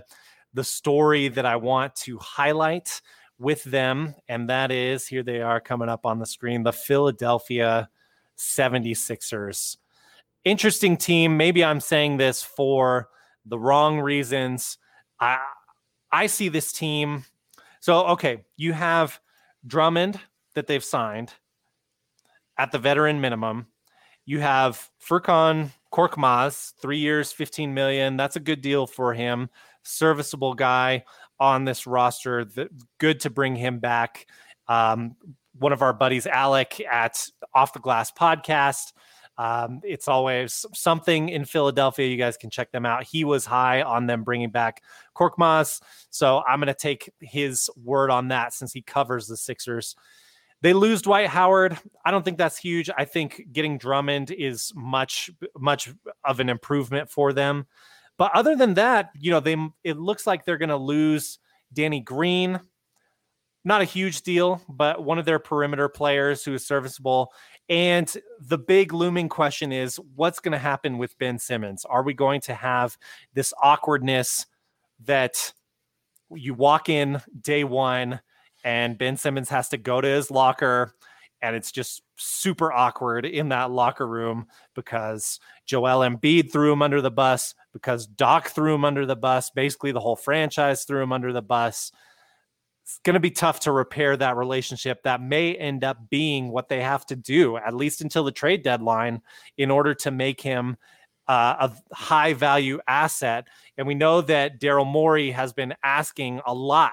the 0.54 0.64
story 0.64 1.28
that 1.28 1.46
I 1.46 1.56
want 1.56 1.94
to 1.96 2.18
highlight 2.18 3.00
with 3.38 3.64
them, 3.64 4.14
and 4.28 4.48
that 4.50 4.70
is 4.70 5.06
here 5.06 5.22
they 5.22 5.40
are 5.40 5.60
coming 5.60 5.88
up 5.88 6.06
on 6.06 6.18
the 6.18 6.26
screen: 6.26 6.62
the 6.62 6.72
Philadelphia 6.72 7.88
76ers. 8.38 9.76
Interesting 10.44 10.96
team. 10.96 11.36
Maybe 11.36 11.64
I'm 11.64 11.80
saying 11.80 12.16
this 12.16 12.42
for 12.42 13.08
the 13.46 13.58
wrong 13.58 14.00
reasons. 14.00 14.78
I 15.20 15.38
I 16.10 16.26
see 16.26 16.48
this 16.48 16.72
team. 16.72 17.24
So, 17.80 18.06
okay, 18.08 18.44
you 18.56 18.72
have 18.72 19.20
Drummond 19.66 20.20
that 20.54 20.66
they've 20.66 20.84
signed 20.84 21.32
at 22.58 22.70
the 22.70 22.78
veteran 22.78 23.20
minimum. 23.20 23.66
You 24.24 24.40
have 24.40 24.90
Furkan 25.04 25.70
Korkmaz, 25.92 26.74
three 26.80 26.98
years, 26.98 27.32
15 27.32 27.74
million. 27.74 28.16
That's 28.16 28.36
a 28.36 28.40
good 28.40 28.60
deal 28.60 28.86
for 28.86 29.14
him. 29.14 29.50
Serviceable 29.82 30.54
guy 30.54 31.04
on 31.40 31.64
this 31.64 31.86
roster. 31.86 32.46
Good 32.98 33.20
to 33.20 33.30
bring 33.30 33.56
him 33.56 33.78
back. 33.78 34.26
Um, 34.68 35.16
one 35.58 35.72
of 35.72 35.82
our 35.82 35.92
buddies, 35.92 36.26
Alec, 36.26 36.80
at 36.90 37.26
Off 37.54 37.72
the 37.72 37.80
Glass 37.80 38.10
podcast, 38.12 38.92
um, 39.38 39.80
it's 39.82 40.08
always 40.08 40.66
something 40.74 41.28
in 41.28 41.44
Philadelphia. 41.44 42.06
You 42.06 42.16
guys 42.16 42.36
can 42.36 42.50
check 42.50 42.70
them 42.70 42.86
out. 42.86 43.04
He 43.04 43.24
was 43.24 43.46
high 43.46 43.82
on 43.82 44.06
them 44.06 44.24
bringing 44.24 44.50
back 44.50 44.82
Korkmaz. 45.16 45.80
So 46.10 46.42
I'm 46.46 46.60
going 46.60 46.68
to 46.68 46.74
take 46.74 47.10
his 47.20 47.70
word 47.82 48.10
on 48.10 48.28
that 48.28 48.52
since 48.52 48.72
he 48.72 48.82
covers 48.82 49.26
the 49.26 49.36
Sixers. 49.36 49.96
They 50.60 50.74
lose 50.74 51.02
Dwight 51.02 51.28
Howard. 51.28 51.76
I 52.04 52.10
don't 52.10 52.24
think 52.24 52.38
that's 52.38 52.56
huge. 52.56 52.88
I 52.96 53.04
think 53.04 53.48
getting 53.52 53.78
Drummond 53.78 54.30
is 54.30 54.72
much, 54.76 55.30
much 55.58 55.92
of 56.24 56.38
an 56.38 56.48
improvement 56.48 57.10
for 57.10 57.32
them. 57.32 57.66
But 58.22 58.30
other 58.36 58.54
than 58.54 58.74
that, 58.74 59.10
you 59.18 59.32
know, 59.32 59.40
they 59.40 59.56
it 59.82 59.96
looks 59.96 60.28
like 60.28 60.44
they're 60.44 60.56
going 60.56 60.68
to 60.68 60.76
lose 60.76 61.40
Danny 61.72 61.98
Green. 61.98 62.60
Not 63.64 63.82
a 63.82 63.84
huge 63.84 64.22
deal, 64.22 64.62
but 64.68 65.02
one 65.02 65.18
of 65.18 65.24
their 65.24 65.40
perimeter 65.40 65.88
players 65.88 66.44
who 66.44 66.54
is 66.54 66.64
serviceable. 66.64 67.32
And 67.68 68.16
the 68.38 68.58
big 68.58 68.92
looming 68.92 69.28
question 69.28 69.72
is 69.72 69.98
what's 70.14 70.38
going 70.38 70.52
to 70.52 70.58
happen 70.58 70.98
with 70.98 71.18
Ben 71.18 71.36
Simmons? 71.40 71.84
Are 71.84 72.04
we 72.04 72.14
going 72.14 72.40
to 72.42 72.54
have 72.54 72.96
this 73.34 73.52
awkwardness 73.60 74.46
that 75.00 75.52
you 76.30 76.54
walk 76.54 76.88
in 76.88 77.20
day 77.40 77.64
one 77.64 78.20
and 78.62 78.96
Ben 78.96 79.16
Simmons 79.16 79.48
has 79.48 79.68
to 79.70 79.78
go 79.78 80.00
to 80.00 80.06
his 80.06 80.30
locker 80.30 80.94
and 81.42 81.54
it's 81.56 81.72
just 81.72 82.02
super 82.16 82.72
awkward 82.72 83.26
in 83.26 83.48
that 83.50 83.70
locker 83.70 84.06
room 84.06 84.46
because 84.74 85.40
Joel 85.66 86.08
Embiid 86.08 86.52
threw 86.52 86.72
him 86.72 86.82
under 86.82 87.00
the 87.00 87.10
bus, 87.10 87.54
because 87.72 88.06
Doc 88.06 88.48
threw 88.48 88.74
him 88.74 88.84
under 88.84 89.04
the 89.04 89.16
bus, 89.16 89.50
basically 89.50 89.92
the 89.92 90.00
whole 90.00 90.16
franchise 90.16 90.84
threw 90.84 91.02
him 91.02 91.12
under 91.12 91.32
the 91.32 91.42
bus 91.42 91.92
it's 92.84 92.98
going 93.04 93.14
to 93.14 93.20
be 93.20 93.30
tough 93.30 93.60
to 93.60 93.72
repair 93.72 94.16
that 94.16 94.36
relationship. 94.36 95.02
That 95.04 95.22
may 95.22 95.54
end 95.54 95.84
up 95.84 96.10
being 96.10 96.48
what 96.48 96.68
they 96.68 96.82
have 96.82 97.06
to 97.06 97.16
do, 97.16 97.56
at 97.56 97.74
least 97.74 98.00
until 98.00 98.24
the 98.24 98.32
trade 98.32 98.62
deadline, 98.62 99.22
in 99.56 99.70
order 99.70 99.94
to 99.94 100.10
make 100.10 100.40
him 100.40 100.76
uh, 101.28 101.68
a 101.70 101.94
high 101.94 102.34
value 102.34 102.80
asset. 102.88 103.46
And 103.78 103.86
we 103.86 103.94
know 103.94 104.20
that 104.22 104.60
Daryl 104.60 104.86
Morey 104.86 105.30
has 105.30 105.52
been 105.52 105.74
asking 105.84 106.40
a 106.44 106.52
lot 106.52 106.92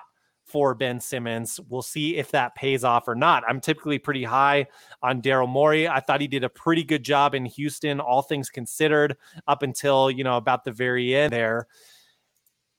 for 0.49 0.73
Ben 0.73 0.99
Simmons. 0.99 1.59
We'll 1.69 1.81
see 1.81 2.17
if 2.17 2.31
that 2.31 2.55
pays 2.55 2.83
off 2.83 3.07
or 3.07 3.15
not. 3.15 3.43
I'm 3.47 3.61
typically 3.61 3.99
pretty 3.99 4.23
high 4.23 4.67
on 5.01 5.21
Daryl 5.21 5.47
Morey. 5.47 5.87
I 5.87 5.99
thought 5.99 6.21
he 6.21 6.27
did 6.27 6.43
a 6.43 6.49
pretty 6.49 6.83
good 6.83 7.03
job 7.03 7.35
in 7.35 7.45
Houston, 7.45 7.99
all 7.99 8.21
things 8.21 8.49
considered, 8.49 9.15
up 9.47 9.63
until, 9.63 10.09
you 10.09 10.23
know, 10.23 10.37
about 10.37 10.63
the 10.63 10.71
very 10.71 11.15
end 11.15 11.31
there. 11.31 11.67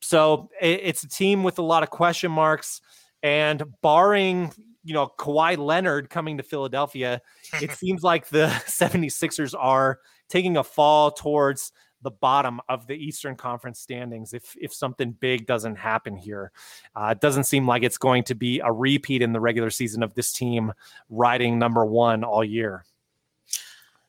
So 0.00 0.48
it's 0.60 1.04
a 1.04 1.08
team 1.08 1.42
with 1.42 1.58
a 1.58 1.62
lot 1.62 1.82
of 1.82 1.90
question 1.90 2.32
marks. 2.32 2.80
And 3.22 3.62
barring, 3.82 4.52
you 4.82 4.94
know, 4.94 5.12
Kawhi 5.18 5.58
Leonard 5.58 6.10
coming 6.10 6.38
to 6.38 6.42
Philadelphia, 6.42 7.20
it 7.60 7.72
seems 7.76 8.02
like 8.02 8.28
the 8.28 8.46
76ers 8.66 9.54
are 9.58 10.00
taking 10.28 10.56
a 10.56 10.64
fall 10.64 11.10
towards 11.10 11.72
the 12.02 12.10
bottom 12.10 12.60
of 12.68 12.86
the 12.86 12.94
Eastern 12.94 13.36
Conference 13.36 13.78
standings 13.78 14.32
if 14.32 14.56
if 14.60 14.72
something 14.72 15.12
big 15.12 15.46
doesn't 15.46 15.76
happen 15.76 16.16
here. 16.16 16.52
Uh, 16.94 17.08
it 17.12 17.20
doesn't 17.20 17.44
seem 17.44 17.66
like 17.66 17.82
it's 17.82 17.98
going 17.98 18.24
to 18.24 18.34
be 18.34 18.60
a 18.60 18.72
repeat 18.72 19.22
in 19.22 19.32
the 19.32 19.40
regular 19.40 19.70
season 19.70 20.02
of 20.02 20.14
this 20.14 20.32
team 20.32 20.72
riding 21.08 21.58
number 21.58 21.84
one 21.84 22.24
all 22.24 22.44
year. 22.44 22.84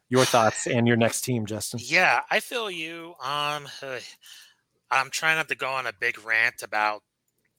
Your 0.10 0.26
thoughts 0.26 0.68
and 0.68 0.88
your 0.88 0.98
next 0.98 1.22
team, 1.22 1.46
Justin? 1.46 1.80
Yeah, 1.84 2.22
I 2.30 2.42
feel 2.42 2.70
you. 2.70 3.16
Um, 3.24 3.68
I'm 4.92 5.10
trying 5.10 5.38
not 5.38 5.48
to 5.48 5.56
go 5.56 5.70
on 5.70 5.88
a 5.88 5.94
big 5.94 6.24
rant 6.26 6.64
about 6.64 7.02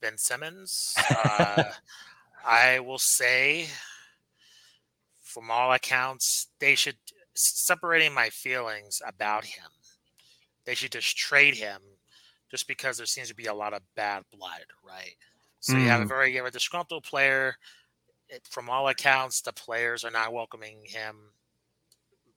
Ben 0.01 0.17
Simmons. 0.17 0.93
Uh, 1.09 1.63
I 2.45 2.79
will 2.79 2.99
say, 2.99 3.69
from 5.21 5.49
all 5.49 5.71
accounts, 5.73 6.47
they 6.59 6.75
should 6.75 6.97
separating 7.33 8.13
my 8.13 8.29
feelings 8.29 9.01
about 9.03 9.45
him 9.45 9.65
they 10.65 10.75
should 10.75 10.91
just 10.91 11.17
trade 11.17 11.55
him 11.55 11.79
just 12.49 12.67
because 12.67 12.97
there 12.97 13.05
seems 13.05 13.29
to 13.29 13.35
be 13.35 13.45
a 13.45 13.53
lot 13.53 13.73
of 13.73 13.81
bad 13.95 14.23
blood, 14.31 14.65
right? 14.87 15.15
So 15.59 15.73
mm. 15.73 15.81
you 15.81 15.87
have 15.87 16.01
a 16.01 16.05
mm. 16.05 16.09
very 16.09 16.31
you 16.31 16.37
have 16.37 16.45
a 16.45 16.51
disgruntled 16.51 17.03
player. 17.03 17.55
It, 18.29 18.47
from 18.49 18.69
all 18.69 18.87
accounts, 18.87 19.41
the 19.41 19.53
players 19.53 20.03
are 20.03 20.11
not 20.11 20.33
welcoming 20.33 20.77
him 20.83 21.15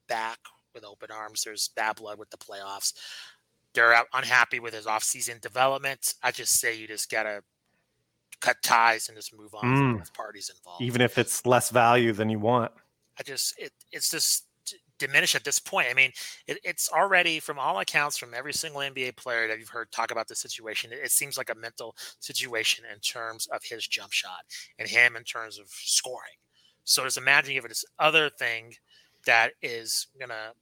back 0.08 0.38
with 0.74 0.84
open 0.84 1.10
arms. 1.10 1.42
There's 1.44 1.68
bad 1.68 1.96
blood 1.96 2.18
with 2.18 2.30
the 2.30 2.36
playoffs. 2.36 2.92
They're 3.74 4.02
unhappy 4.14 4.58
with 4.58 4.74
his 4.74 4.86
offseason 4.86 5.40
development. 5.40 6.14
I 6.22 6.30
just 6.30 6.58
say 6.58 6.76
you 6.76 6.86
just 6.86 7.10
gotta 7.10 7.42
cut 8.40 8.56
ties 8.62 9.08
and 9.08 9.16
just 9.18 9.36
move 9.36 9.54
on 9.54 9.64
mm. 9.64 10.00
with 10.00 10.14
parties 10.14 10.50
involved. 10.54 10.82
Even 10.82 11.00
if 11.00 11.18
it's 11.18 11.44
less 11.44 11.70
value 11.70 12.12
than 12.12 12.30
you 12.30 12.38
want. 12.38 12.72
I 13.18 13.22
just 13.22 13.58
it, 13.58 13.72
it's 13.92 14.10
just 14.10 14.45
diminish 14.98 15.34
at 15.34 15.44
this 15.44 15.58
point. 15.58 15.88
I 15.90 15.94
mean, 15.94 16.12
it, 16.46 16.58
it's 16.64 16.90
already, 16.92 17.40
from 17.40 17.58
all 17.58 17.78
accounts, 17.78 18.16
from 18.16 18.34
every 18.34 18.52
single 18.52 18.80
NBA 18.80 19.16
player 19.16 19.48
that 19.48 19.58
you've 19.58 19.68
heard 19.68 19.90
talk 19.90 20.10
about 20.10 20.28
the 20.28 20.34
situation, 20.34 20.92
it, 20.92 21.00
it, 21.04 21.10
seems 21.10 21.36
like 21.36 21.50
a 21.50 21.54
mental 21.54 21.94
situation 22.20 22.84
in 22.92 22.98
terms 23.00 23.46
of 23.48 23.60
his 23.62 23.86
jump 23.86 24.12
shot 24.12 24.40
and 24.78 24.88
him 24.88 25.16
in 25.16 25.24
terms 25.24 25.58
of 25.58 25.68
scoring. 25.68 26.38
So 26.84 27.04
just 27.04 27.18
imagine 27.18 27.54
you 27.54 27.60
have 27.60 27.68
this 27.68 27.84
other 27.98 28.30
thing 28.30 28.74
that 29.26 29.52
is 29.62 30.06
going 30.18 30.28
to 30.28 30.52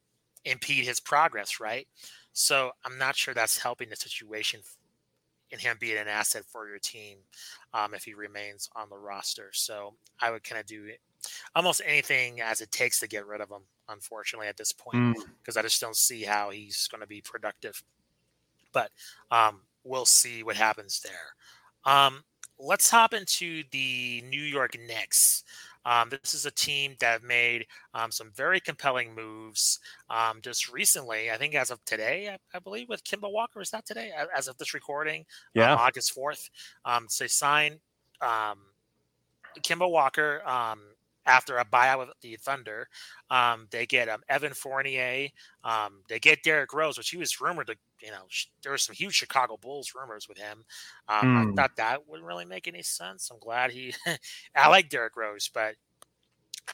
impede 0.45 0.85
his 0.85 1.01
progress, 1.01 1.61
right? 1.61 1.87
So 2.33 2.73
I'm 2.85 2.99
not 2.99 3.17
sure 3.17 3.35
that's 3.35 3.59
helping 3.59 3.91
the 3.91 3.97
situation 3.97 4.61
in 5.55 5.61
him 5.61 5.77
being 5.81 5.97
an 5.97 6.09
asset 6.09 6.45
for 6.45 6.69
your 6.69 6.79
team 6.79 7.19
um, 7.73 7.95
if 7.95 8.05
he 8.05 8.13
remains 8.13 8.69
on 8.77 8.91
the 8.91 8.99
roster. 8.99 9.51
So 9.53 9.95
I 10.21 10.31
would 10.31 10.45
kind 10.45 10.61
of 10.61 10.67
do 10.67 10.91
almost 11.55 11.81
anything 11.87 12.41
as 12.41 12.61
it 12.61 12.71
takes 12.71 13.01
to 13.01 13.09
get 13.09 13.27
rid 13.27 13.41
of 13.41 13.49
him, 13.49 13.63
unfortunately, 13.89 14.49
at 14.49 14.57
this 14.57 14.73
point, 14.73 15.17
because 15.41 15.55
mm. 15.55 15.61
I 15.61 15.63
just 15.63 15.81
don't 15.81 15.97
see 15.97 16.23
how 16.23 16.51
he's 16.51 16.89
going 16.89 17.01
to 17.01 17.07
be 17.07 17.23
productive. 17.23 17.83
But 18.73 18.91
um, 19.31 19.61
we'll 19.85 20.05
see 20.05 20.43
what 20.43 20.57
happens 20.57 21.01
there. 21.01 21.93
Um, 21.93 22.25
let's 22.59 22.91
hop 22.91 23.15
into 23.15 23.63
the 23.71 24.23
New 24.29 24.43
York 24.43 24.77
Knicks. 24.87 25.45
Um, 25.85 26.09
this 26.11 26.35
is 26.35 26.47
a 26.47 26.51
team 26.51 26.97
that 27.01 27.13
have 27.13 27.23
made 27.23 27.67
um, 27.93 28.11
some 28.11 28.31
very 28.35 28.61
compelling 28.61 29.15
moves 29.15 29.79
um, 30.11 30.41
just 30.43 30.73
recently. 30.73 31.31
I 31.31 31.37
think 31.37 31.55
as 31.55 31.71
of 31.71 31.85
today, 31.85 32.31
I, 32.31 32.57
I, 32.57 32.59
believe 32.59 32.89
with 32.89 33.05
Kemba 33.05 33.31
Walker, 33.31 33.61
is 33.61 33.71
that 33.71 33.87
today? 33.87 34.11
As 34.37 34.49
of 34.49 34.57
this 34.57 34.75
recording, 34.75 35.21
um, 35.21 35.27
yeah, 35.55 35.75
August 35.75 36.13
fourth. 36.13 36.49
Um, 36.85 37.07
so 37.09 37.25
they 37.25 37.29
signed 37.29 37.79
um, 38.21 38.59
Kemba 39.61 39.91
Walker 39.91 40.43
after 41.27 41.59
a 41.59 41.65
buyout 41.65 41.99
with 41.99 42.09
the 42.21 42.37
Thunder. 42.37 42.89
Um, 43.31 43.67
they 43.71 43.87
get 43.87 44.09
um, 44.09 44.23
Evan 44.29 44.53
Fournier. 44.53 45.29
Um, 45.63 46.03
they 46.09 46.19
get 46.19 46.43
Derrick 46.43 46.73
Rose, 46.73 46.99
which 46.99 47.11
he 47.11 47.17
was 47.17 47.41
rumored 47.41 47.69
to, 47.69 47.77
you 48.01 48.11
know, 48.11 48.25
sh- 48.29 48.47
there 48.63 48.73
were 48.73 48.79
some 48.79 48.95
huge 48.95 49.15
Chicago 49.15 49.57
Bulls 49.61 49.93
rumors 49.95 50.29
with 50.29 50.39
him. 50.39 50.65
Um, 51.09 51.23
mm. 51.23 51.37
I 51.37 51.45
hmm. 51.45 51.55
thought 51.55 51.77
that 51.77 52.09
wouldn't 52.09 52.27
really 52.27 52.45
make 52.45 52.69
any 52.69 52.83
sense. 52.83 53.31
I'm 53.31 53.39
glad 53.39 53.71
he, 53.71 53.95
I 54.57 54.69
like 54.69 54.89
Derrick 54.89 55.17
Rose, 55.17 55.51
but 55.53 55.75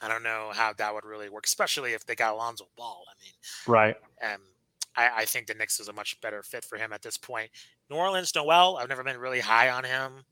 I 0.01 0.07
don't 0.07 0.23
know 0.23 0.51
how 0.53 0.73
that 0.73 0.93
would 0.93 1.05
really 1.05 1.29
work, 1.29 1.45
especially 1.45 1.93
if 1.93 2.05
they 2.05 2.15
got 2.15 2.33
Alonzo 2.33 2.67
Ball. 2.77 3.03
I 3.07 3.13
mean, 3.23 3.33
right. 3.67 3.95
Um, 4.23 4.41
I, 4.95 5.09
I 5.17 5.25
think 5.25 5.47
the 5.47 5.53
Knicks 5.53 5.79
is 5.79 5.87
a 5.87 5.93
much 5.93 6.19
better 6.21 6.43
fit 6.43 6.63
for 6.63 6.77
him 6.77 6.93
at 6.93 7.01
this 7.01 7.17
point. 7.17 7.49
Nerlens 7.91 8.35
Noel, 8.35 8.77
I've 8.77 8.89
never 8.89 9.03
been 9.03 9.17
really 9.17 9.39
high 9.39 9.69
on 9.69 9.83
him 9.83 10.23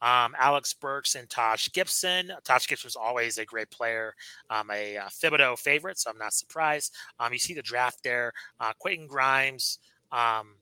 um, 0.00 0.34
Alec 0.38 0.64
Burks 0.80 1.14
and 1.14 1.28
Taj 1.28 1.68
Gibson. 1.72 2.32
Taj 2.44 2.66
Gibson 2.66 2.86
was 2.86 2.96
always 2.96 3.38
a 3.38 3.44
great 3.44 3.70
player, 3.70 4.14
um, 4.50 4.70
a 4.70 4.96
uh, 4.96 5.08
Thibodeau 5.08 5.58
favorite, 5.58 5.98
so 5.98 6.10
I'm 6.10 6.18
not 6.18 6.32
surprised. 6.32 6.94
Um, 7.18 7.32
you 7.32 7.38
see 7.38 7.54
the 7.54 7.62
draft 7.62 8.02
there: 8.02 8.32
uh, 8.60 8.72
Quentin 8.78 9.06
Grimes, 9.06 9.78
um, 10.12 10.54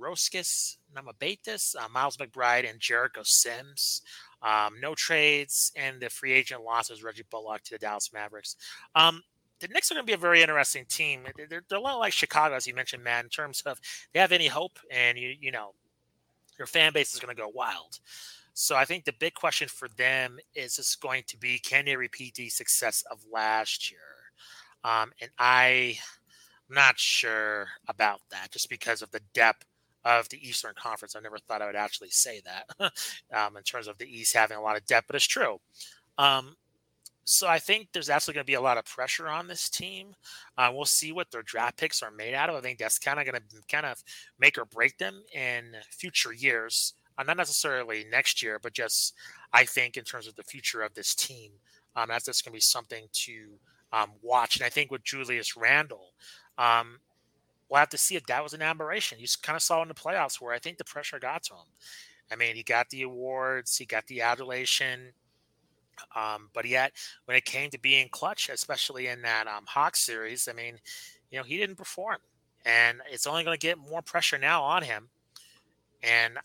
Rokas 0.00 0.76
Jokubaitis, 0.94 1.76
uh, 1.76 1.88
Miles 1.88 2.16
McBride, 2.16 2.68
and 2.68 2.80
Jericho 2.80 3.22
Sims. 3.24 4.02
Um, 4.42 4.74
no 4.80 4.94
trades, 4.94 5.72
and 5.76 6.00
the 6.00 6.10
free 6.10 6.32
agent 6.32 6.64
loss 6.64 6.90
was 6.90 7.02
Reggie 7.02 7.24
Bullock 7.30 7.62
to 7.62 7.70
the 7.72 7.78
Dallas 7.78 8.12
Mavericks. 8.12 8.56
Um, 8.96 9.22
the 9.60 9.68
Knicks 9.68 9.92
are 9.92 9.94
going 9.94 10.04
to 10.04 10.10
be 10.10 10.14
a 10.14 10.18
very 10.18 10.42
interesting 10.42 10.84
team. 10.86 11.22
They're, 11.36 11.62
they're, 11.68 11.78
a 11.78 11.80
lot 11.80 12.00
like 12.00 12.12
Chicago, 12.12 12.56
as 12.56 12.66
you 12.66 12.74
mentioned, 12.74 13.04
man, 13.04 13.26
in 13.26 13.30
terms 13.30 13.62
of 13.64 13.80
they 14.12 14.18
have 14.18 14.32
any 14.32 14.48
hope, 14.48 14.78
and 14.90 15.16
you 15.16 15.34
you 15.40 15.52
know 15.52 15.74
your 16.58 16.66
fan 16.66 16.92
base 16.92 17.14
is 17.14 17.20
going 17.20 17.34
to 17.34 17.40
go 17.40 17.48
wild. 17.54 18.00
So 18.54 18.76
I 18.76 18.84
think 18.84 19.04
the 19.04 19.14
big 19.18 19.34
question 19.34 19.68
for 19.68 19.88
them 19.96 20.38
is 20.54 20.76
just 20.76 21.00
going 21.00 21.24
to 21.28 21.38
be 21.38 21.58
can 21.58 21.86
they 21.86 21.96
repeat 21.96 22.34
the 22.34 22.48
success 22.48 23.02
of 23.10 23.18
last 23.32 23.90
year? 23.90 24.00
Um, 24.84 25.12
and 25.20 25.30
I'm 25.38 25.94
not 26.68 26.98
sure 26.98 27.68
about 27.88 28.20
that 28.30 28.50
just 28.50 28.68
because 28.68 29.02
of 29.02 29.10
the 29.10 29.22
depth 29.32 29.64
of 30.04 30.28
the 30.28 30.46
Eastern 30.46 30.74
Conference. 30.76 31.14
I 31.16 31.20
never 31.20 31.38
thought 31.38 31.62
I 31.62 31.66
would 31.66 31.76
actually 31.76 32.10
say 32.10 32.42
that 32.44 32.92
um, 33.34 33.56
in 33.56 33.62
terms 33.62 33.88
of 33.88 33.96
the 33.98 34.06
East 34.06 34.34
having 34.34 34.56
a 34.56 34.62
lot 34.62 34.76
of 34.76 34.84
depth, 34.86 35.06
but 35.06 35.16
it's 35.16 35.26
true. 35.26 35.58
Um, 36.18 36.56
so 37.24 37.46
I 37.46 37.60
think 37.60 37.88
there's 37.92 38.10
actually 38.10 38.34
going 38.34 38.44
to 38.44 38.50
be 38.50 38.54
a 38.54 38.60
lot 38.60 38.78
of 38.78 38.84
pressure 38.84 39.28
on 39.28 39.46
this 39.46 39.70
team. 39.70 40.14
Uh, 40.58 40.70
we'll 40.74 40.84
see 40.84 41.12
what 41.12 41.30
their 41.30 41.42
draft 41.42 41.78
picks 41.78 42.02
are 42.02 42.10
made 42.10 42.34
out 42.34 42.50
of. 42.50 42.56
I 42.56 42.60
think 42.60 42.78
that's 42.78 42.98
kind 42.98 43.20
of 43.20 43.26
going 43.26 43.40
to 43.40 43.56
kind 43.70 43.86
of 43.86 44.02
make 44.40 44.58
or 44.58 44.64
break 44.64 44.98
them 44.98 45.22
in 45.32 45.76
future 45.90 46.32
years 46.32 46.94
uh, 47.18 47.22
not 47.22 47.36
necessarily 47.36 48.04
next 48.10 48.42
year, 48.42 48.58
but 48.62 48.72
just 48.72 49.14
I 49.52 49.64
think 49.64 49.96
in 49.96 50.04
terms 50.04 50.26
of 50.26 50.34
the 50.34 50.42
future 50.42 50.82
of 50.82 50.94
this 50.94 51.14
team, 51.14 51.52
um, 51.96 52.08
that's 52.08 52.24
just 52.26 52.44
going 52.44 52.52
to 52.52 52.56
be 52.56 52.60
something 52.60 53.06
to 53.12 53.48
um, 53.92 54.12
watch. 54.22 54.56
And 54.56 54.64
I 54.64 54.70
think 54.70 54.90
with 54.90 55.04
Julius 55.04 55.56
Randle, 55.56 56.14
um, 56.58 56.98
we'll 57.68 57.80
have 57.80 57.90
to 57.90 57.98
see 57.98 58.16
if 58.16 58.26
that 58.26 58.42
was 58.42 58.54
an 58.54 58.62
aberration. 58.62 59.18
You 59.18 59.26
kind 59.42 59.56
of 59.56 59.62
saw 59.62 59.82
in 59.82 59.88
the 59.88 59.94
playoffs 59.94 60.40
where 60.40 60.54
I 60.54 60.58
think 60.58 60.78
the 60.78 60.84
pressure 60.84 61.18
got 61.18 61.42
to 61.44 61.54
him. 61.54 61.66
I 62.30 62.36
mean, 62.36 62.56
he 62.56 62.62
got 62.62 62.88
the 62.90 63.02
awards, 63.02 63.76
he 63.76 63.84
got 63.84 64.06
the 64.06 64.22
adulation. 64.22 65.12
Um, 66.16 66.48
but 66.54 66.66
yet, 66.66 66.92
when 67.26 67.36
it 67.36 67.44
came 67.44 67.70
to 67.70 67.78
being 67.78 68.08
clutch, 68.10 68.48
especially 68.48 69.08
in 69.08 69.20
that 69.22 69.46
um, 69.46 69.64
series, 69.94 70.48
I 70.48 70.52
mean, 70.54 70.78
you 71.30 71.38
know, 71.38 71.44
he 71.44 71.58
didn't 71.58 71.76
perform. 71.76 72.18
And 72.64 72.98
it's 73.10 73.26
only 73.26 73.44
going 73.44 73.58
to 73.58 73.66
get 73.66 73.76
more 73.76 74.02
pressure 74.02 74.38
now 74.38 74.62
on 74.62 74.82
him. 74.82 75.08
And 76.02 76.38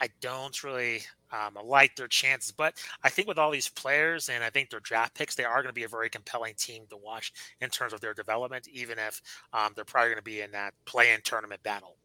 I 0.00 0.08
don't 0.20 0.64
really 0.64 1.02
um, 1.32 1.58
like 1.62 1.94
their 1.94 2.08
chances. 2.08 2.52
But 2.52 2.82
I 3.04 3.08
think 3.08 3.28
with 3.28 3.38
all 3.38 3.50
these 3.50 3.68
players 3.68 4.28
and 4.28 4.42
I 4.42 4.50
think 4.50 4.70
their 4.70 4.80
draft 4.80 5.14
picks, 5.14 5.34
they 5.34 5.44
are 5.44 5.62
going 5.62 5.68
to 5.68 5.72
be 5.72 5.84
a 5.84 5.88
very 5.88 6.08
compelling 6.08 6.54
team 6.54 6.84
to 6.90 6.96
watch 6.96 7.32
in 7.60 7.68
terms 7.70 7.92
of 7.92 8.00
their 8.00 8.14
development, 8.14 8.66
even 8.68 8.98
if 8.98 9.20
um, 9.52 9.72
they're 9.74 9.84
probably 9.84 10.08
going 10.08 10.18
to 10.18 10.22
be 10.22 10.40
in 10.40 10.50
that 10.52 10.74
play-in 10.86 11.20
tournament 11.22 11.62
battle, 11.62 11.96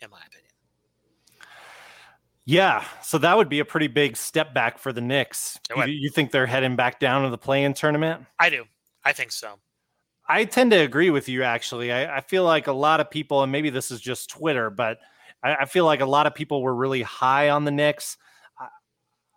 in 0.00 0.10
my 0.10 0.18
opinion. 0.26 0.48
Yeah, 2.44 2.84
so 3.02 3.18
that 3.18 3.36
would 3.36 3.48
be 3.48 3.60
a 3.60 3.64
pretty 3.64 3.86
big 3.86 4.16
step 4.16 4.52
back 4.52 4.78
for 4.78 4.92
the 4.92 5.00
Knicks. 5.00 5.60
You, 5.76 5.84
you 5.84 6.10
think 6.10 6.32
they're 6.32 6.46
heading 6.46 6.74
back 6.74 6.98
down 6.98 7.22
to 7.22 7.30
the 7.30 7.38
play-in 7.38 7.72
tournament? 7.72 8.24
I 8.40 8.50
do. 8.50 8.64
I 9.04 9.12
think 9.12 9.30
so. 9.30 9.60
I 10.28 10.44
tend 10.44 10.72
to 10.72 10.78
agree 10.78 11.10
with 11.10 11.28
you. 11.28 11.44
Actually, 11.44 11.92
I, 11.92 12.16
I 12.16 12.20
feel 12.20 12.44
like 12.44 12.66
a 12.66 12.72
lot 12.72 12.98
of 12.98 13.10
people, 13.10 13.42
and 13.42 13.52
maybe 13.52 13.70
this 13.70 13.90
is 13.90 14.00
just 14.00 14.30
Twitter, 14.30 14.70
but– 14.70 14.98
I, 15.42 15.56
I, 15.56 15.64
feel 15.64 15.84
like 15.84 16.00
a 16.00 16.06
lot 16.06 16.26
of 16.26 16.34
people 16.34 16.62
were 16.62 16.74
really 16.74 17.02
high 17.02 17.50
on 17.50 17.64
the 17.64 17.70
Knicks. 17.70 18.16
I, 18.58 18.68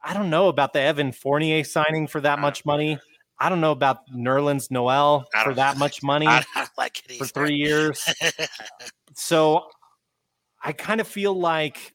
I 0.03 0.13
don't 0.13 0.29
know 0.29 0.47
about 0.47 0.73
the 0.73 0.81
Evan 0.81 1.11
Fournier 1.11 1.63
signing 1.63 2.07
for 2.07 2.21
that 2.21 2.39
much 2.39 2.65
money. 2.65 2.99
I 3.39 3.49
don't 3.49 3.61
know 3.61 3.71
about 3.71 4.07
Nerlens 4.09 4.71
Noel 4.71 5.25
for 5.43 5.53
that 5.53 5.77
much 5.77 6.01
money 6.01 6.27
like 6.77 7.03
for 7.17 7.25
three 7.25 7.55
years. 7.55 8.07
so 9.13 9.65
I 10.63 10.71
kind 10.71 11.01
of 11.01 11.07
feel 11.07 11.33
like 11.33 11.93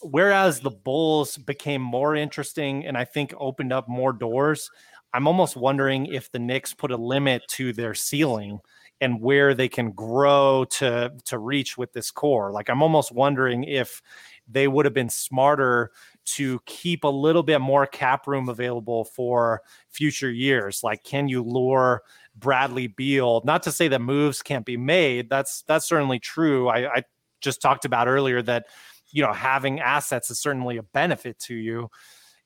whereas 0.00 0.60
the 0.60 0.70
Bulls 0.70 1.36
became 1.36 1.82
more 1.82 2.16
interesting 2.16 2.86
and 2.86 2.96
I 2.96 3.04
think 3.04 3.34
opened 3.38 3.72
up 3.72 3.88
more 3.88 4.12
doors, 4.12 4.70
I'm 5.12 5.26
almost 5.26 5.56
wondering 5.56 6.06
if 6.06 6.30
the 6.32 6.38
Knicks 6.38 6.74
put 6.74 6.90
a 6.90 6.96
limit 6.96 7.42
to 7.52 7.72
their 7.72 7.94
ceiling 7.94 8.60
and 9.00 9.20
where 9.20 9.54
they 9.54 9.68
can 9.68 9.92
grow 9.92 10.64
to 10.70 11.12
to 11.24 11.38
reach 11.38 11.78
with 11.78 11.92
this 11.92 12.10
core. 12.10 12.50
Like 12.52 12.68
I'm 12.68 12.82
almost 12.82 13.12
wondering 13.12 13.64
if 13.64 14.02
they 14.48 14.66
would 14.66 14.86
have 14.86 14.94
been 14.94 15.10
smarter 15.10 15.92
to 16.24 16.60
keep 16.66 17.04
a 17.04 17.08
little 17.08 17.42
bit 17.42 17.60
more 17.60 17.86
cap 17.86 18.26
room 18.26 18.48
available 18.48 19.04
for 19.04 19.62
future 19.88 20.30
years. 20.30 20.82
Like, 20.82 21.02
can 21.02 21.28
you 21.28 21.42
lure 21.42 22.02
Bradley 22.38 22.86
Beal. 22.86 23.42
Not 23.44 23.62
to 23.64 23.72
say 23.72 23.88
that 23.88 24.00
moves 24.00 24.42
can't 24.42 24.64
be 24.64 24.76
made. 24.76 25.28
That's 25.28 25.62
that's 25.62 25.86
certainly 25.86 26.18
true. 26.18 26.68
I, 26.68 26.96
I 26.96 27.04
just 27.40 27.60
talked 27.60 27.84
about 27.84 28.08
earlier 28.08 28.42
that 28.42 28.66
you 29.10 29.22
know 29.22 29.32
having 29.32 29.80
assets 29.80 30.30
is 30.30 30.38
certainly 30.38 30.76
a 30.76 30.82
benefit 30.82 31.38
to 31.40 31.54
you, 31.54 31.90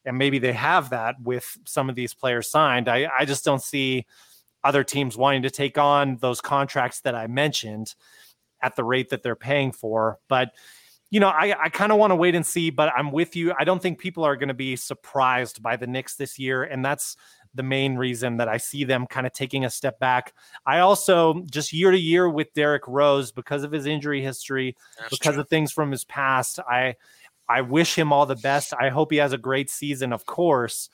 and 0.05 0.17
maybe 0.17 0.39
they 0.39 0.53
have 0.53 0.91
that 0.91 1.21
with 1.21 1.59
some 1.65 1.89
of 1.89 1.95
these 1.95 2.15
players 2.15 2.51
signed. 2.51 2.89
I, 2.89 3.09
I 3.17 3.25
just 3.25 3.45
don't 3.45 3.63
see 3.63 4.07
other 4.65 4.85
teams 4.85 5.17
wanting 5.17 5.43
to 5.43 5.51
take 5.51 5.79
on 5.79 6.19
those 6.21 6.41
contracts 6.41 7.01
that 7.01 7.15
I 7.15 7.27
mentioned 7.27 7.95
at 8.63 8.77
the 8.77 8.85
rate 8.85 9.11
that 9.11 9.23
they're 9.23 9.37
paying 9.37 9.73
for. 9.73 10.19
But 10.29 10.53
you 11.11 11.21
know, 11.21 11.29
I, 11.29 11.55
I 11.65 11.69
kind 11.69 11.93
of 11.93 11.99
want 11.99 12.11
to 12.11 12.17
wait 12.17 12.35
and 12.35 12.47
see, 12.47 12.71
but 12.71 12.91
I'm 12.97 13.13
with 13.13 13.37
you. 13.37 13.53
I 13.59 13.65
don't 13.65 13.83
think 13.83 13.99
people 13.99 14.25
are 14.25 14.35
going 14.35 14.49
to 14.49 14.55
be 14.55 14.77
surprised 14.77 15.63
by 15.63 15.77
the 15.77 15.87
Knicks 15.87 16.17
this 16.17 16.39
year. 16.39 16.63
And 16.63 16.83
that's 16.83 17.17
the 17.55 17.63
main 17.63 17.97
reason 17.97 18.39
that 18.39 18.49
I 18.49 18.57
see 18.57 18.85
them 18.85 19.07
kind 19.07 19.27
of 19.27 19.35
taking 19.35 19.67
a 19.67 19.71
step 19.71 19.99
back. 19.99 20.33
I 20.65 20.79
also 20.79 21.43
just 21.51 21.71
year 21.73 21.91
to 21.91 21.99
year 21.99 22.31
with 22.31 22.55
Derrick 22.55 22.89
Rose 22.89 23.31
because 23.31 23.63
of 23.63 23.73
his 23.73 23.85
injury 23.85 24.23
history, 24.23 24.75
that's 24.99 25.11
because 25.11 25.35
true. 25.35 25.43
of 25.43 25.49
things 25.51 25.71
from 25.71 25.91
his 25.91 26.05
past. 26.05 26.61
I 26.61 26.97
I 27.47 27.61
wish 27.61 27.95
him 27.95 28.11
all 28.11 28.25
the 28.25 28.37
best. 28.37 28.73
I 28.73 28.89
hope 28.89 29.11
he 29.11 29.19
has 29.19 29.35
a 29.35 29.39
great 29.39 29.69
season, 29.69 30.15
of 30.15 30.25
course. 30.25 30.89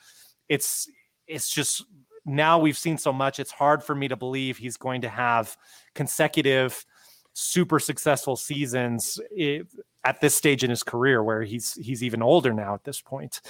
It's 0.49 0.89
it's 1.27 1.49
just 1.49 1.85
now 2.25 2.59
we've 2.59 2.77
seen 2.77 2.97
so 2.97 3.13
much, 3.13 3.39
it's 3.39 3.51
hard 3.51 3.83
for 3.83 3.95
me 3.95 4.07
to 4.07 4.15
believe 4.15 4.57
he's 4.57 4.77
going 4.77 5.01
to 5.01 5.09
have 5.09 5.55
consecutive 5.95 6.85
super 7.33 7.79
successful 7.79 8.35
seasons 8.35 9.19
at 10.03 10.19
this 10.21 10.35
stage 10.35 10.63
in 10.63 10.69
his 10.69 10.83
career 10.83 11.23
where 11.23 11.41
he's 11.41 11.73
he's 11.75 12.03
even 12.03 12.21
older 12.21 12.53
now 12.53 12.73
at 12.73 12.83
this 12.83 13.01
point. 13.01 13.41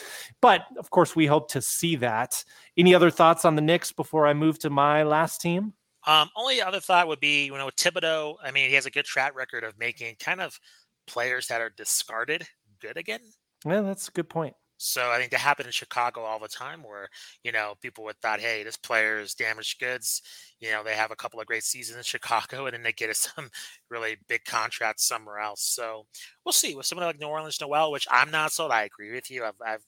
But 0.41 0.65
of 0.77 0.89
course 0.89 1.15
we 1.15 1.25
hope 1.25 1.49
to 1.51 1.61
see 1.61 1.95
that. 1.97 2.43
Any 2.77 2.93
other 2.93 3.09
thoughts 3.09 3.45
on 3.45 3.55
the 3.55 3.61
Knicks 3.61 3.91
before 3.91 4.27
I 4.27 4.33
move 4.33 4.59
to 4.59 4.69
my 4.69 5.03
last 5.03 5.41
team? 5.41 5.73
Um, 6.07 6.29
only 6.35 6.61
other 6.61 6.79
thought 6.79 7.07
would 7.07 7.19
be, 7.19 7.45
you 7.45 7.57
know, 7.57 7.69
Thibodeau, 7.75 8.35
I 8.43 8.51
mean, 8.51 8.69
he 8.69 8.75
has 8.75 8.85
a 8.85 8.91
good 8.91 9.05
track 9.05 9.35
record 9.35 9.63
of 9.63 9.77
making 9.77 10.15
kind 10.19 10.41
of 10.41 10.59
players 11.07 11.47
that 11.47 11.61
are 11.61 11.71
discarded 11.75 12.47
good 12.79 12.97
again. 12.97 13.19
Yeah, 13.65 13.81
that's 13.81 14.07
a 14.07 14.11
good 14.11 14.29
point. 14.29 14.55
So 14.81 15.11
I 15.11 15.17
think 15.17 15.31
that 15.31 15.41
happened 15.41 15.65
in 15.65 15.73
Chicago 15.73 16.21
all 16.21 16.39
the 16.39 16.47
time 16.47 16.83
where, 16.83 17.09
you 17.43 17.51
know, 17.51 17.73
people 17.81 18.05
would 18.05 18.17
thought, 18.21 18.39
hey, 18.39 18.63
this 18.63 18.77
player 18.77 19.19
is 19.19 19.33
damaged 19.35 19.77
goods. 19.77 20.21
You 20.61 20.71
know, 20.71 20.85
they 20.85 20.95
have 20.95 21.11
a 21.11 21.17
couple 21.17 21.41
of 21.41 21.47
great 21.47 21.65
seasons 21.65 21.97
in 21.97 22.03
Chicago 22.05 22.65
and 22.65 22.73
then 22.73 22.83
they 22.83 22.93
get 22.93 23.13
some 23.15 23.49
really 23.89 24.15
big 24.29 24.45
contracts 24.45 25.05
somewhere 25.05 25.39
else. 25.39 25.63
So 25.63 26.05
we'll 26.45 26.53
see 26.53 26.75
with 26.75 26.85
someone 26.85 27.05
like 27.05 27.19
Nerlens 27.19 27.59
Noel, 27.59 27.91
which 27.91 28.07
I'm 28.09 28.31
not 28.31 28.53
sold. 28.53 28.71
I 28.71 28.83
agree 28.83 29.11
with 29.11 29.29
you. 29.29 29.43
I've, 29.43 29.59
I've 29.63 29.83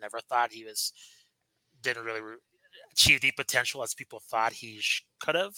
never 0.00 0.18
thought 0.18 0.52
he 0.52 0.64
was, 0.64 0.92
didn't 1.80 2.04
really 2.04 2.20
re- 2.20 2.34
achieve 2.90 3.20
the 3.20 3.30
potential 3.36 3.84
as 3.84 3.94
people 3.94 4.20
thought 4.28 4.52
he 4.52 4.78
sh- 4.80 5.04
could 5.20 5.36
have. 5.36 5.54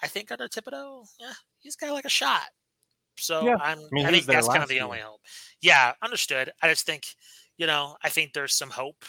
I 0.00 0.06
think 0.06 0.30
under 0.30 0.46
Thibodeau, 0.46 1.06
yeah, 1.18 1.32
he's 1.58 1.74
got 1.74 1.92
like 1.92 2.04
a 2.04 2.08
shot. 2.08 2.50
So 3.18 3.44
yeah. 3.44 3.56
I'm, 3.60 3.78
I, 3.78 3.88
mean, 3.90 4.06
I 4.06 4.10
think 4.12 4.26
that's 4.26 4.46
kind 4.46 4.62
of 4.62 4.68
the 4.68 4.76
year. 4.76 4.84
only 4.84 5.00
hope. 5.00 5.20
Yeah, 5.60 5.92
understood. 6.02 6.52
I 6.62 6.68
just 6.68 6.86
think 6.86 7.02
you 7.60 7.66
know, 7.66 7.94
I 8.02 8.08
think 8.08 8.32
there's 8.32 8.54
some 8.54 8.70
hope, 8.70 9.04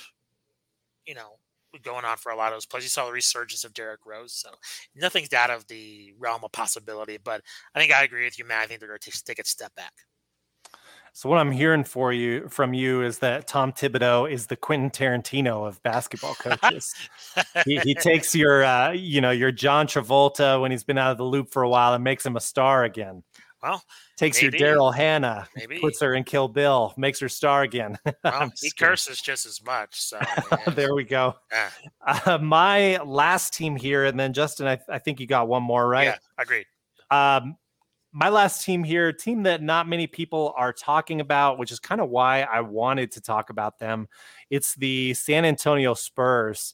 you 1.08 1.16
know, 1.16 1.38
going 1.84 2.04
on 2.04 2.18
for 2.18 2.34
a 2.34 2.36
lot 2.36 2.52
of 2.52 2.58
those 2.58 2.66
players. 2.66 2.84
You 2.84 2.90
saw 2.90 3.06
the 3.06 3.14
resurgence 3.14 3.64
of 3.64 3.74
Derrick 3.74 4.02
Rose, 4.06 4.34
so 4.34 4.50
nothing's 4.94 5.32
out 5.32 5.50
of 5.50 5.66
the 5.68 6.14
realm 6.20 6.42
of 6.44 6.52
possibility. 6.52 7.18
But 7.24 7.42
I 7.74 7.80
think 7.80 7.94
I 7.94 8.04
agree 8.04 8.26
with 8.26 8.38
you, 8.38 8.44
Matt. 8.44 8.64
I 8.64 8.66
think 8.66 8.82
they're 8.82 8.90
going 8.90 9.00
to 9.00 9.24
take 9.24 9.40
a 9.40 9.46
step 9.46 9.74
back. 9.76 9.94
So 11.14 11.30
what 11.30 11.40
I'm 11.40 11.52
hearing 11.52 11.86
for 11.86 12.12
you 12.12 12.50
from 12.50 12.74
you 12.74 13.04
is 13.04 13.20
that 13.20 13.48
Tom 13.48 13.72
Thibodeau 13.72 14.30
is 14.30 14.48
the 14.48 14.58
Quentin 14.58 14.90
Tarantino 14.90 15.66
of 15.66 15.82
basketball 15.84 16.36
coaches. 16.36 16.94
he, 17.66 17.80
he, 17.80 17.94
takes 17.94 18.36
your, 18.36 18.64
uh, 18.64 18.92
you 18.92 19.22
know, 19.22 19.32
your 19.32 19.52
John 19.52 19.88
Travolta 19.88 20.60
when 20.60 20.72
he's 20.72 20.86
been 20.86 20.98
out 20.98 21.12
of 21.12 21.18
the 21.18 21.26
loop 21.26 21.52
for 21.52 21.64
a 21.64 21.70
while 21.70 21.94
and 21.94 22.04
makes 22.04 22.26
him 22.26 22.36
a 22.36 22.42
star 22.42 22.84
again. 22.84 23.24
Well, 23.62 23.84
takes 24.18 24.42
maybe, 24.42 24.58
your 24.58 24.76
Daryl 24.76 24.94
Hannah, 24.94 25.48
maybe. 25.56 25.80
puts 25.80 26.02
her 26.02 26.16
in 26.16 26.24
Kill 26.24 26.48
Bill, 26.48 26.94
makes 26.98 27.20
her 27.20 27.30
star 27.30 27.62
again. 27.64 27.98
Well, 28.24 28.52
he 28.62 28.72
curses 28.72 29.20
just 29.22 29.46
as 29.46 29.64
much. 29.64 30.00
So 30.00 30.20
yeah. 30.52 30.74
there 30.74 30.94
we 30.94 31.04
go. 31.04 31.36
Yeah. 31.52 31.70
Uh, 32.06 32.38
my 32.38 32.98
last 32.98 33.54
team 33.54 33.76
here, 33.76 34.06
and 34.06 34.20
then 34.20 34.34
Justin, 34.34 34.68
I, 34.68 34.80
I, 34.90 35.00
think 35.00 35.20
you 35.20 35.28
got 35.28 35.48
one 35.48 35.64
more, 35.64 35.88
right? 35.88 36.06
Yeah, 36.06 36.18
agreed. 36.38 36.66
Um, 37.10 37.58
my 38.14 38.30
last 38.30 38.64
team 38.64 38.84
here, 38.84 39.12
team 39.12 39.44
that 39.44 39.62
not 39.62 39.88
many 39.88 40.08
people 40.08 40.54
are 40.58 40.74
talking 40.74 41.22
about, 41.22 41.58
which 41.58 41.72
is 41.72 41.80
kind 41.80 42.02
of 42.02 42.10
why 42.10 42.42
I 42.42 42.62
wanted 42.62 43.12
to 43.14 43.22
talk 43.22 43.50
about 43.50 43.80
them. 43.80 44.08
It's 44.50 44.76
the 44.76 45.14
San 45.14 45.46
Antonio 45.46 45.94
Spurs. 45.94 46.74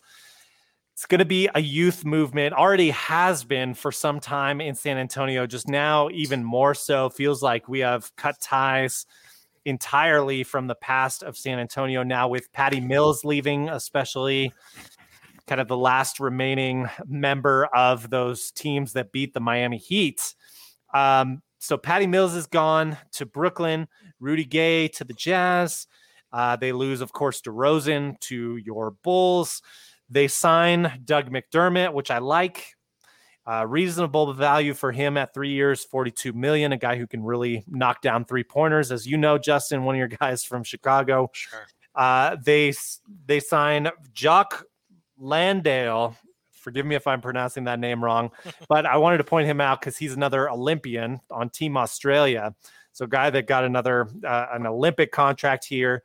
It's 0.97 1.05
going 1.05 1.19
to 1.19 1.25
be 1.25 1.47
a 1.53 1.61
youth 1.61 2.05
movement, 2.05 2.55
already 2.55 2.89
has 2.89 3.43
been 3.43 3.75
for 3.75 3.91
some 3.91 4.19
time 4.19 4.59
in 4.59 4.73
San 4.73 4.97
Antonio, 4.97 5.45
just 5.45 5.67
now, 5.67 6.09
even 6.09 6.43
more 6.43 6.73
so. 6.73 7.07
Feels 7.07 7.43
like 7.43 7.69
we 7.69 7.81
have 7.81 8.11
cut 8.15 8.41
ties 8.41 9.05
entirely 9.63 10.43
from 10.43 10.65
the 10.65 10.73
past 10.73 11.21
of 11.21 11.37
San 11.37 11.59
Antonio 11.59 12.01
now, 12.01 12.27
with 12.27 12.51
Patty 12.51 12.81
Mills 12.81 13.23
leaving, 13.23 13.69
especially 13.69 14.51
kind 15.45 15.61
of 15.61 15.67
the 15.67 15.77
last 15.77 16.19
remaining 16.19 16.89
member 17.05 17.67
of 17.75 18.09
those 18.09 18.49
teams 18.49 18.93
that 18.93 19.11
beat 19.11 19.35
the 19.35 19.39
Miami 19.39 19.77
Heat. 19.77 20.33
Um, 20.95 21.43
so 21.59 21.77
Patty 21.77 22.07
Mills 22.07 22.33
is 22.33 22.47
gone 22.47 22.97
to 23.11 23.27
Brooklyn, 23.27 23.87
Rudy 24.19 24.45
Gay 24.45 24.87
to 24.87 25.03
the 25.03 25.13
Jazz. 25.13 25.85
Uh, 26.33 26.55
they 26.55 26.71
lose, 26.71 27.01
of 27.01 27.13
course, 27.13 27.39
DeRozan 27.39 28.19
to 28.21 28.57
your 28.57 28.95
Bulls. 29.03 29.61
They 30.09 30.27
sign 30.27 31.01
Doug 31.03 31.29
McDermott, 31.29 31.93
which 31.93 32.11
I 32.11 32.19
like. 32.19 32.75
Uh, 33.45 33.65
reasonable 33.65 34.33
value 34.33 34.73
for 34.73 34.91
him 34.91 35.15
at 35.15 35.33
three 35.33 35.51
years, 35.51 35.85
42 35.85 36.33
million. 36.33 36.73
A 36.73 36.77
guy 36.77 36.97
who 36.97 37.07
can 37.07 37.23
really 37.23 37.63
knock 37.65 38.01
down 38.01 38.25
three 38.25 38.43
pointers, 38.43 38.91
as 38.91 39.07
you 39.07 39.15
know, 39.15 39.37
Justin, 39.37 39.85
one 39.85 39.95
of 39.95 39.99
your 39.99 40.07
guys 40.19 40.43
from 40.43 40.63
Chicago. 40.63 41.29
Sure. 41.33 41.65
Uh, 41.95 42.35
they 42.43 42.73
they 43.25 43.39
sign 43.39 43.89
Jock 44.13 44.65
Landale. 45.17 46.15
Forgive 46.51 46.85
me 46.85 46.95
if 46.95 47.07
I'm 47.07 47.21
pronouncing 47.21 47.63
that 47.63 47.79
name 47.79 48.03
wrong, 48.03 48.31
but 48.67 48.85
I 48.85 48.97
wanted 48.97 49.19
to 49.19 49.23
point 49.23 49.47
him 49.47 49.61
out 49.61 49.79
because 49.79 49.97
he's 49.97 50.13
another 50.13 50.49
Olympian 50.49 51.21
on 51.31 51.49
Team 51.49 51.77
Australia. 51.77 52.53
So, 52.91 53.07
guy 53.07 53.29
that 53.29 53.47
got 53.47 53.63
another 53.63 54.09
uh, 54.25 54.47
an 54.51 54.67
Olympic 54.67 55.13
contract 55.13 55.63
here 55.63 56.03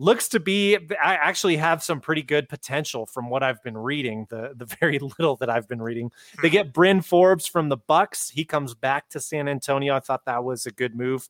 looks 0.00 0.28
to 0.28 0.40
be 0.40 0.76
I 0.76 1.14
actually 1.14 1.58
have 1.58 1.82
some 1.82 2.00
pretty 2.00 2.22
good 2.22 2.48
potential 2.48 3.04
from 3.04 3.28
what 3.28 3.42
I've 3.42 3.62
been 3.62 3.76
reading, 3.76 4.26
the 4.30 4.52
the 4.56 4.64
very 4.80 4.98
little 4.98 5.36
that 5.36 5.50
I've 5.50 5.68
been 5.68 5.82
reading. 5.82 6.10
They 6.42 6.50
get 6.50 6.66
hmm. 6.66 6.72
Bryn 6.72 7.00
Forbes 7.02 7.46
from 7.46 7.68
the 7.68 7.76
Bucks. 7.76 8.30
He 8.30 8.44
comes 8.44 8.74
back 8.74 9.10
to 9.10 9.20
San 9.20 9.46
Antonio. 9.46 9.94
I 9.94 10.00
thought 10.00 10.24
that 10.24 10.42
was 10.42 10.66
a 10.66 10.72
good 10.72 10.96
move. 10.96 11.28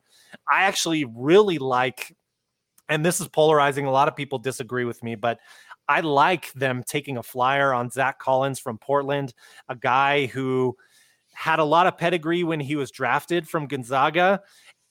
I 0.51 0.63
actually 0.65 1.05
really 1.05 1.59
like 1.59 2.17
and 2.89 3.05
this 3.05 3.21
is 3.21 3.29
polarizing. 3.29 3.87
A 3.87 3.91
lot 3.91 4.09
of 4.09 4.17
people 4.17 4.39
disagree 4.39 4.85
with 4.85 5.03
me, 5.03 5.15
but 5.15 5.39
I 5.89 6.01
like 6.01 6.53
them 6.55 6.83
taking 6.85 7.17
a 7.17 7.23
flyer 7.23 7.73
on 7.73 7.91
Zach 7.91 8.19
Collins 8.19 8.59
from 8.59 8.79
Portland, 8.79 9.33
a 9.69 9.77
guy 9.77 10.27
who 10.27 10.77
had 11.33 11.59
a 11.59 11.65
lot 11.65 11.87
of 11.87 11.99
pedigree 11.99 12.43
when 12.43 12.61
he 12.61 12.75
was 12.77 12.91
drafted 12.91 13.49
from 13.49 13.67
Gonzaga 13.67 14.43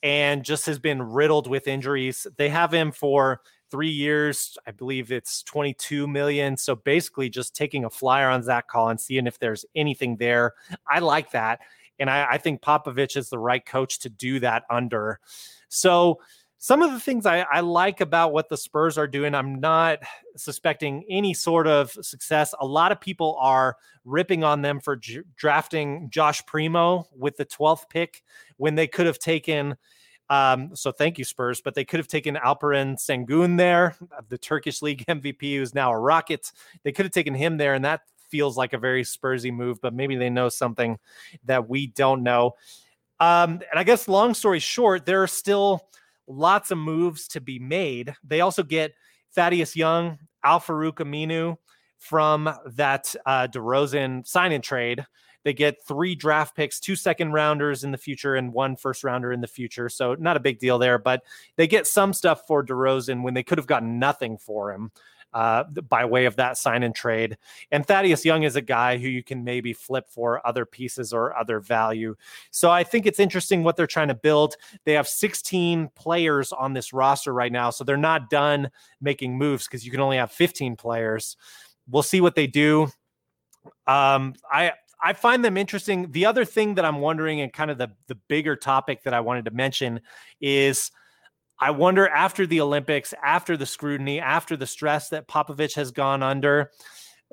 and 0.02 0.44
just 0.44 0.66
has 0.66 0.80
been 0.80 1.02
riddled 1.02 1.48
with 1.48 1.68
injuries. 1.68 2.26
They 2.38 2.50
have 2.50 2.74
him 2.74 2.92
for 2.94 3.42
three 3.70 3.90
years. 3.90 4.58
I 4.68 4.72
believe 4.72 5.12
it's 5.12 5.44
22 5.44 6.08
million. 6.08 6.58
So 6.58 6.76
basically, 6.76 7.30
just 7.30 7.56
taking 7.56 7.86
a 7.86 7.90
flyer 7.90 8.30
on 8.30 8.44
Zach 8.44 8.68
Collins, 8.68 9.04
seeing 9.04 9.28
if 9.28 9.40
there's 9.40 9.66
anything 9.76 10.18
there. 10.18 10.54
I 10.88 11.00
like 11.00 11.32
that. 11.32 11.60
And 12.00 12.10
I, 12.10 12.26
I 12.32 12.38
think 12.38 12.62
Popovich 12.62 13.18
is 13.18 13.30
the 13.30 13.40
right 13.40 13.66
coach 13.66 14.00
to 14.00 14.10
do 14.10 14.40
that 14.40 14.64
under. 14.70 15.20
So, 15.68 16.20
some 16.62 16.82
of 16.82 16.92
the 16.92 17.00
things 17.00 17.26
I, 17.26 17.46
I, 17.50 17.62
like 17.62 18.02
about 18.02 18.34
what 18.34 18.50
the 18.50 18.58
Spurs 18.58 18.98
are 18.98 19.08
doing, 19.08 19.34
I'm 19.34 19.62
not 19.62 20.00
suspecting 20.36 21.06
any 21.10 21.34
sort 21.34 21.68
of 21.68 21.92
success. 22.02 22.54
A 22.60 22.66
lot 22.66 22.92
of 22.92 23.00
people 23.00 23.38
are 23.40 23.78
ripping 24.04 24.44
on 24.44 24.62
them 24.62 24.82
for 24.82 24.98
j- 24.98 25.22
drafting 25.38 26.10
Josh 26.10 26.46
Primo 26.46 27.08
with 27.16 27.38
the 27.38 27.46
12th 27.46 27.88
pick 27.90 28.24
when 28.58 28.76
they 28.76 28.88
could 28.88 29.06
have 29.06 29.20
taken 29.20 29.78
um, 30.30 30.76
so 30.76 30.92
thank 30.92 31.18
you, 31.18 31.26
Spurs. 31.26 31.62
But 31.62 31.76
they 31.76 31.86
could 31.86 32.00
have 32.00 32.08
taken 32.08 32.36
Alperen 32.36 32.96
Sengun 32.98 33.58
there, 33.58 33.96
the 34.30 34.38
Turkish 34.38 34.82
league 34.82 35.06
MVP, 35.08 35.58
who's 35.58 35.74
now 35.74 35.92
a 35.92 36.00
Rocket. 36.00 36.52
They 36.84 36.92
could 36.92 37.06
have 37.06 37.14
taken 37.14 37.34
him 37.34 37.58
there, 37.58 37.74
and 37.74 37.86
that 37.86 38.02
feels 38.30 38.58
like 38.58 38.74
a 38.74 38.78
very 38.78 39.04
Spursy 39.04 39.52
move. 39.52 39.80
But 39.82 39.94
maybe 39.94 40.16
they 40.16 40.30
know 40.30 40.50
something 40.50 41.00
that 41.46 41.68
we 41.68 41.88
don't 41.88 42.24
know. 42.24 42.56
Um, 43.20 43.62
and 43.70 43.80
I 43.80 43.84
guess, 43.84 44.08
long 44.08 44.34
story 44.34 44.60
short, 44.60 45.06
there 45.06 45.22
are 45.22 45.28
still 45.28 45.90
lots 46.28 46.72
of 46.72 46.78
moves 46.78 47.28
to 47.30 47.42
be 47.42 47.60
made. 47.60 48.14
They 48.24 48.42
also 48.42 48.64
get 48.64 48.94
Thaddeus 49.34 49.76
Young, 49.76 50.20
Al 50.44 50.60
Farouq 50.60 50.96
Aminu 50.96 51.58
from 51.98 52.50
that 52.76 53.14
uh, 53.26 53.48
DeRozan 53.48 54.26
sign 54.26 54.52
and 54.52 54.64
trade. 54.64 55.06
They 55.44 55.54
get 55.54 55.84
three 55.88 56.16
draft 56.16 56.56
picks, 56.56 56.80
two 56.80 56.96
second 56.96 57.32
rounders 57.32 57.84
in 57.84 57.92
the 57.92 57.98
future, 57.98 58.36
and 58.36 58.54
one 58.54 58.76
first 58.76 59.04
rounder 59.04 59.32
in 59.32 59.42
the 59.42 59.48
future. 59.48 59.90
So 59.90 60.16
not 60.16 60.38
a 60.38 60.40
big 60.40 60.60
deal 60.60 60.78
there, 60.78 60.98
but 60.98 61.24
they 61.56 61.68
get 61.68 61.88
some 61.88 62.14
stuff 62.14 62.42
for 62.48 62.64
DeRozan 62.66 63.24
when 63.24 63.34
they 63.34 63.44
could 63.44 63.58
have 63.58 63.68
gotten 63.68 64.00
nothing 64.00 64.38
for 64.38 64.74
him. 64.74 64.92
uh, 65.34 65.64
by 65.64 66.06
way 66.06 66.26
of 66.26 66.36
that 66.38 66.58
sign 66.58 66.84
and 66.84 66.96
trade. 66.96 67.38
And 67.72 67.86
Thaddeus 67.86 68.26
Young 68.26 68.44
is 68.44 68.56
a 68.56 68.62
guy 68.62 68.98
who 68.98 69.08
you 69.08 69.24
can 69.24 69.44
maybe 69.44 69.74
flip 69.74 70.10
for 70.10 70.46
other 70.46 70.66
pieces 70.66 71.14
or 71.14 71.38
other 71.38 71.60
value. 71.60 72.16
So 72.52 72.70
I 72.70 72.84
think 72.84 73.06
it's 73.06 73.20
interesting 73.20 73.64
what 73.64 73.76
they're 73.76 73.88
trying 73.88 74.08
to 74.08 74.16
build. 74.16 74.56
They 74.86 74.94
have 74.94 75.08
16 75.08 75.90
players 75.96 76.52
on 76.52 76.74
this 76.74 76.94
roster 76.94 77.34
right 77.34 77.52
now, 77.52 77.70
so 77.70 77.84
they're 77.84 77.98
not 77.98 78.30
done 78.30 78.70
making 79.02 79.38
moves 79.38 79.68
because 79.68 79.86
you 79.86 79.92
can 79.92 80.00
only 80.00 80.18
have 80.18 80.32
15 80.32 80.76
players. 80.76 81.38
We'll 81.88 82.04
see 82.04 82.22
what 82.22 82.36
they 82.36 82.48
do. 82.48 82.84
Um, 83.88 84.34
I 84.52 84.74
I 85.02 85.14
find 85.14 85.44
them 85.44 85.58
interesting. 85.58 86.12
The 86.12 86.26
other 86.26 86.46
thing 86.46 86.76
that 86.76 86.86
I'm 86.86 87.00
wondering, 87.00 87.42
and 87.42 87.52
kind 87.54 87.72
of 87.72 87.78
the 87.78 87.90
the 88.08 88.16
bigger 88.16 88.56
topic 88.56 89.04
that 89.04 89.14
I 89.14 89.22
wanted 89.22 89.46
to 89.46 89.52
mention, 89.52 90.02
is 90.42 90.92
I 91.60 91.72
wonder 91.72 92.08
after 92.08 92.48
the 92.48 92.62
Olympics, 92.62 93.14
after 93.24 93.58
the 93.58 93.66
scrutiny, 93.66 94.20
after 94.20 94.56
the 94.56 94.68
stress 94.68 95.10
that 95.10 95.28
Popovich 95.28 95.76
has 95.76 95.92
gone 95.92 96.24
under 96.24 96.72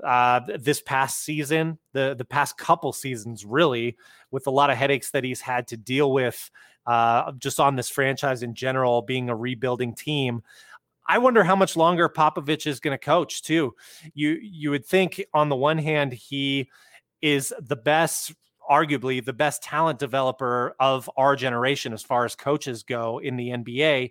uh, 0.04 0.40
this 0.58 0.80
past 0.80 1.22
season, 1.22 1.78
the 1.92 2.14
the 2.16 2.24
past 2.24 2.58
couple 2.58 2.92
seasons, 2.92 3.44
really, 3.44 3.96
with 4.30 4.46
a 4.46 4.50
lot 4.50 4.70
of 4.70 4.76
headaches 4.76 5.10
that 5.12 5.24
he's 5.24 5.40
had 5.40 5.68
to 5.68 5.76
deal 5.76 6.12
with, 6.12 6.50
uh, 6.86 7.32
just 7.38 7.60
on 7.60 7.76
this 7.76 7.88
franchise 7.88 8.42
in 8.42 8.54
general, 8.54 9.02
being 9.02 9.28
a 9.28 9.36
rebuilding 9.36 9.94
team. 9.94 10.42
I 11.08 11.18
wonder 11.18 11.44
how 11.44 11.54
much 11.54 11.76
longer 11.76 12.08
Popovich 12.08 12.66
is 12.66 12.80
going 12.80 12.96
to 12.96 13.04
coach 13.04 13.42
too. 13.42 13.74
You 14.14 14.38
you 14.42 14.70
would 14.70 14.84
think 14.84 15.24
on 15.32 15.48
the 15.48 15.56
one 15.56 15.78
hand 15.78 16.12
he 16.12 16.68
is 17.26 17.52
the 17.58 17.76
best 17.76 18.32
arguably 18.70 19.24
the 19.24 19.32
best 19.32 19.62
talent 19.62 19.98
developer 19.98 20.74
of 20.80 21.08
our 21.16 21.36
generation 21.36 21.92
as 21.92 22.02
far 22.02 22.24
as 22.24 22.34
coaches 22.34 22.82
go 22.82 23.18
in 23.18 23.36
the 23.36 23.50
NBA. 23.50 24.10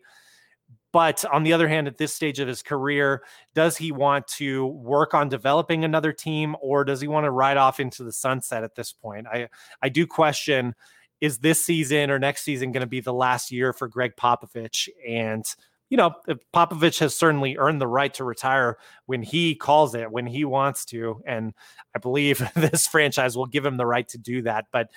But 0.93 1.25
on 1.25 1.43
the 1.43 1.51
other 1.51 1.67
hand, 1.67 1.87
at 1.87 1.97
this 1.97 2.13
stage 2.13 2.39
of 2.39 2.47
his 2.47 2.61
career, 2.61 3.23
does 3.53 3.75
he 3.75 3.91
want 3.91 4.27
to 4.27 4.65
work 4.67 5.13
on 5.13 5.27
developing 5.27 5.83
another 5.83 6.13
team 6.13 6.55
or 6.61 6.85
does 6.85 7.01
he 7.01 7.07
want 7.09 7.25
to 7.25 7.31
ride 7.31 7.57
off 7.57 7.81
into 7.81 8.05
the 8.05 8.13
sunset 8.13 8.63
at 8.63 8.75
this 8.75 8.93
point? 8.93 9.27
I, 9.27 9.49
I 9.81 9.89
do 9.89 10.07
question 10.07 10.73
is 11.21 11.39
this 11.39 11.65
season 11.65 12.11
or 12.11 12.19
next 12.19 12.43
season 12.43 12.71
going 12.71 12.81
to 12.81 12.87
be 12.87 13.01
the 13.01 13.13
last 13.13 13.51
year 13.51 13.73
for 13.73 13.87
Gregg 13.89 14.15
Popovich? 14.15 14.87
And 15.07 15.43
you 15.89 15.97
know, 15.97 16.15
Popovich 16.53 16.99
has 16.99 17.15
certainly 17.15 17.57
earned 17.57 17.79
the 17.79 17.87
right 17.87 18.13
to 18.15 18.23
retire 18.23 18.77
when 19.05 19.21
he 19.21 19.55
calls 19.55 19.93
it, 19.93 20.11
when 20.11 20.25
he 20.25 20.43
wants 20.43 20.83
to. 20.85 21.21
And 21.25 21.53
I 21.95 21.99
believe 21.99 22.47
this 22.55 22.87
franchise 22.87 23.37
will 23.37 23.45
give 23.45 23.65
him 23.65 23.77
the 23.77 23.85
right 23.85 24.07
to 24.09 24.17
do 24.17 24.41
that. 24.43 24.65
But 24.71 24.89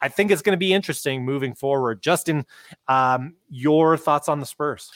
I 0.00 0.08
think 0.08 0.30
it's 0.30 0.42
going 0.42 0.54
to 0.54 0.58
be 0.58 0.72
interesting 0.72 1.24
moving 1.24 1.54
forward. 1.54 2.02
Justin, 2.02 2.46
um, 2.88 3.34
your 3.48 3.96
thoughts 3.96 4.28
on 4.28 4.40
the 4.40 4.46
Spurs? 4.46 4.90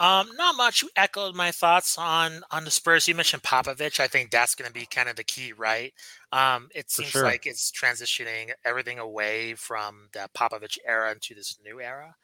Um, 0.00 0.30
not 0.38 0.56
much. 0.56 0.80
You 0.80 0.88
echoed 0.96 1.34
my 1.36 1.50
thoughts 1.50 1.98
on 1.98 2.40
on 2.50 2.64
the 2.64 2.70
Spurs. 2.70 3.06
You 3.06 3.14
mentioned 3.14 3.42
Popovich. 3.42 4.00
I 4.00 4.06
think 4.06 4.30
that's 4.30 4.54
going 4.54 4.66
to 4.66 4.72
be 4.72 4.86
kind 4.86 5.10
of 5.10 5.16
the 5.16 5.24
key, 5.24 5.52
right? 5.52 5.92
Um, 6.32 6.70
it 6.74 6.90
seems 6.90 7.10
sure. 7.10 7.22
like 7.22 7.46
it's 7.46 7.70
transitioning 7.70 8.50
everything 8.64 8.98
away 8.98 9.54
from 9.56 10.08
the 10.14 10.26
Popovich 10.34 10.78
era 10.86 11.12
into 11.12 11.34
this 11.34 11.58
new 11.62 11.82
era. 11.82 12.14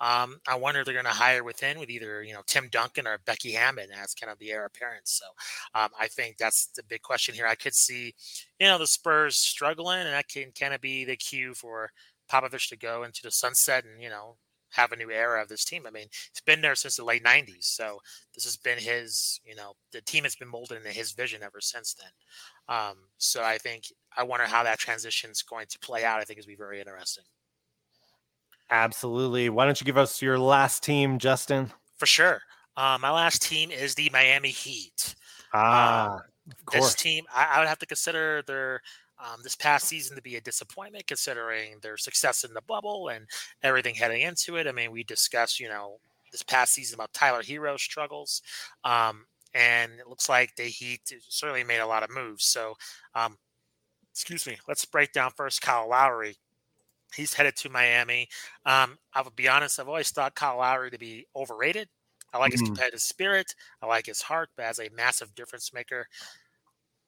Um, 0.00 0.40
I 0.48 0.54
wonder 0.54 0.80
if 0.80 0.86
they're 0.86 0.94
going 0.94 1.04
to 1.06 1.10
hire 1.10 1.42
within 1.42 1.78
with 1.78 1.90
either 1.90 2.22
you 2.22 2.32
know 2.32 2.42
Tim 2.46 2.68
Duncan 2.70 3.06
or 3.06 3.18
Becky 3.26 3.52
Hammon 3.52 3.90
as 3.92 4.14
kind 4.14 4.30
of 4.30 4.38
the 4.38 4.50
heir 4.50 4.64
apparent. 4.64 5.08
So 5.08 5.24
um, 5.74 5.88
I 5.98 6.08
think 6.08 6.36
that's 6.38 6.66
the 6.76 6.82
big 6.82 7.02
question 7.02 7.34
here. 7.34 7.46
I 7.46 7.54
could 7.54 7.74
see 7.74 8.14
you 8.58 8.66
know 8.66 8.78
the 8.78 8.86
Spurs 8.86 9.36
struggling, 9.36 10.00
and 10.00 10.08
that 10.12 10.28
can 10.28 10.52
kind 10.58 10.74
of 10.74 10.80
be 10.80 11.04
the 11.04 11.16
cue 11.16 11.54
for 11.54 11.90
Popovich 12.30 12.68
to 12.68 12.76
go 12.76 13.04
into 13.04 13.22
the 13.22 13.30
sunset 13.30 13.84
and 13.84 14.02
you 14.02 14.10
know 14.10 14.36
have 14.70 14.92
a 14.92 14.96
new 14.96 15.10
era 15.10 15.40
of 15.42 15.48
this 15.48 15.64
team. 15.64 15.86
I 15.86 15.90
mean, 15.90 16.06
it's 16.30 16.42
been 16.42 16.60
there 16.60 16.74
since 16.74 16.96
the 16.96 17.04
late 17.04 17.24
'90s, 17.24 17.64
so 17.74 17.98
this 18.34 18.44
has 18.44 18.56
been 18.56 18.78
his. 18.78 19.40
You 19.44 19.56
know, 19.56 19.72
the 19.92 20.00
team 20.02 20.24
has 20.24 20.36
been 20.36 20.48
molded 20.48 20.78
into 20.78 20.90
his 20.90 21.12
vision 21.12 21.42
ever 21.42 21.60
since 21.60 21.94
then. 21.94 22.76
Um, 22.76 22.96
so 23.18 23.42
I 23.42 23.58
think 23.58 23.84
I 24.16 24.22
wonder 24.22 24.46
how 24.46 24.62
that 24.64 24.78
transition 24.78 25.30
is 25.30 25.42
going 25.42 25.66
to 25.70 25.78
play 25.78 26.04
out. 26.04 26.20
I 26.20 26.24
think 26.24 26.38
is 26.38 26.46
be 26.46 26.54
very 26.56 26.80
interesting. 26.80 27.24
Absolutely. 28.70 29.48
Why 29.48 29.64
don't 29.64 29.80
you 29.80 29.84
give 29.84 29.98
us 29.98 30.20
your 30.20 30.38
last 30.38 30.82
team, 30.82 31.18
Justin? 31.18 31.72
For 31.96 32.06
sure. 32.06 32.42
Uh, 32.76 32.98
my 33.00 33.10
last 33.10 33.42
team 33.42 33.70
is 33.70 33.94
the 33.94 34.10
Miami 34.12 34.50
Heat. 34.50 35.14
Ah, 35.52 36.14
um, 36.14 36.20
of 36.50 36.66
course. 36.66 36.84
This 36.84 36.94
team, 36.94 37.24
I, 37.34 37.46
I, 37.52 37.58
would 37.58 37.68
have 37.68 37.78
to 37.80 37.86
consider 37.86 38.42
their 38.46 38.82
um, 39.18 39.40
this 39.42 39.56
past 39.56 39.88
season 39.88 40.14
to 40.16 40.22
be 40.22 40.36
a 40.36 40.40
disappointment, 40.40 41.06
considering 41.06 41.78
their 41.82 41.96
success 41.96 42.44
in 42.44 42.54
the 42.54 42.62
bubble 42.62 43.08
and 43.08 43.26
everything 43.62 43.94
heading 43.94 44.22
into 44.22 44.56
it. 44.56 44.66
I 44.66 44.72
mean, 44.72 44.92
we 44.92 45.02
discussed, 45.02 45.58
you 45.58 45.68
know, 45.68 45.98
this 46.30 46.42
past 46.42 46.74
season 46.74 46.94
about 46.94 47.12
Tyler 47.12 47.42
Herro's 47.42 47.82
struggles, 47.82 48.42
um, 48.84 49.24
and 49.54 49.92
it 49.98 50.08
looks 50.08 50.28
like 50.28 50.54
the 50.54 50.64
Heat 50.64 51.00
certainly 51.28 51.64
made 51.64 51.80
a 51.80 51.86
lot 51.86 52.02
of 52.02 52.10
moves. 52.14 52.44
So, 52.44 52.74
um, 53.14 53.38
excuse 54.12 54.46
me, 54.46 54.56
let's 54.68 54.84
break 54.84 55.12
down 55.12 55.32
first 55.36 55.62
Kyle 55.62 55.88
Lowry. 55.88 56.36
He's 57.14 57.34
headed 57.34 57.56
to 57.56 57.70
Miami. 57.70 58.28
Um, 58.66 58.98
I 59.14 59.22
will 59.22 59.32
be 59.34 59.48
honest, 59.48 59.80
I've 59.80 59.88
always 59.88 60.10
thought 60.10 60.34
Kyle 60.34 60.58
Lowry 60.58 60.90
to 60.90 60.98
be 60.98 61.26
overrated. 61.34 61.88
I 62.32 62.38
like 62.38 62.52
mm-hmm. 62.52 62.60
his 62.60 62.68
competitive 62.68 63.00
spirit. 63.00 63.54
I 63.82 63.86
like 63.86 64.06
his 64.06 64.22
heart, 64.22 64.50
but 64.56 64.66
as 64.66 64.78
a 64.78 64.90
massive 64.94 65.34
difference 65.34 65.72
maker, 65.72 66.06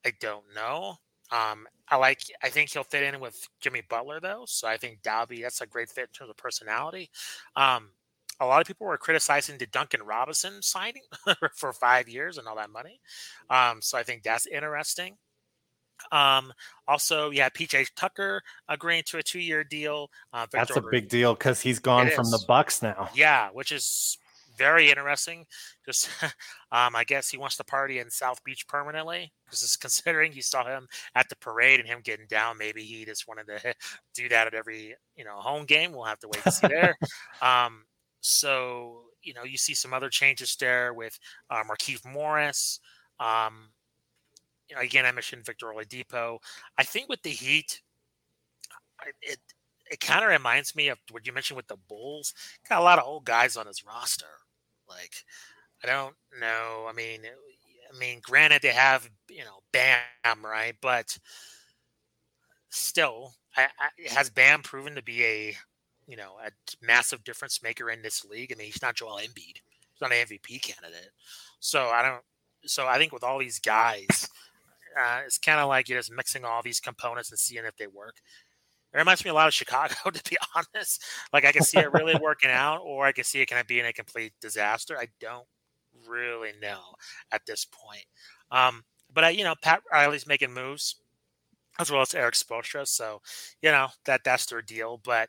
I 0.05 0.13
don't 0.19 0.45
know. 0.55 0.97
Um, 1.31 1.67
I 1.89 1.97
like. 1.97 2.23
I 2.43 2.49
think 2.49 2.71
he'll 2.71 2.83
fit 2.83 3.15
in 3.15 3.21
with 3.21 3.49
Jimmy 3.61 3.83
Butler 3.89 4.19
though, 4.21 4.45
so 4.47 4.67
I 4.67 4.77
think 4.77 5.03
Dalby 5.03 5.43
that's 5.43 5.61
a 5.61 5.67
great 5.67 5.89
fit 5.89 6.09
in 6.09 6.13
terms 6.13 6.31
of 6.31 6.37
personality. 6.37 7.11
Um, 7.55 7.91
a 8.41 8.47
lot 8.47 8.61
of 8.61 8.67
people 8.67 8.87
were 8.87 8.97
criticizing 8.97 9.59
the 9.59 9.67
Duncan 9.67 10.03
Robinson 10.03 10.63
signing 10.63 11.03
for 11.55 11.73
five 11.73 12.09
years 12.09 12.39
and 12.39 12.49
all 12.49 12.57
that 12.57 12.71
money. 12.71 13.01
Um, 13.51 13.83
so 13.83 13.99
I 13.99 14.03
think 14.03 14.23
that's 14.23 14.47
interesting. 14.47 15.19
Um, 16.13 16.53
also, 16.89 17.31
yeah, 17.31 17.49
PJ 17.49 17.89
Tucker 17.97 18.43
agreeing 18.69 19.03
to 19.07 19.19
a 19.19 19.23
two-year 19.23 19.65
deal. 19.65 20.11
Uh, 20.33 20.47
That's 20.53 20.77
a 20.77 20.83
big 20.91 21.09
deal 21.09 21.35
because 21.35 21.61
he's 21.61 21.79
gone 21.79 22.09
it 22.09 22.15
from 22.15 22.27
is. 22.27 22.33
the 22.33 22.45
Bucks 22.47 22.83
now. 22.83 23.09
Yeah, 23.15 23.51
which 23.53 23.73
is 23.73 24.19
very 24.61 24.91
interesting. 24.91 25.47
Just, 25.87 26.11
um, 26.73 26.95
I 26.95 27.05
guess 27.05 27.31
he 27.31 27.39
wants 27.39 27.57
to 27.57 27.65
party 27.65 27.99
in 27.99 28.11
South 28.11 28.43
Beach 28.45 28.69
permanently. 28.69 29.33
Because 29.47 29.77
considering 29.81 30.33
you 30.33 30.43
saw 30.43 30.65
him 30.65 30.87
at 31.15 31.29
the 31.29 31.37
parade 31.37 31.81
and 31.81 31.89
him 31.89 32.01
getting 32.05 32.27
down, 32.29 32.59
maybe 32.59 32.83
he 32.83 33.05
just 33.05 33.27
wanted 33.27 33.47
to 33.47 33.75
do 34.15 34.29
that 34.29 34.47
at 34.47 34.55
every 34.55 34.95
you 35.17 35.25
know 35.25 35.37
home 35.37 35.65
game. 35.65 35.93
We'll 35.93 36.05
have 36.05 36.21
to 36.21 36.29
wait 36.29 36.43
to 36.45 36.53
see 36.53 36.69
there. 36.69 36.97
um, 37.43 37.85
so 38.21 39.05
you 39.23 39.35
know, 39.35 39.45
you 39.45 39.59
see 39.59 39.75
some 39.75 39.93
other 39.93 40.09
changes 40.09 40.57
there 40.57 40.95
with 40.95 41.19
uh, 41.51 41.63
Markieff 41.65 42.05
Morris. 42.11 42.81
Um, 43.19 43.71
you 44.71 44.77
know, 44.77 44.83
again, 44.83 45.05
I 45.05 45.13
mentioned 45.13 45.45
Victor 45.45 45.67
Oladipo. 45.67 46.39
I 46.79 46.85
think 46.85 47.09
with 47.09 47.23
the 47.23 47.31
Heat, 47.31 47.83
it 49.21 49.39
it 49.91 50.01
kind 50.01 50.25
of 50.25 50.31
reminds 50.31 50.77
me 50.77 50.89
of 50.89 50.99
what 51.11 51.27
you 51.27 51.33
mentioned 51.33 51.57
with 51.57 51.67
the 51.67 51.77
Bulls. 51.89 52.33
Got 52.69 52.81
a 52.81 52.85
lot 52.85 52.99
of 52.99 53.07
old 53.07 53.25
guys 53.25 53.57
on 53.57 53.67
his 53.67 53.85
roster. 53.85 54.27
Like, 54.89 55.15
I 55.83 55.89
don't 55.89 56.15
know. 56.39 56.87
I 56.89 56.93
mean, 56.93 57.23
I 57.93 57.99
mean, 57.99 58.21
granted, 58.23 58.63
they 58.63 58.69
have 58.69 59.11
you 59.29 59.45
know 59.45 59.61
Bam, 59.73 60.45
right? 60.45 60.75
But 60.81 61.19
still, 62.71 63.35
I, 63.57 63.65
I, 63.65 64.15
has 64.15 64.31
Bam 64.31 64.63
proven 64.63 64.95
to 64.95 65.03
be 65.03 65.25
a 65.25 65.57
you 66.07 66.17
know 66.17 66.35
a 66.45 66.51
massive 66.81 67.25
difference 67.25 67.63
maker 67.63 67.91
in 67.91 68.03
this 68.03 68.25
league? 68.25 68.53
I 68.53 68.57
mean, 68.57 68.67
he's 68.67 68.83
not 68.83 68.95
Joel 68.95 69.19
Embiid. 69.19 69.57
He's 69.57 70.01
not 70.01 70.13
an 70.13 70.27
MVP 70.27 70.63
candidate. 70.63 71.11
So 71.59 71.87
I 71.87 72.03
don't. 72.03 72.23
So 72.67 72.87
I 72.87 72.99
think 72.99 73.13
with 73.13 73.25
all 73.25 73.39
these 73.39 73.59
guys, 73.59 74.29
uh, 74.99 75.21
it's 75.25 75.39
kind 75.39 75.61
of 75.61 75.69
like 75.69 75.89
you're 75.89 75.99
just 75.99 76.13
mixing 76.13 76.45
all 76.45 76.63
these 76.63 76.81
components 76.81 77.31
and 77.31 77.39
seeing 77.39 77.65
if 77.65 77.77
they 77.77 77.87
work. 77.87 78.17
It 78.93 78.99
reminds 78.99 79.25
me 79.25 79.31
a 79.31 79.35
lot 79.35 79.49
of 79.49 79.55
Chicago, 79.55 79.95
to 80.13 80.31
be 80.31 80.37
honest. 80.55 81.03
Like 81.33 81.45
I 81.45 81.53
can 81.53 81.63
see 81.63 81.79
it 81.79 81.93
really 81.93 82.15
working 82.23 82.51
out, 82.51 82.81
or 82.85 83.07
I 83.07 83.13
can 83.13 83.25
see 83.25 83.41
it 83.41 83.47
kind 83.47 83.61
of 83.61 83.67
being 83.67 83.87
a 83.87 83.93
complete 83.93 84.33
disaster. 84.41 84.99
I 84.99 85.07
don't 85.21 85.47
really 86.09 86.51
know 86.61 86.81
at 87.33 87.43
this 87.47 87.65
point. 87.65 88.05
Um, 88.51 88.85
but 89.13 89.25
I, 89.25 89.31
you 89.31 89.45
know, 89.45 89.55
Pat 89.63 89.83
Riley's 89.93 90.27
making 90.27 90.53
moves 90.53 90.97
as 91.79 91.91
well 91.91 92.03
as 92.03 92.15
Erik 92.15 92.35
Spoelstra, 92.35 92.87
so 92.87 93.21
you 93.63 93.71
know 93.71 93.89
that 94.05 94.23
that's 94.25 94.47
their 94.47 94.63
deal. 94.63 95.01
But 95.03 95.29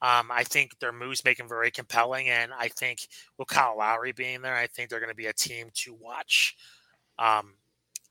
um, 0.00 0.30
I 0.30 0.44
think 0.44 0.78
their 0.80 0.92
moves 0.92 1.24
make 1.24 1.38
them 1.38 1.48
very 1.48 1.70
compelling, 1.70 2.28
and 2.28 2.52
I 2.58 2.68
think 2.68 3.00
with 3.38 3.48
Kyle 3.48 3.76
Lowry 3.78 4.12
being 4.12 4.42
there, 4.42 4.56
I 4.56 4.66
think 4.66 4.88
they're 4.90 5.00
going 5.00 5.10
to 5.10 5.14
be 5.14 5.26
a 5.26 5.32
team 5.32 5.68
to 5.74 5.94
watch. 5.94 6.56
Um, 7.18 7.54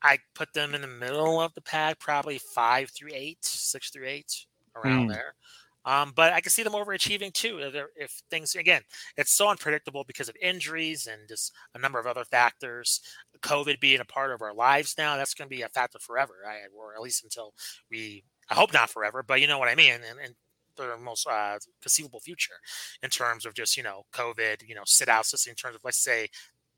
I 0.02 0.18
put 0.34 0.52
them 0.52 0.74
in 0.74 0.80
the 0.80 0.86
middle 0.86 1.40
of 1.40 1.54
the 1.54 1.60
pack, 1.60 1.98
probably 1.98 2.38
five 2.38 2.90
through 2.90 3.10
eight, 3.14 3.44
six 3.44 3.90
through 3.90 4.06
eight, 4.06 4.46
around 4.76 5.08
mm. 5.08 5.12
there. 5.12 5.34
Um, 5.84 6.12
but 6.14 6.32
I 6.32 6.40
can 6.40 6.50
see 6.50 6.62
them 6.62 6.74
overachieving 6.74 7.32
too. 7.32 7.58
If, 7.58 7.74
if, 7.96 8.22
things 8.30 8.54
again, 8.54 8.82
it's 9.16 9.32
so 9.32 9.48
unpredictable 9.48 10.04
because 10.06 10.28
of 10.28 10.36
injuries 10.40 11.08
and 11.10 11.28
just 11.28 11.52
a 11.74 11.78
number 11.78 11.98
of 11.98 12.06
other 12.06 12.24
factors. 12.24 13.00
COVID 13.40 13.80
being 13.80 14.00
a 14.00 14.04
part 14.04 14.30
of 14.30 14.42
our 14.42 14.54
lives 14.54 14.94
now, 14.96 15.16
that's 15.16 15.34
going 15.34 15.48
to 15.48 15.54
be 15.54 15.62
a 15.62 15.68
factor 15.68 15.98
forever, 15.98 16.34
right? 16.44 16.60
or 16.76 16.94
at 16.94 17.02
least 17.02 17.24
until 17.24 17.52
we. 17.90 18.22
I 18.48 18.54
hope 18.54 18.72
not 18.72 18.90
forever, 18.90 19.24
but 19.26 19.40
you 19.40 19.46
know 19.46 19.58
what 19.58 19.68
I 19.68 19.74
mean. 19.74 19.94
And, 19.94 20.18
and 20.22 20.34
the 20.76 20.96
most 20.98 21.26
uh, 21.26 21.58
conceivable 21.80 22.20
future 22.20 22.54
in 23.02 23.10
terms 23.10 23.46
of 23.46 23.54
just 23.54 23.76
you 23.76 23.82
know 23.82 24.04
COVID, 24.14 24.66
you 24.66 24.74
know, 24.74 24.82
sit 24.84 25.08
outs. 25.08 25.32
Just 25.32 25.48
in 25.48 25.54
terms 25.54 25.76
of 25.76 25.82
let's 25.84 26.02
say 26.02 26.28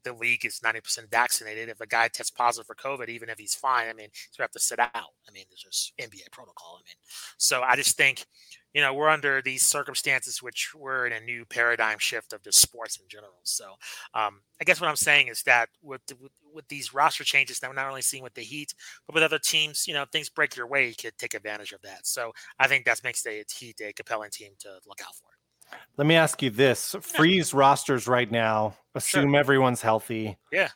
the 0.04 0.12
league 0.12 0.44
is 0.44 0.60
90% 0.60 1.10
vaccinated. 1.10 1.68
If 1.68 1.80
a 1.80 1.86
guy 1.86 2.08
tests 2.08 2.30
positive 2.30 2.66
for 2.66 2.74
COVID, 2.74 3.08
even 3.08 3.28
if 3.28 3.38
he's 3.38 3.54
fine, 3.54 3.88
I 3.88 3.92
mean, 3.92 4.08
he's 4.12 4.36
going 4.36 4.38
to 4.38 4.42
have 4.42 4.50
to 4.52 4.60
sit 4.60 4.78
out. 4.78 4.92
I 4.94 5.32
mean, 5.32 5.44
there's 5.50 5.62
just 5.62 5.92
NBA 5.98 6.30
protocol. 6.30 6.78
I 6.78 6.82
mean, 6.86 6.96
so 7.38 7.62
I 7.62 7.76
just 7.76 7.96
think, 7.96 8.26
you 8.72 8.80
know, 8.80 8.92
we're 8.92 9.08
under 9.08 9.40
these 9.40 9.64
circumstances, 9.64 10.42
which 10.42 10.72
we're 10.74 11.06
in 11.06 11.12
a 11.12 11.20
new 11.20 11.44
paradigm 11.44 11.98
shift 11.98 12.32
of 12.32 12.42
just 12.42 12.60
sports 12.60 12.98
in 12.98 13.06
general. 13.08 13.40
So 13.44 13.72
um, 14.14 14.40
I 14.60 14.64
guess 14.64 14.80
what 14.80 14.90
I'm 14.90 14.96
saying 14.96 15.28
is 15.28 15.42
that 15.44 15.68
with, 15.82 16.02
with, 16.20 16.32
with 16.52 16.68
these 16.68 16.92
roster 16.92 17.24
changes 17.24 17.58
that 17.58 17.70
we're 17.70 17.76
not 17.76 17.88
only 17.88 18.02
seeing 18.02 18.22
with 18.22 18.34
the 18.34 18.42
Heat, 18.42 18.74
but 19.06 19.14
with 19.14 19.22
other 19.22 19.38
teams, 19.38 19.86
you 19.86 19.94
know, 19.94 20.04
things 20.10 20.28
break 20.28 20.56
your 20.56 20.66
way, 20.66 20.88
you 20.88 20.94
could 20.94 21.16
take 21.18 21.34
advantage 21.34 21.72
of 21.72 21.82
that. 21.82 22.06
So 22.06 22.32
I 22.58 22.66
think 22.68 22.84
that 22.84 23.02
makes 23.04 23.22
the 23.22 23.44
Heat 23.56 23.80
a 23.80 23.92
compelling 23.92 24.30
team 24.30 24.52
to 24.60 24.78
look 24.86 25.00
out 25.00 25.14
for. 25.14 25.33
Let 25.96 26.06
me 26.06 26.16
ask 26.16 26.42
you 26.42 26.50
this: 26.50 26.96
freeze 27.00 27.54
rosters 27.54 28.06
right 28.08 28.30
now. 28.30 28.76
Assume 28.94 29.32
sure. 29.32 29.40
everyone's 29.40 29.82
healthy. 29.82 30.36
Yeah. 30.52 30.68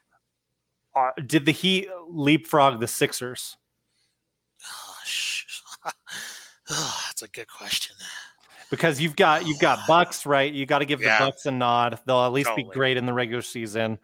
Uh, 0.94 1.10
did 1.24 1.46
the 1.46 1.52
Heat 1.52 1.88
leapfrog 2.08 2.80
the 2.80 2.88
Sixers? 2.88 3.56
Oh, 4.66 5.90
oh, 6.70 7.00
that's 7.06 7.22
a 7.22 7.28
good 7.28 7.48
question. 7.48 7.94
Because 8.70 9.00
you've 9.00 9.16
got 9.16 9.46
you've 9.46 9.60
got 9.60 9.80
Bucks, 9.88 10.26
right? 10.26 10.52
You 10.52 10.66
got 10.66 10.80
to 10.80 10.84
give 10.84 11.00
yeah. 11.00 11.18
the 11.18 11.26
Bucks 11.26 11.46
a 11.46 11.50
nod. 11.50 11.98
They'll 12.06 12.24
at 12.24 12.32
least 12.32 12.48
totally. 12.48 12.64
be 12.64 12.70
great 12.70 12.96
in 12.96 13.06
the 13.06 13.12
regular 13.12 13.42
season. 13.42 13.98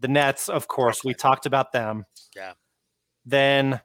The 0.00 0.08
Nets, 0.08 0.48
of 0.48 0.68
course, 0.68 1.00
okay. 1.00 1.08
we 1.08 1.14
talked 1.14 1.46
about 1.46 1.72
them. 1.72 2.04
Yeah. 2.34 2.52
Then 3.24 3.80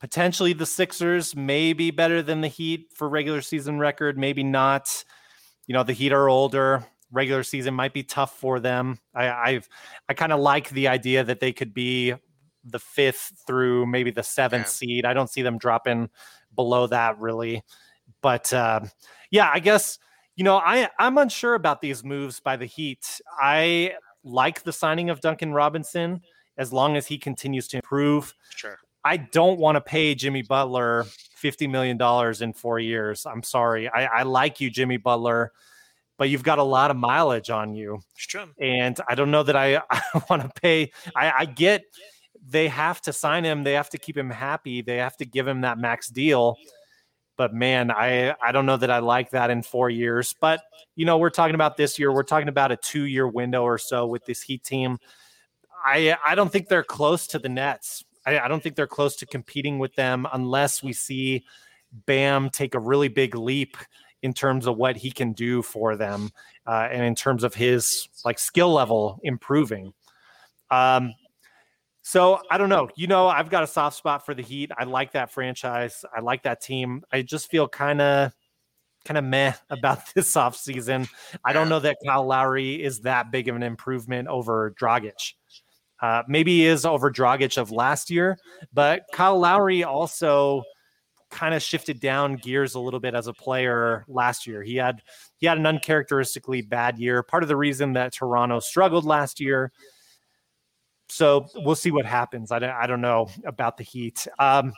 potentially 0.00 0.54
the 0.54 0.66
Sixers 0.66 1.36
may 1.36 1.72
be 1.72 1.90
better 1.90 2.22
than 2.22 2.40
the 2.40 2.48
Heat 2.48 2.88
for 2.94 3.08
regular 3.08 3.42
season 3.42 3.78
record, 3.78 4.18
maybe 4.18 4.42
not 4.42 5.04
you 5.70 5.74
know 5.74 5.84
the 5.84 5.92
Heat 5.92 6.12
are 6.12 6.28
older. 6.28 6.84
Regular 7.12 7.44
season 7.44 7.74
might 7.74 7.92
be 7.92 8.02
tough 8.02 8.36
for 8.36 8.58
them. 8.58 8.98
I, 9.14 9.30
I've 9.30 9.68
I 10.08 10.14
kind 10.14 10.32
of 10.32 10.40
like 10.40 10.68
the 10.70 10.88
idea 10.88 11.22
that 11.22 11.38
they 11.38 11.52
could 11.52 11.72
be 11.72 12.12
the 12.64 12.80
fifth 12.80 13.44
through 13.46 13.86
maybe 13.86 14.10
the 14.10 14.24
seventh 14.24 14.64
yeah. 14.64 14.68
seed. 14.68 15.04
I 15.04 15.14
don't 15.14 15.30
see 15.30 15.42
them 15.42 15.58
dropping 15.58 16.10
below 16.56 16.88
that 16.88 17.20
really. 17.20 17.62
But 18.20 18.52
uh, 18.52 18.80
yeah, 19.30 19.48
I 19.54 19.60
guess 19.60 20.00
you 20.34 20.42
know 20.42 20.56
I 20.56 20.88
I'm 20.98 21.18
unsure 21.18 21.54
about 21.54 21.80
these 21.80 22.02
moves 22.02 22.40
by 22.40 22.56
the 22.56 22.66
Heat. 22.66 23.20
I 23.40 23.92
like 24.24 24.64
the 24.64 24.72
signing 24.72 25.08
of 25.08 25.20
Duncan 25.20 25.52
Robinson 25.52 26.22
as 26.58 26.72
long 26.72 26.96
as 26.96 27.06
he 27.06 27.16
continues 27.16 27.68
to 27.68 27.76
improve. 27.76 28.34
Sure. 28.56 28.80
I 29.04 29.16
don't 29.16 29.58
want 29.58 29.76
to 29.76 29.80
pay 29.80 30.14
Jimmy 30.14 30.42
Butler 30.42 31.06
fifty 31.34 31.66
million 31.66 31.96
dollars 31.96 32.42
in 32.42 32.52
four 32.52 32.78
years. 32.78 33.26
I'm 33.26 33.42
sorry. 33.42 33.88
I, 33.88 34.04
I, 34.04 34.22
like 34.24 34.60
you, 34.60 34.70
Jimmy 34.70 34.98
Butler, 34.98 35.52
but 36.18 36.28
you've 36.28 36.42
got 36.42 36.58
a 36.58 36.62
lot 36.62 36.90
of 36.90 36.98
mileage 36.98 37.48
on 37.48 37.74
you. 37.74 38.00
True. 38.16 38.44
And 38.60 38.98
I 39.08 39.14
don't 39.14 39.30
know 39.30 39.42
that 39.42 39.56
I, 39.56 39.76
I 39.90 40.02
want 40.28 40.42
to 40.42 40.60
pay. 40.60 40.92
I, 41.16 41.32
I 41.38 41.44
get 41.46 41.84
they 42.46 42.68
have 42.68 43.00
to 43.02 43.12
sign 43.12 43.44
him. 43.44 43.64
They 43.64 43.72
have 43.72 43.90
to 43.90 43.98
keep 43.98 44.16
him 44.16 44.30
happy. 44.30 44.82
They 44.82 44.96
have 44.96 45.16
to 45.18 45.24
give 45.24 45.46
him 45.46 45.62
that 45.62 45.78
max 45.78 46.08
deal. 46.08 46.56
But 47.36 47.54
man, 47.54 47.90
I 47.90 48.34
I 48.42 48.52
don't 48.52 48.66
know 48.66 48.76
that 48.76 48.90
I 48.90 48.98
like 48.98 49.30
that 49.30 49.50
in 49.50 49.62
four 49.62 49.88
years. 49.88 50.34
But 50.38 50.62
you 50.94 51.06
know, 51.06 51.16
we're 51.16 51.30
talking 51.30 51.54
about 51.54 51.76
this 51.78 51.98
year. 51.98 52.12
We're 52.12 52.22
talking 52.22 52.48
about 52.48 52.70
a 52.70 52.76
two 52.76 53.04
year 53.04 53.26
window 53.26 53.62
or 53.62 53.78
so 53.78 54.06
with 54.06 54.26
this 54.26 54.42
Heat 54.42 54.62
team. 54.62 54.98
I 55.82 56.16
I 56.24 56.34
don't 56.34 56.52
think 56.52 56.68
they're 56.68 56.84
close 56.84 57.26
to 57.28 57.38
the 57.38 57.48
Nets. 57.48 58.04
I, 58.26 58.40
I 58.40 58.48
don't 58.48 58.62
think 58.62 58.76
they're 58.76 58.86
close 58.86 59.16
to 59.16 59.26
competing 59.26 59.78
with 59.78 59.94
them 59.94 60.26
unless 60.32 60.82
we 60.82 60.92
see 60.92 61.44
Bam 62.06 62.50
take 62.50 62.74
a 62.74 62.80
really 62.80 63.08
big 63.08 63.34
leap 63.34 63.76
in 64.22 64.32
terms 64.32 64.66
of 64.66 64.76
what 64.76 64.96
he 64.96 65.10
can 65.10 65.32
do 65.32 65.62
for 65.62 65.96
them 65.96 66.30
uh, 66.66 66.88
and 66.90 67.02
in 67.02 67.14
terms 67.14 67.42
of 67.42 67.54
his 67.54 68.08
like 68.24 68.38
skill 68.38 68.72
level 68.72 69.18
improving. 69.22 69.92
Um, 70.70 71.14
so 72.02 72.40
I 72.50 72.58
don't 72.58 72.68
know. 72.68 72.88
You 72.96 73.06
know, 73.06 73.28
I've 73.28 73.50
got 73.50 73.62
a 73.62 73.66
soft 73.66 73.96
spot 73.96 74.24
for 74.24 74.34
the 74.34 74.42
Heat. 74.42 74.70
I 74.76 74.84
like 74.84 75.12
that 75.12 75.30
franchise. 75.30 76.04
I 76.14 76.20
like 76.20 76.42
that 76.44 76.60
team. 76.60 77.02
I 77.12 77.22
just 77.22 77.50
feel 77.50 77.68
kind 77.68 78.00
of 78.00 78.32
kind 79.04 79.18
of 79.18 79.24
meh 79.24 79.54
about 79.70 80.00
this 80.14 80.36
off 80.36 80.56
season. 80.56 81.08
I 81.44 81.52
don't 81.52 81.68
know 81.68 81.80
that 81.80 81.98
Kyle 82.04 82.26
Lowry 82.26 82.82
is 82.82 83.00
that 83.00 83.30
big 83.30 83.48
of 83.48 83.56
an 83.56 83.62
improvement 83.62 84.28
over 84.28 84.74
Dragic. 84.78 85.34
Uh, 86.02 86.22
maybe 86.28 86.58
he 86.58 86.66
is 86.66 86.84
over 86.84 87.10
Dragic 87.10 87.58
of 87.58 87.70
last 87.70 88.10
year, 88.10 88.38
but 88.72 89.02
Kyle 89.12 89.38
Lowry 89.38 89.84
also 89.84 90.62
kind 91.30 91.54
of 91.54 91.62
shifted 91.62 92.00
down 92.00 92.36
gears 92.36 92.74
a 92.74 92.80
little 92.80 93.00
bit 93.00 93.14
as 93.14 93.26
a 93.26 93.32
player 93.32 94.04
last 94.08 94.46
year. 94.46 94.62
He 94.62 94.76
had 94.76 95.02
he 95.38 95.46
had 95.46 95.58
an 95.58 95.66
uncharacteristically 95.66 96.62
bad 96.62 96.98
year. 96.98 97.22
Part 97.22 97.42
of 97.42 97.48
the 97.48 97.56
reason 97.56 97.92
that 97.94 98.12
Toronto 98.12 98.60
struggled 98.60 99.04
last 99.04 99.40
year. 99.40 99.72
So 101.08 101.46
we'll 101.56 101.74
see 101.74 101.90
what 101.90 102.06
happens. 102.06 102.52
I 102.52 102.58
don't, 102.60 102.70
I 102.70 102.86
don't 102.86 103.00
know 103.00 103.28
about 103.44 103.76
the 103.76 103.82
Heat. 103.82 104.26
Um, 104.38 104.72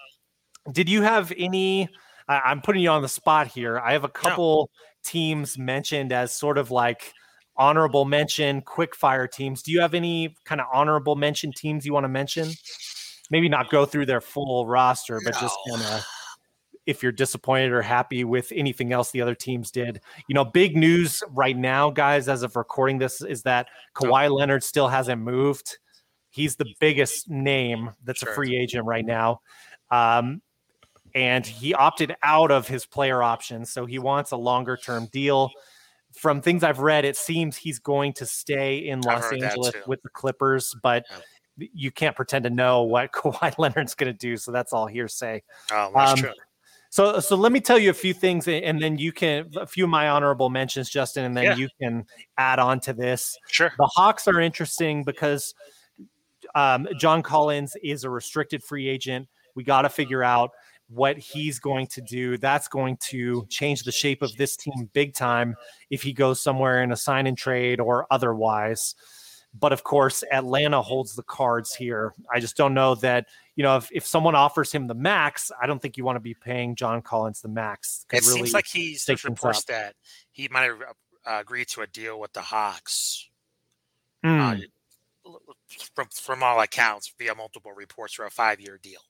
did 0.70 0.88
you 0.88 1.02
have 1.02 1.32
any? 1.36 1.88
I, 2.28 2.52
am 2.52 2.62
putting 2.62 2.82
you 2.82 2.90
on 2.90 3.02
the 3.02 3.08
spot 3.08 3.48
here. 3.48 3.78
I 3.78 3.92
have 3.92 4.04
a 4.04 4.08
couple 4.08 4.70
no. 4.72 4.86
teams 5.04 5.58
mentioned 5.58 6.12
as 6.12 6.32
sort 6.32 6.56
of 6.56 6.70
like 6.70 7.12
honorable 7.56 8.04
mention, 8.04 8.62
quick 8.62 8.94
fire 8.94 9.26
teams. 9.26 9.62
Do 9.62 9.72
you 9.72 9.80
have 9.80 9.94
any 9.94 10.34
kind 10.44 10.60
of 10.60 10.66
honorable 10.72 11.16
mention 11.16 11.52
teams 11.52 11.84
you 11.84 11.92
want 11.92 12.04
to 12.04 12.08
mention? 12.08 12.50
Maybe 13.30 13.48
not 13.48 13.70
go 13.70 13.84
through 13.84 14.06
their 14.06 14.20
full 14.20 14.66
roster, 14.66 15.20
but 15.24 15.34
no. 15.34 15.40
just 15.40 15.56
kind 15.68 15.82
of 15.82 16.04
if 16.86 17.02
you're 17.02 17.12
disappointed 17.12 17.72
or 17.72 17.82
happy 17.82 18.24
with 18.24 18.52
anything 18.54 18.92
else 18.92 19.10
the 19.10 19.20
other 19.20 19.34
teams 19.34 19.70
did. 19.70 20.00
You 20.28 20.34
know, 20.34 20.44
big 20.44 20.76
news 20.76 21.22
right 21.30 21.56
now, 21.56 21.90
guys, 21.90 22.28
as 22.28 22.42
of 22.42 22.56
recording 22.56 22.98
this, 22.98 23.20
is 23.20 23.42
that 23.42 23.68
Kawhi. 23.94 24.30
Leonard 24.30 24.64
still 24.64 24.88
hasn't 24.88 25.22
moved. 25.22 25.78
He's 26.30 26.56
the 26.56 26.66
biggest 26.80 27.30
name 27.30 27.90
that's 28.04 28.20
sure. 28.20 28.32
a 28.32 28.34
free 28.34 28.56
agent 28.56 28.84
right 28.86 29.04
now. 29.04 29.40
Um, 29.90 30.42
and 31.14 31.46
he 31.46 31.74
opted 31.74 32.16
out 32.22 32.50
of 32.50 32.66
his 32.66 32.86
player 32.86 33.22
option. 33.22 33.66
So 33.66 33.86
he 33.86 33.98
wants 33.98 34.32
a 34.32 34.36
longer 34.36 34.76
term 34.76 35.08
deal 35.12 35.50
from 36.14 36.40
things 36.40 36.62
I've 36.62 36.80
read, 36.80 37.04
it 37.04 37.16
seems 37.16 37.56
he's 37.56 37.78
going 37.78 38.12
to 38.14 38.26
stay 38.26 38.76
in 38.76 39.00
Los 39.00 39.32
Angeles 39.32 39.74
with 39.86 40.02
the 40.02 40.08
Clippers, 40.08 40.74
but 40.82 41.04
yeah. 41.58 41.68
you 41.72 41.90
can't 41.90 42.16
pretend 42.16 42.44
to 42.44 42.50
know 42.50 42.82
what 42.82 43.12
Kawhi 43.12 43.56
Leonard's 43.58 43.94
going 43.94 44.12
to 44.12 44.18
do. 44.18 44.36
So 44.36 44.52
that's 44.52 44.72
all 44.72 44.86
hearsay. 44.86 45.42
Oh, 45.70 45.90
that's 45.94 46.12
um, 46.12 46.18
true. 46.18 46.32
So, 46.90 47.20
so 47.20 47.36
let 47.36 47.52
me 47.52 47.60
tell 47.60 47.78
you 47.78 47.88
a 47.88 47.94
few 47.94 48.12
things, 48.12 48.46
and 48.46 48.78
then 48.78 48.98
you 48.98 49.12
can 49.12 49.50
a 49.56 49.66
few 49.66 49.84
of 49.84 49.90
my 49.90 50.10
honorable 50.10 50.50
mentions, 50.50 50.90
Justin, 50.90 51.24
and 51.24 51.34
then 51.34 51.44
yeah. 51.44 51.56
you 51.56 51.68
can 51.80 52.04
add 52.36 52.58
on 52.58 52.80
to 52.80 52.92
this. 52.92 53.38
Sure. 53.48 53.72
The 53.78 53.86
Hawks 53.86 54.28
are 54.28 54.38
interesting 54.38 55.02
because 55.02 55.54
um, 56.54 56.86
John 56.98 57.22
Collins 57.22 57.76
is 57.82 58.04
a 58.04 58.10
restricted 58.10 58.62
free 58.62 58.88
agent. 58.88 59.26
We 59.54 59.64
got 59.64 59.82
to 59.82 59.88
figure 59.88 60.22
out 60.22 60.50
what 60.94 61.18
he's 61.18 61.58
going 61.58 61.86
to 61.88 62.00
do. 62.00 62.36
That's 62.36 62.68
going 62.68 62.98
to 63.08 63.46
change 63.48 63.82
the 63.82 63.92
shape 63.92 64.22
of 64.22 64.36
this 64.36 64.56
team 64.56 64.90
big 64.92 65.14
time 65.14 65.56
if 65.90 66.02
he 66.02 66.12
goes 66.12 66.40
somewhere 66.40 66.82
in 66.82 66.92
a 66.92 66.96
sign 66.96 67.26
and 67.26 67.36
trade 67.36 67.80
or 67.80 68.06
otherwise. 68.10 68.94
But 69.54 69.72
of 69.72 69.84
course, 69.84 70.24
Atlanta 70.32 70.80
holds 70.80 71.14
the 71.14 71.22
cards 71.22 71.74
here. 71.74 72.14
I 72.32 72.40
just 72.40 72.56
don't 72.56 72.72
know 72.72 72.94
that, 72.96 73.26
you 73.54 73.62
know, 73.62 73.76
if, 73.76 73.90
if 73.92 74.06
someone 74.06 74.34
offers 74.34 74.72
him 74.72 74.86
the 74.86 74.94
max, 74.94 75.50
I 75.60 75.66
don't 75.66 75.80
think 75.80 75.96
you 75.96 76.04
want 76.04 76.16
to 76.16 76.20
be 76.20 76.34
paying 76.34 76.74
John 76.74 77.02
Collins 77.02 77.42
the 77.42 77.48
max. 77.48 78.06
It 78.12 78.22
really 78.22 78.38
seems 78.38 78.54
like 78.54 78.66
he's 78.66 79.04
there's 79.04 79.24
reports 79.24 79.64
that 79.64 79.94
he 80.30 80.48
might 80.48 80.62
have 80.62 80.80
uh, 81.26 81.38
agreed 81.40 81.68
to 81.68 81.82
a 81.82 81.86
deal 81.86 82.18
with 82.18 82.32
the 82.32 82.40
Hawks. 82.40 83.28
Mm. 84.24 84.62
Uh, 84.62 84.66
from 85.94 86.08
from 86.08 86.42
all 86.42 86.60
accounts, 86.60 87.12
via 87.18 87.34
multiple 87.34 87.72
reports, 87.72 88.14
for 88.14 88.24
a 88.24 88.30
five 88.30 88.60
year 88.60 88.78
deal. 88.82 89.00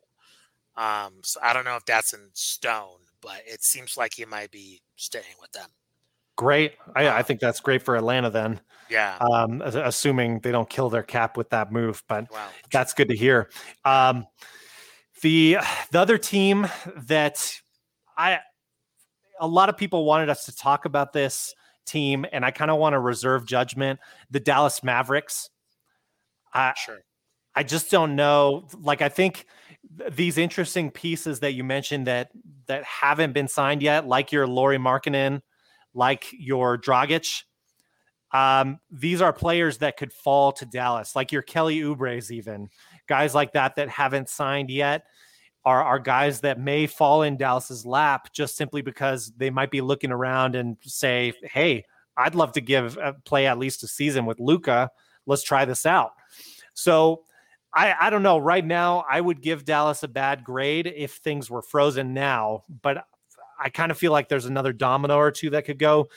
Um, 0.77 1.21
so 1.23 1.41
I 1.43 1.53
don't 1.53 1.65
know 1.65 1.77
if 1.77 1.85
that's 1.85 2.13
in 2.15 2.31
stone, 2.33 3.01
but 3.21 3.43
it 3.47 3.63
seems 3.63 3.97
like 3.97 4.15
he 4.15 4.25
might 4.25 4.51
be 4.51 4.83
staying 4.97 5.37
with 5.41 5.53
them. 5.53 5.69
Great. 6.37 6.75
I, 6.97 7.07
I 7.07 7.19
um, 7.19 7.25
think 7.25 7.41
that's 7.41 7.61
great 7.61 7.83
for 7.83 7.95
Atlanta 7.95 8.31
then. 8.31 8.61
Yeah. 8.89 9.19
Um, 9.19 9.61
assuming 9.63 10.41
they 10.41 10.51
don't 10.51 10.69
kill 10.69 10.89
their 10.89 11.03
cap 11.03 11.37
with 11.37 11.51
that 11.51 11.73
move, 11.73 12.03
but 12.09 12.31
wow. 12.33 12.49
that's 12.71 12.95
good 12.95 13.09
to 13.09 13.17
hear. 13.17 13.51
Um, 13.85 14.27
the 15.21 15.59
the 15.93 16.01
other 16.01 16.19
team 16.19 16.67
that 17.07 17.61
I 18.17 18.41
a 19.41 19.47
lot 19.47 19.69
of 19.69 19.77
people 19.77 20.05
wanted 20.05 20.31
us 20.31 20.47
to 20.47 20.57
talk 20.57 20.85
about 20.85 21.13
this 21.13 21.55
team, 21.87 22.25
and 22.33 22.45
I 22.45 22.51
kind 22.51 22.71
of 22.71 22.79
want 22.79 22.95
to 22.95 22.99
reserve 22.99 23.47
judgment. 23.47 24.01
The 24.31 24.41
Dallas 24.41 24.83
Mavericks. 24.83 25.51
I, 26.55 26.75
sure. 26.77 26.99
I 27.55 27.63
just 27.63 27.91
don't 27.91 28.15
know. 28.15 28.69
Like 28.81 29.03
I 29.03 29.09
think 29.09 29.47
these 30.11 30.39
interesting 30.39 30.91
pieces 30.91 31.41
that 31.41 31.53
you 31.53 31.65
mentioned 31.65 32.07
that 32.07 32.31
that 32.67 32.85
haven't 32.85 33.33
been 33.33 33.49
signed 33.49 33.83
yet, 33.83 34.07
like 34.07 34.33
your 34.33 34.47
Lauri 34.47 34.79
Markkanen, 34.79 35.43
like 35.95 36.27
your 36.33 36.79
Dragic. 36.79 37.43
Um, 38.33 38.81
these 38.91 39.21
are 39.21 39.33
players 39.33 39.79
that 39.79 39.99
could 39.99 40.13
fall 40.13 40.53
to 40.53 40.65
Dallas, 40.65 41.15
like 41.15 41.33
your 41.33 41.43
Kelly 41.43 41.81
Oubre's, 41.83 42.33
even 42.33 42.71
guys 43.07 43.35
like 43.35 43.53
that 43.53 43.77
that 43.77 43.89
haven't 43.89 44.29
signed 44.29 44.71
yet 44.71 45.05
are 45.65 45.83
are 45.83 45.99
guys 45.99 46.41
that 46.41 46.59
may 46.59 46.87
fall 46.87 47.23
in 47.23 47.37
Dallas's 47.37 47.87
lap 47.87 48.33
just 48.33 48.57
simply 48.57 48.83
because 48.83 49.33
they 49.37 49.51
might 49.51 49.71
be 49.71 49.81
looking 49.81 50.11
around 50.11 50.57
and 50.57 50.77
say, 50.83 51.33
"Hey, 51.43 51.85
I'd 52.17 52.35
love 52.35 52.53
to 52.53 52.61
give 52.61 52.99
uh, 52.99 53.13
play 53.25 53.47
at 53.47 53.59
least 53.59 53.83
a 53.85 53.89
season 53.89 54.27
with 54.27 54.41
Luka. 54.41 54.91
Let's 55.27 55.43
try 55.43 55.65
this 55.65 55.87
out." 55.87 56.13
So 56.75 57.23
I, 57.75 57.95
I 57.99 58.11
don't 58.11 58.23
know. 58.23 58.39
Right 58.39 58.65
now, 58.65 59.05
I 59.11 59.21
would 59.21 59.41
give 59.41 59.65
Dallas 59.65 60.03
a 60.03 60.09
bad 60.09 60.45
grade 60.45 60.87
if 60.95 61.15
things 61.15 61.51
were 61.51 61.63
frozen 61.63 62.13
now, 62.13 62.63
but 62.83 63.07
I 63.59 63.71
kind 63.71 63.91
of 63.91 63.99
feel 63.99 64.13
like 64.13 64.29
there's 64.29 64.47
another 64.47 64.73
domino 64.73 65.17
or 65.17 65.31
two 65.31 65.51
that 65.51 65.65
could 65.65 65.79
go. 65.79 66.09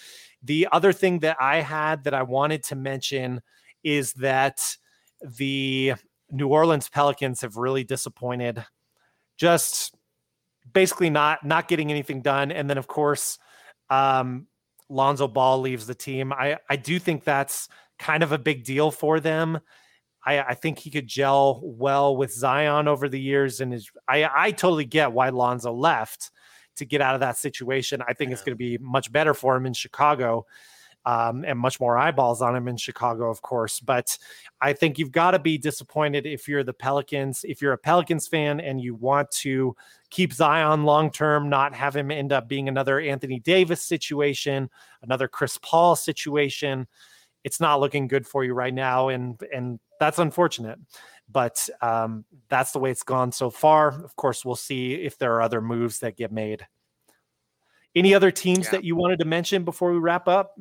The 0.43 0.67
other 0.71 0.91
thing 0.91 1.19
that 1.19 1.37
I 1.39 1.61
had 1.61 2.03
that 2.03 2.13
I 2.13 2.23
wanted 2.23 2.63
to 2.63 2.75
mention 2.75 3.41
is 3.83 4.13
that 4.13 4.77
the 5.21 5.93
New 6.31 6.47
Orleans 6.47 6.89
Pelicans 6.89 7.41
have 7.41 7.55
really 7.55 7.83
disappointed. 7.83 8.65
Just 9.37 9.95
basically 10.73 11.09
not 11.09 11.45
not 11.45 11.67
getting 11.67 11.91
anything 11.91 12.21
done, 12.21 12.51
and 12.51 12.69
then 12.69 12.77
of 12.77 12.87
course, 12.87 13.37
um, 13.89 14.47
Lonzo 14.89 15.27
Ball 15.27 15.59
leaves 15.59 15.87
the 15.87 15.95
team. 15.95 16.33
I 16.33 16.57
I 16.69 16.75
do 16.75 16.99
think 16.99 17.23
that's 17.23 17.69
kind 17.99 18.23
of 18.23 18.31
a 18.31 18.37
big 18.37 18.63
deal 18.63 18.91
for 18.91 19.19
them. 19.19 19.59
I, 20.25 20.39
I 20.39 20.53
think 20.55 20.79
he 20.79 20.89
could 20.89 21.07
gel 21.07 21.61
well 21.63 22.17
with 22.17 22.33
Zion 22.33 22.87
over 22.87 23.07
the 23.07 23.19
years, 23.19 23.61
and 23.61 23.73
is 23.73 23.89
I 24.07 24.29
I 24.33 24.51
totally 24.51 24.85
get 24.85 25.11
why 25.11 25.29
Lonzo 25.29 25.73
left 25.73 26.31
to 26.77 26.85
get 26.85 27.01
out 27.01 27.13
of 27.13 27.21
that 27.21 27.37
situation. 27.37 28.01
I 28.07 28.13
think 28.13 28.29
yeah. 28.29 28.33
it's 28.33 28.43
going 28.43 28.53
to 28.53 28.57
be 28.57 28.77
much 28.79 29.11
better 29.11 29.33
for 29.33 29.55
him 29.55 29.65
in 29.65 29.73
Chicago 29.73 30.45
um, 31.05 31.45
and 31.45 31.59
much 31.59 31.79
more 31.79 31.97
eyeballs 31.97 32.41
on 32.41 32.55
him 32.55 32.67
in 32.67 32.77
Chicago, 32.77 33.29
of 33.29 33.41
course. 33.41 33.79
But 33.79 34.17
I 34.59 34.73
think 34.73 34.97
you've 34.97 35.11
got 35.11 35.31
to 35.31 35.39
be 35.39 35.57
disappointed 35.57 36.25
if 36.25 36.47
you're 36.47 36.63
the 36.63 36.73
Pelicans. 36.73 37.45
If 37.47 37.61
you're 37.61 37.73
a 37.73 37.77
Pelicans 37.77 38.27
fan 38.27 38.59
and 38.59 38.81
you 38.81 38.95
want 38.95 39.29
to 39.31 39.75
keep 40.09 40.33
Zion 40.33 40.83
long 40.83 41.11
term, 41.11 41.49
not 41.49 41.75
have 41.75 41.95
him 41.95 42.09
end 42.09 42.31
up 42.31 42.47
being 42.47 42.67
another 42.67 42.99
Anthony 42.99 43.39
Davis 43.39 43.83
situation, 43.83 44.69
another 45.03 45.27
Chris 45.27 45.59
Paul 45.61 45.95
situation. 45.95 46.87
It's 47.43 47.59
not 47.59 47.79
looking 47.79 48.07
good 48.07 48.25
for 48.25 48.43
you 48.43 48.55
right 48.55 48.73
now, 48.73 49.09
and 49.09 49.39
and 49.53 49.79
that's 49.99 50.19
unfortunate. 50.19 50.79
But 51.29 51.67
um, 51.81 52.25
that's 52.49 52.71
the 52.71 52.79
way 52.79 52.91
it's 52.91 53.03
gone 53.03 53.31
so 53.31 53.49
far. 53.49 54.03
Of 54.03 54.15
course, 54.15 54.45
we'll 54.45 54.55
see 54.55 54.93
if 54.93 55.17
there 55.17 55.33
are 55.33 55.41
other 55.41 55.61
moves 55.61 55.99
that 55.99 56.17
get 56.17 56.31
made. 56.31 56.67
Any 57.95 58.13
other 58.13 58.29
teams 58.29 58.65
yeah. 58.65 58.71
that 58.71 58.83
you 58.83 58.95
wanted 58.95 59.19
to 59.19 59.25
mention 59.25 59.63
before 59.63 59.91
we 59.91 59.97
wrap 59.97 60.27
up? 60.27 60.55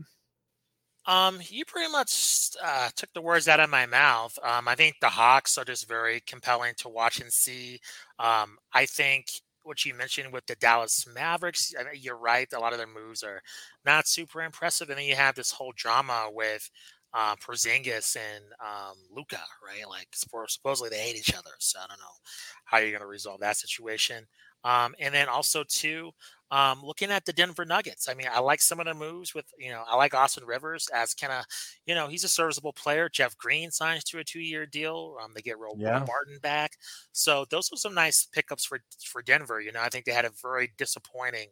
Um, 1.06 1.38
you 1.48 1.64
pretty 1.66 1.92
much 1.92 2.50
uh, 2.64 2.88
took 2.96 3.12
the 3.12 3.20
words 3.20 3.46
out 3.46 3.60
of 3.60 3.68
my 3.68 3.84
mouth. 3.84 4.38
Um, 4.42 4.68
I 4.68 4.74
think 4.74 4.96
the 5.00 5.08
Hawks 5.08 5.58
are 5.58 5.64
just 5.64 5.86
very 5.86 6.22
compelling 6.26 6.72
to 6.78 6.88
watch 6.88 7.20
and 7.20 7.30
see. 7.30 7.80
Um, 8.18 8.56
I 8.72 8.86
think 8.86 9.26
what 9.64 9.84
you 9.84 9.94
mentioned 9.94 10.32
with 10.32 10.46
the 10.46 10.54
Dallas 10.56 11.06
Mavericks, 11.12 11.74
I 11.78 11.84
mean, 11.84 12.00
you're 12.00 12.16
right. 12.16 12.50
A 12.52 12.58
lot 12.58 12.72
of 12.72 12.78
their 12.78 12.86
moves 12.86 13.22
are 13.22 13.42
not 13.84 14.06
super 14.06 14.42
impressive, 14.42 14.88
and 14.88 14.98
then 14.98 15.06
you 15.06 15.16
have 15.16 15.34
this 15.34 15.50
whole 15.50 15.72
drama 15.76 16.28
with 16.32 16.70
uh, 17.14 17.36
Porzingis 17.36 18.16
and 18.16 18.44
um, 18.60 18.96
Luka, 19.14 19.40
right? 19.64 19.88
Like 19.88 20.08
supposedly 20.12 20.90
they 20.90 20.98
hate 20.98 21.16
each 21.16 21.34
other, 21.34 21.52
so 21.58 21.78
I 21.78 21.86
don't 21.86 22.00
know 22.00 22.16
how 22.64 22.78
you're 22.78 22.90
going 22.90 23.00
to 23.00 23.06
resolve 23.06 23.40
that 23.40 23.56
situation. 23.56 24.26
Um, 24.64 24.94
and 24.98 25.14
then 25.14 25.28
also 25.28 25.62
too, 25.68 26.10
um, 26.50 26.82
looking 26.82 27.10
at 27.10 27.26
the 27.26 27.32
Denver 27.32 27.64
Nuggets, 27.66 28.08
I 28.08 28.14
mean, 28.14 28.28
I 28.32 28.40
like 28.40 28.62
some 28.62 28.80
of 28.80 28.86
the 28.86 28.94
moves 28.94 29.34
with, 29.34 29.44
you 29.58 29.70
know, 29.70 29.84
I 29.86 29.96
like 29.96 30.14
Austin 30.14 30.44
Rivers 30.44 30.88
as 30.94 31.12
kind 31.12 31.32
of, 31.32 31.44
you 31.84 31.94
know, 31.94 32.08
he's 32.08 32.24
a 32.24 32.28
serviceable 32.28 32.72
player. 32.72 33.08
Jeff 33.08 33.36
Green 33.36 33.70
signs 33.70 34.04
to 34.04 34.18
a 34.18 34.24
two-year 34.24 34.64
deal. 34.66 35.16
Um, 35.22 35.32
they 35.34 35.42
get 35.42 35.58
Roll 35.58 35.76
yeah. 35.78 36.04
Martin 36.06 36.38
back, 36.42 36.72
so 37.12 37.44
those 37.50 37.70
were 37.70 37.76
some 37.76 37.94
nice 37.94 38.26
pickups 38.32 38.64
for 38.64 38.80
for 39.04 39.22
Denver. 39.22 39.60
You 39.60 39.72
know, 39.72 39.80
I 39.82 39.88
think 39.88 40.04
they 40.04 40.12
had 40.12 40.24
a 40.24 40.30
very 40.42 40.72
disappointing, 40.78 41.48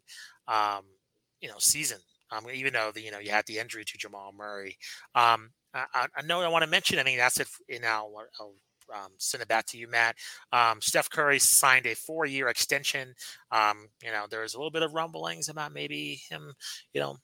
um, 0.49 0.83
you 1.41 1.49
know, 1.49 1.59
season. 1.59 1.99
Um, 2.33 2.47
even 2.53 2.73
though 2.73 2.91
the, 2.93 3.03
you 3.03 3.11
know 3.11 3.19
you 3.19 3.31
had 3.31 3.47
the 3.47 3.59
injury 3.59 3.85
to 3.85 3.99
Jamal 3.99 4.33
Murray. 4.37 4.77
Um, 5.15 5.51
I, 5.75 6.07
I 6.17 6.23
know 6.23 6.41
I 6.41 6.49
want 6.49 6.65
to 6.65 6.71
mention. 6.71 6.99
I 6.99 7.05
mean, 7.05 7.19
that's 7.19 7.41
it. 7.41 7.49
You 7.69 7.81
I'll 7.85 8.27
um, 8.93 9.13
send 9.19 9.43
it 9.43 9.49
back 9.49 9.67
to 9.67 9.79
you, 9.79 9.89
Matt. 9.89 10.17
Um, 10.53 10.81
Steph 10.81 11.11
Curry 11.11 11.39
signed 11.39 11.87
a 11.87 11.95
four-year 11.95 12.49
extension. 12.49 13.15
Um, 13.51 13.89
you 14.03 14.11
know, 14.11 14.27
there's 14.31 14.55
a 14.55 14.59
little 14.59 14.71
bit 14.71 14.83
of 14.83 14.95
rumblings 14.95 15.49
about 15.49 15.73
maybe 15.73 16.21
him, 16.29 16.53
you 16.93 17.01
know, 17.01 17.17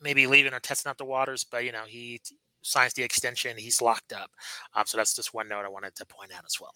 maybe 0.00 0.26
leaving 0.26 0.52
or 0.52 0.60
testing 0.60 0.90
out 0.90 0.98
the 0.98 1.04
waters, 1.04 1.44
but 1.44 1.64
you 1.64 1.72
know, 1.72 1.84
he 1.86 2.20
signs 2.62 2.92
the 2.94 3.02
extension. 3.02 3.56
He's 3.56 3.82
locked 3.82 4.12
up. 4.12 4.30
Um, 4.74 4.84
so 4.86 4.96
that's 4.96 5.14
just 5.14 5.34
one 5.34 5.48
note 5.48 5.64
I 5.64 5.68
wanted 5.68 5.94
to 5.96 6.06
point 6.06 6.32
out 6.36 6.44
as 6.44 6.56
well. 6.60 6.74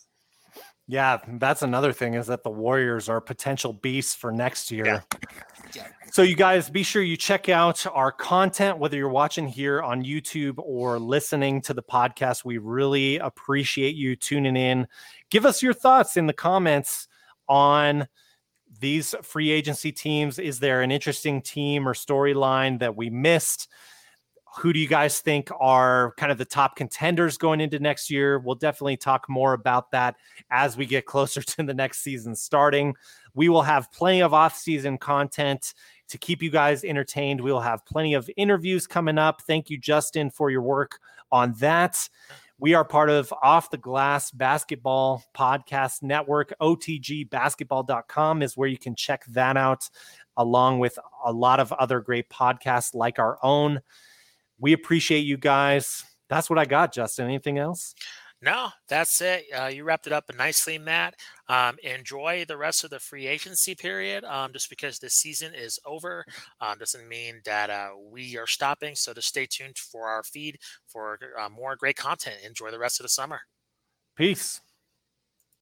Yeah, 0.89 1.19
that's 1.39 1.63
another 1.63 1.93
thing 1.93 2.15
is 2.15 2.29
that 2.29 2.45
the 2.45 2.51
Warriors 2.51 3.09
are 3.09 3.21
potential 3.21 3.73
beasts 3.73 4.15
for 4.15 4.31
next 4.31 4.71
year. 4.71 4.87
Yeah. 4.87 5.01
Yeah. 5.75 5.89
So, 6.13 6.23
you 6.23 6.37
guys, 6.37 6.71
be 6.71 6.85
sure 6.85 7.03
you 7.03 7.17
check 7.17 7.49
out 7.49 7.85
our 7.93 8.13
content, 8.13 8.79
whether 8.79 8.97
you're 8.97 9.09
watching 9.09 9.49
here 9.49 9.83
on 9.83 10.05
YouTube 10.05 10.55
or 10.59 11.01
listening 11.01 11.61
to 11.63 11.75
the 11.75 11.83
podcast. 11.83 12.45
We 12.45 12.59
really 12.59 13.17
appreciate 13.17 13.97
you 13.97 14.15
tuning 14.15 14.57
in. 14.57 14.87
Give 15.29 15.45
us 15.45 15.61
your 15.61 15.75
thoughts 15.75 16.17
in 16.17 16.29
the 16.29 16.33
comments 16.33 17.09
on 17.49 18.07
these 18.79 19.15
free 19.23 19.51
agency 19.51 19.91
teams. 19.91 20.39
Is 20.39 20.61
there 20.61 20.83
an 20.83 20.93
interesting 20.93 21.43
team 21.43 21.89
or 21.89 21.95
storyline 21.95 22.79
that 22.79 22.97
we 22.97 23.11
missed? 23.11 23.69
Who 24.59 24.73
do 24.73 24.81
you 24.81 24.89
guys 24.89 25.21
think 25.21 25.51
are 25.61 26.15
kind 26.17 26.33
of 26.33 26.39
the 26.39 26.45
top 26.45 26.77
contenders 26.77 27.37
going 27.37 27.61
into 27.61 27.79
next 27.79 28.11
year? 28.11 28.39
We'll 28.39 28.55
definitely 28.55 28.97
talk 28.97 29.29
more 29.29 29.53
about 29.53 29.91
that 29.91 30.17
as 30.51 30.77
we 30.77 30.87
get 30.87 31.05
closer 31.05 31.43
to 31.43 31.63
the 31.63 31.75
next 31.75 32.03
season 32.03 32.35
starting. 32.35 32.95
We 33.35 33.49
will 33.49 33.63
have 33.63 33.93
plenty 33.93 34.23
of 34.23 34.33
off-season 34.33 34.99
content 34.99 35.75
to 36.09 36.19
keep 36.19 36.43
you 36.43 36.51
guys 36.51 36.85
entertained. 36.85 37.41
We 37.41 37.53
will 37.53 37.61
have 37.61 37.85
plenty 37.85 38.15
of 38.15 38.31
interviews 38.37 38.87
coming 38.87 39.19
up. 39.19 39.43
Thank 39.43 39.69
you, 39.69 39.77
Justin, 39.77 40.31
for 40.31 40.51
your 40.51 40.63
work 40.63 41.01
on 41.31 41.53
that. 41.59 42.09
We 42.59 42.73
are 42.73 42.85
part 42.85 43.11
of 43.11 43.35
Off 43.43 43.69
the 43.69 43.77
Glass 43.77 44.31
Basketball 44.31 45.23
Podcast 45.35 46.03
Network. 46.03 46.55
OTGbasketball.com 46.63 48.43
is 48.43 48.57
where 48.57 48.69
you 48.69 48.79
can 48.79 48.95
check 48.95 49.27
that 49.27 49.59
out, 49.59 49.91
along 50.39 50.79
with 50.79 50.99
a 51.23 51.33
lot 51.33 51.61
of 51.61 51.71
other 51.75 52.01
great 52.01 52.31
podcasts 52.31 52.95
like 52.95 53.19
our 53.19 53.39
own. 53.43 53.83
We 54.59 54.73
appreciate 54.73 55.21
you 55.21 55.37
guys. 55.37 56.05
That's 56.29 56.51
what 56.51 56.59
I 56.59 56.65
got, 56.65 56.93
Justin. 56.93 57.27
Anything 57.27 57.59
else? 57.59 57.95
No, 58.43 58.69
that's 58.89 59.21
it. 59.23 59.45
Uh, 59.57 59.67
you 59.67 59.85
wrapped 59.85 60.07
it 60.07 60.13
up 60.13 60.25
nicely, 60.37 60.79
Matt. 60.79 61.15
Um, 61.49 61.77
enjoy 61.83 62.45
the 62.47 62.57
rest 62.57 62.85
of 62.85 62.91
the 62.91 63.01
free 63.01 63.27
agency 63.27 63.75
period. 63.75 64.25
Um, 64.25 64.53
just 64.53 64.69
because 64.69 64.99
the 64.99 65.09
season 65.09 65.55
is 65.55 65.79
over 65.87 66.25
um, 66.61 66.79
doesn't 66.79 67.09
mean 67.09 67.41
that 67.47 67.71
uh, 67.71 67.89
we 68.11 68.37
are 68.37 68.47
stopping. 68.47 68.95
So 68.95 69.15
just 69.15 69.29
stay 69.29 69.47
tuned 69.51 69.79
for 69.79 70.07
our 70.07 70.23
feed 70.23 70.59
for 70.87 71.19
uh, 71.39 71.49
more 71.49 71.77
great 71.77 71.97
content. 71.97 72.37
Enjoy 72.45 72.71
the 72.71 72.79
rest 72.79 73.01
of 73.01 73.05
the 73.05 73.09
summer. 73.09 73.41
Peace. 74.17 74.61